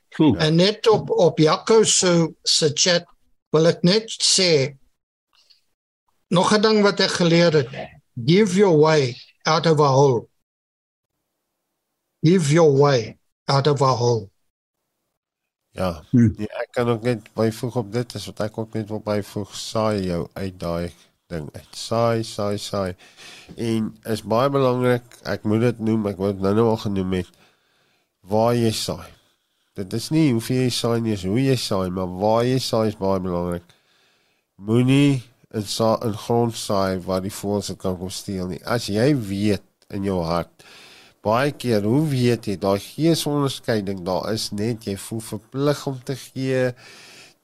[0.10, 0.36] Cool.
[0.38, 3.06] En net op op Jaco se se chat
[3.52, 4.76] wil ek net sê
[6.28, 7.70] nog 'n ding wat ek geleer het.
[8.26, 9.16] Give your way
[9.46, 10.32] out of a hole
[12.24, 14.31] give your way out of a hole.
[15.72, 16.34] Ja, hmm.
[16.38, 19.53] nee, ek kan ook net byvoeg op dit is wat ek ook net wil byvoeg
[19.56, 20.91] saai jou uit daai
[21.31, 21.69] ding uit.
[21.72, 22.91] Saai, saai, saai.
[23.56, 27.31] En is baie belangrik, ek moet dit noem, ek word nou nou al genoem het
[28.27, 29.07] waar jy saai.
[29.80, 32.91] Dit is nie hoeveel jy saai nie, is hoe jy saai, maar waar jy saai
[32.91, 33.64] is baie belangrik.
[34.61, 35.22] Moenie
[35.56, 38.60] in sa in grond saai waar die voëls kan kom steel nie.
[38.68, 39.64] As jy weet
[39.95, 40.68] in jou hart
[41.26, 45.99] baie keer hoe weet jy daar gees onderskeiding daar is net jy voel verplig om
[46.03, 46.72] te gee.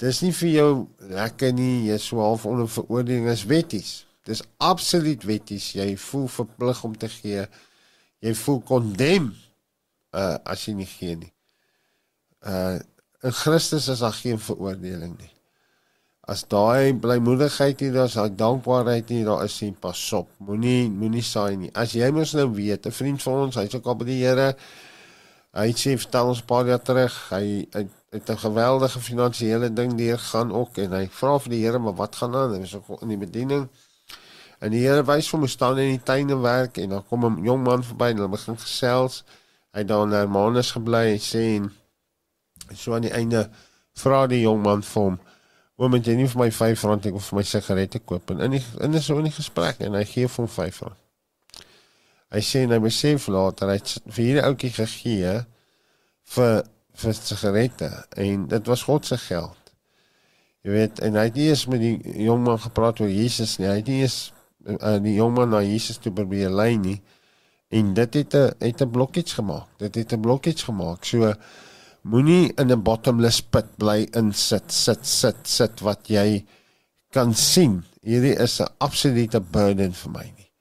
[0.01, 0.71] Dis nie vir jou
[1.13, 3.93] lekker nie jy half onder veroordeling is wetties.
[4.25, 7.47] Dis absoluut wetties jy voel verplig om te gee.
[8.25, 9.31] Jy voel kondem
[10.13, 11.33] uh, as jy nie gee nie.
[12.45, 12.77] Uh
[13.25, 15.31] in Christus is daar geen veroordeling nie
[16.27, 20.89] as daai blymoedigheid nie daar is daai dankbaarheid nie daar is nie pas op moenie
[20.89, 23.95] moenie saai nie as jy mos nou weet 'n vriend van ons hy's ook al
[23.95, 24.55] by die Here
[25.57, 27.81] Hy sê vertel ons paar jaar terug, hy hy
[28.13, 32.15] het 'n geweldige finansiële ding deurgaan ook en hy vra vir die Here maar wat
[32.15, 32.53] gaan aan?
[32.53, 33.67] Hy was ook in die bediening.
[34.59, 37.25] En die Here wys hom hoe staan in die tuin en werk en dan kom
[37.25, 39.23] 'n jong man verby en hulle begin gesels.
[39.73, 41.71] Hy het daar na Hermanus gebly en sê en
[42.75, 43.49] so aan die einde
[43.93, 45.19] vra die jong man vir hom
[45.77, 48.63] Oom, jy nie vir my R5 ek of vir my sigarette koop en in die,
[48.81, 50.95] in is so in die gesprek en hy gee vir hom R5.
[52.33, 55.35] Hy sê hy besef later hy het vir hierdie ouetjie gegee
[56.33, 56.57] vir
[56.97, 59.73] vir sigarette en dit was God se geld.
[60.65, 63.69] Jy weet en hy het nie eens met die jong man gepraat oor Jesus nie.
[63.69, 64.17] Hy het nie eens
[64.65, 66.97] uh, die jong man na Jesus toe probeer lei nie.
[67.69, 69.67] En dit het 'n het 'n blokkies gemaak.
[69.77, 71.05] Dit het 'n blokkies gemaak.
[71.05, 71.33] So
[72.07, 76.45] moenie in 'n bottomless pit bly insit, sit, sit, sit wat jy
[77.11, 77.83] kan sien.
[78.01, 80.51] Hierdie is 'n absolute burden vir my nie.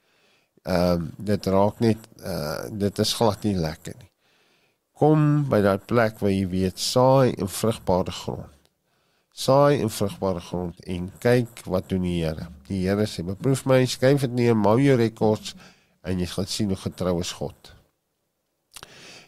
[0.66, 4.10] Ehm um, dit raak net uh dit is glad nie lekker nie.
[4.96, 8.52] Kom by daai plek waar jy weet saai in vrugbare grond.
[9.30, 12.48] Saai in vrugbare grond en kyk wat doen die Here.
[12.68, 15.54] Die Here sê beproef my, skryf dit neer, mou jou rekords
[16.02, 17.75] en jy gaan sien hoe getrou is God.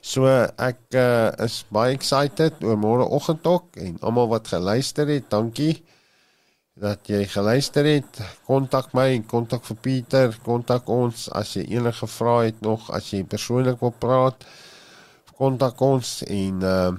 [0.00, 5.82] So ek uh, is baie excited oor môreoggend ook en almal wat geluister het, dankie
[6.78, 8.20] dat jy geluister het.
[8.46, 13.10] Kontak my en kontak vir Pieter, kontak ons as jy enige vrae het nog, as
[13.12, 14.46] jy persoonlik wil praat.
[15.38, 16.90] Kontak ons en uh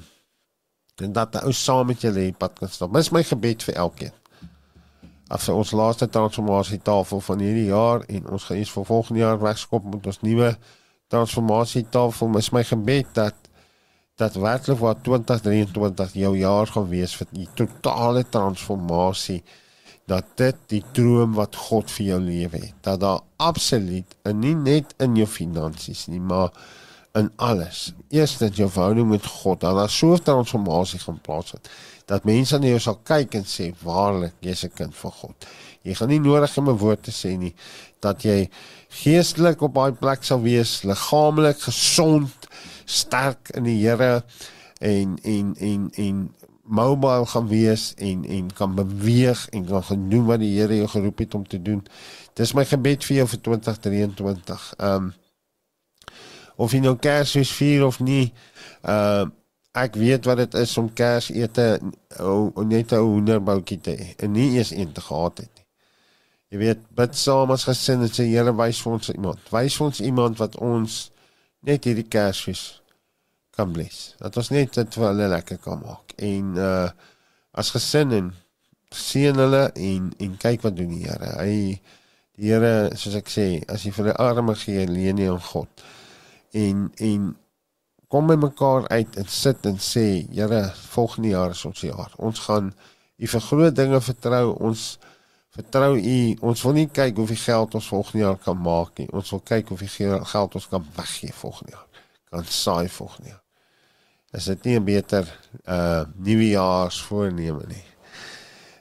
[0.99, 2.91] en dat ou saam met julle die pad kan stap.
[2.91, 4.15] Dis my gebed vir elkeen.
[5.31, 9.21] Af vir ons laaste transformasie tafel van hierdie jaar en ons gaan eens vir volgende
[9.21, 10.49] jaar wegskop met ons nuwe
[11.09, 13.35] transformasie tafel is my gebed dat
[14.19, 19.39] dat werklik wat 2023 jou jaar gaan wees vir die totale transformasie
[20.09, 24.55] dat dit die droom wat God vir jou lewe het dat daar absoluut en nie
[24.55, 26.51] net in jou finansies nie maar
[27.17, 27.93] in alles.
[28.13, 31.69] Eers dat jou verhouding met God dat daar so 'n transformasie gaan plaasvind
[32.05, 35.47] dat mense na jou sal kyk en sê waarlik jy's 'n kind van God.
[35.81, 37.55] Jy gaan nie nodig om 'n woord te sê nie
[37.99, 38.49] dat jy
[38.89, 42.47] geestelik op daai plek sal wees, liggaamlik gesond,
[42.85, 44.23] sterk in die Here
[44.79, 46.21] en en en en
[46.63, 51.17] mobile gaan wees en en kan beweeg en kan doen wat die Here jou geroep
[51.17, 51.83] het om te doen.
[52.33, 54.73] Dis my gebed vir jou vir 2023.
[54.77, 55.11] Ehm um,
[56.59, 58.33] of jy nou Kersfees vier of nie,
[58.81, 59.35] ehm uh,
[59.79, 61.79] ek weet wat dit is om Kersete
[62.65, 65.65] net 'n hoenderboutjie te hê en nie eens een te gehad het.
[66.49, 69.41] Jy weet, bid saam as gesin en sê Here wys vir ons iemand.
[69.53, 70.99] Wys vir ons iemand wat ons
[71.67, 72.63] net hierdie Kersfees
[73.53, 74.15] kan bless.
[74.21, 76.15] Dat ons net dit vir hulle lekker kan maak.
[76.17, 76.89] En uh
[77.59, 78.27] as gesin en
[78.93, 81.31] sien hulle en en kyk wat doen die Here.
[81.37, 81.55] Hy
[82.39, 85.83] die Here, soos ek sê, as jy vir die arme gee, leen jy aan God.
[86.57, 87.25] En en
[88.09, 90.63] kom by mekaar uit en sit en sê, Here,
[90.95, 92.15] volgende jaar is ons jaar.
[92.17, 92.73] Ons gaan
[93.19, 94.53] U vir groot dinge vertrou.
[94.63, 94.83] Ons
[95.59, 99.09] Vertrou U, ons wil nie kyk hoeveel geld ons volgende jaar kan maak nie.
[99.11, 102.03] Ons wil kyk hoeveel geld ons kan weggee volgende jaar.
[102.31, 103.41] Kan saai volgende jaar.
[104.39, 105.27] Is dit nie 'n beter
[105.67, 107.83] uh nuwejaarsvoorneme nie?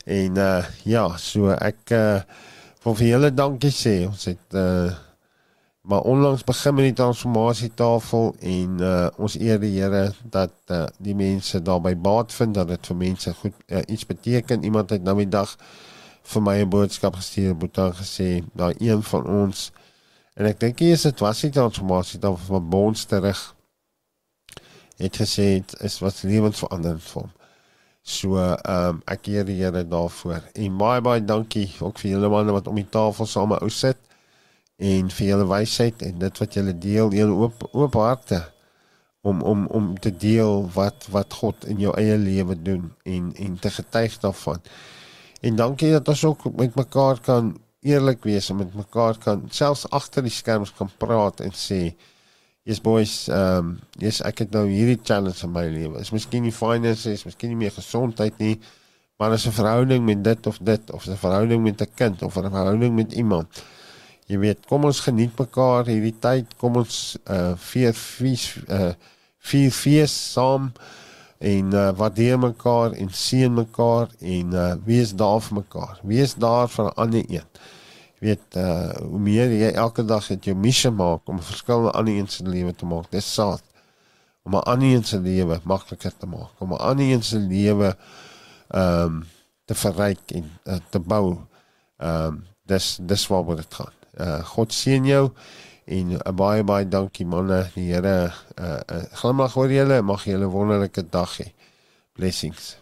[0.04, 2.22] En uh ja, so ek uh
[2.84, 4.06] wil vir julle dankie sê.
[4.06, 4.94] Ons het uh
[5.82, 11.14] maar onlangs begin met die transformasietafel en uh ons eer die Here dat uh die
[11.14, 14.62] mense daarby baat vind dat dit vir mense goed uh, iets beteken.
[14.62, 15.56] Iemand het nou die dag
[16.28, 19.70] vir my 'n boodskap gestuur het dan gesê daai een van ons
[20.36, 23.54] en ek dink hier is dit was nie transformasie dan van bonds terug
[24.98, 27.32] het gesê het, is wat lewensveranderend vir hom.
[28.02, 30.42] So ehm um, ek eer die Here daarvoor.
[30.54, 33.98] En baie baie dankie ook vir julle manne wat om die tafel saam ou sit
[34.76, 38.40] en vir julle wysheid en dit wat julle deel, julle oop oop harte
[39.22, 43.58] om om om te deel wat wat God in jou eie lewe doen en en
[43.58, 44.62] te getuig daarvan.
[45.40, 49.86] En dankie dat ons ook met mekaar kan eerlik wees en met mekaar kan selfs
[49.90, 51.94] agter die skerms kan praat en sê
[52.68, 56.02] Yes boys, ehm um, yes ek het nou hierdie challenge in my lewe.
[56.02, 58.58] Is miskien nie finances, miskien nie meer gesondheid nie,
[59.16, 62.36] maar is 'n verhouding met dit of dit of 'n verhouding met 'n kind of
[62.36, 63.48] 'n verhouding met iemand.
[64.26, 66.56] Jy weet, kom ons geniet mekaar hierdie tyd.
[66.56, 68.92] Kom ons uh vier fees uh
[69.38, 70.72] vier fees saam
[71.38, 76.00] en uh, waardeer mekaar en seën mekaar en uh, wees daar vir mekaar.
[76.02, 77.46] Wees daar vir 'n ander een.
[78.18, 81.86] Jy weet uh hoe meer jy elke dag het jou missie maak om 'n verskil
[81.86, 83.10] in ander een se lewe te maak.
[83.10, 83.62] Dis saad
[84.42, 87.96] om 'n ander een se lewe makliker te maak, om 'n ander een se lewe
[88.68, 89.26] ehm um,
[89.64, 91.36] te verryk en uh, te bou.
[91.96, 93.94] Ehm um, dis dis waar dit gaan.
[94.20, 95.30] Uh God seën jou
[95.88, 97.62] En uh, baie baie dankie manne.
[97.74, 100.02] Die Here uh, uh, glimlag oor julle.
[100.04, 101.48] Mag julle wonderlike dag hê.
[102.18, 102.74] Blessings.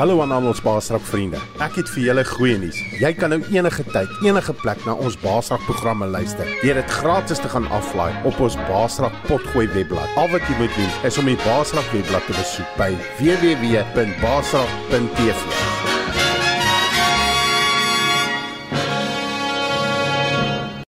[0.00, 1.36] Hallo aan al ons Baasrak vriende.
[1.60, 2.78] Ek het vir julle goeie nuus.
[3.02, 6.48] Jy kan nou enige tyd, enige plek na ons Baasrak programme luister.
[6.62, 10.08] Deur dit gratis te gaan aflaai op ons Baasrak potgooi webblad.
[10.16, 12.90] Al wat jy moet doen is om die Baasrak webblad te besoek by
[13.20, 15.79] www.baasrak.tv.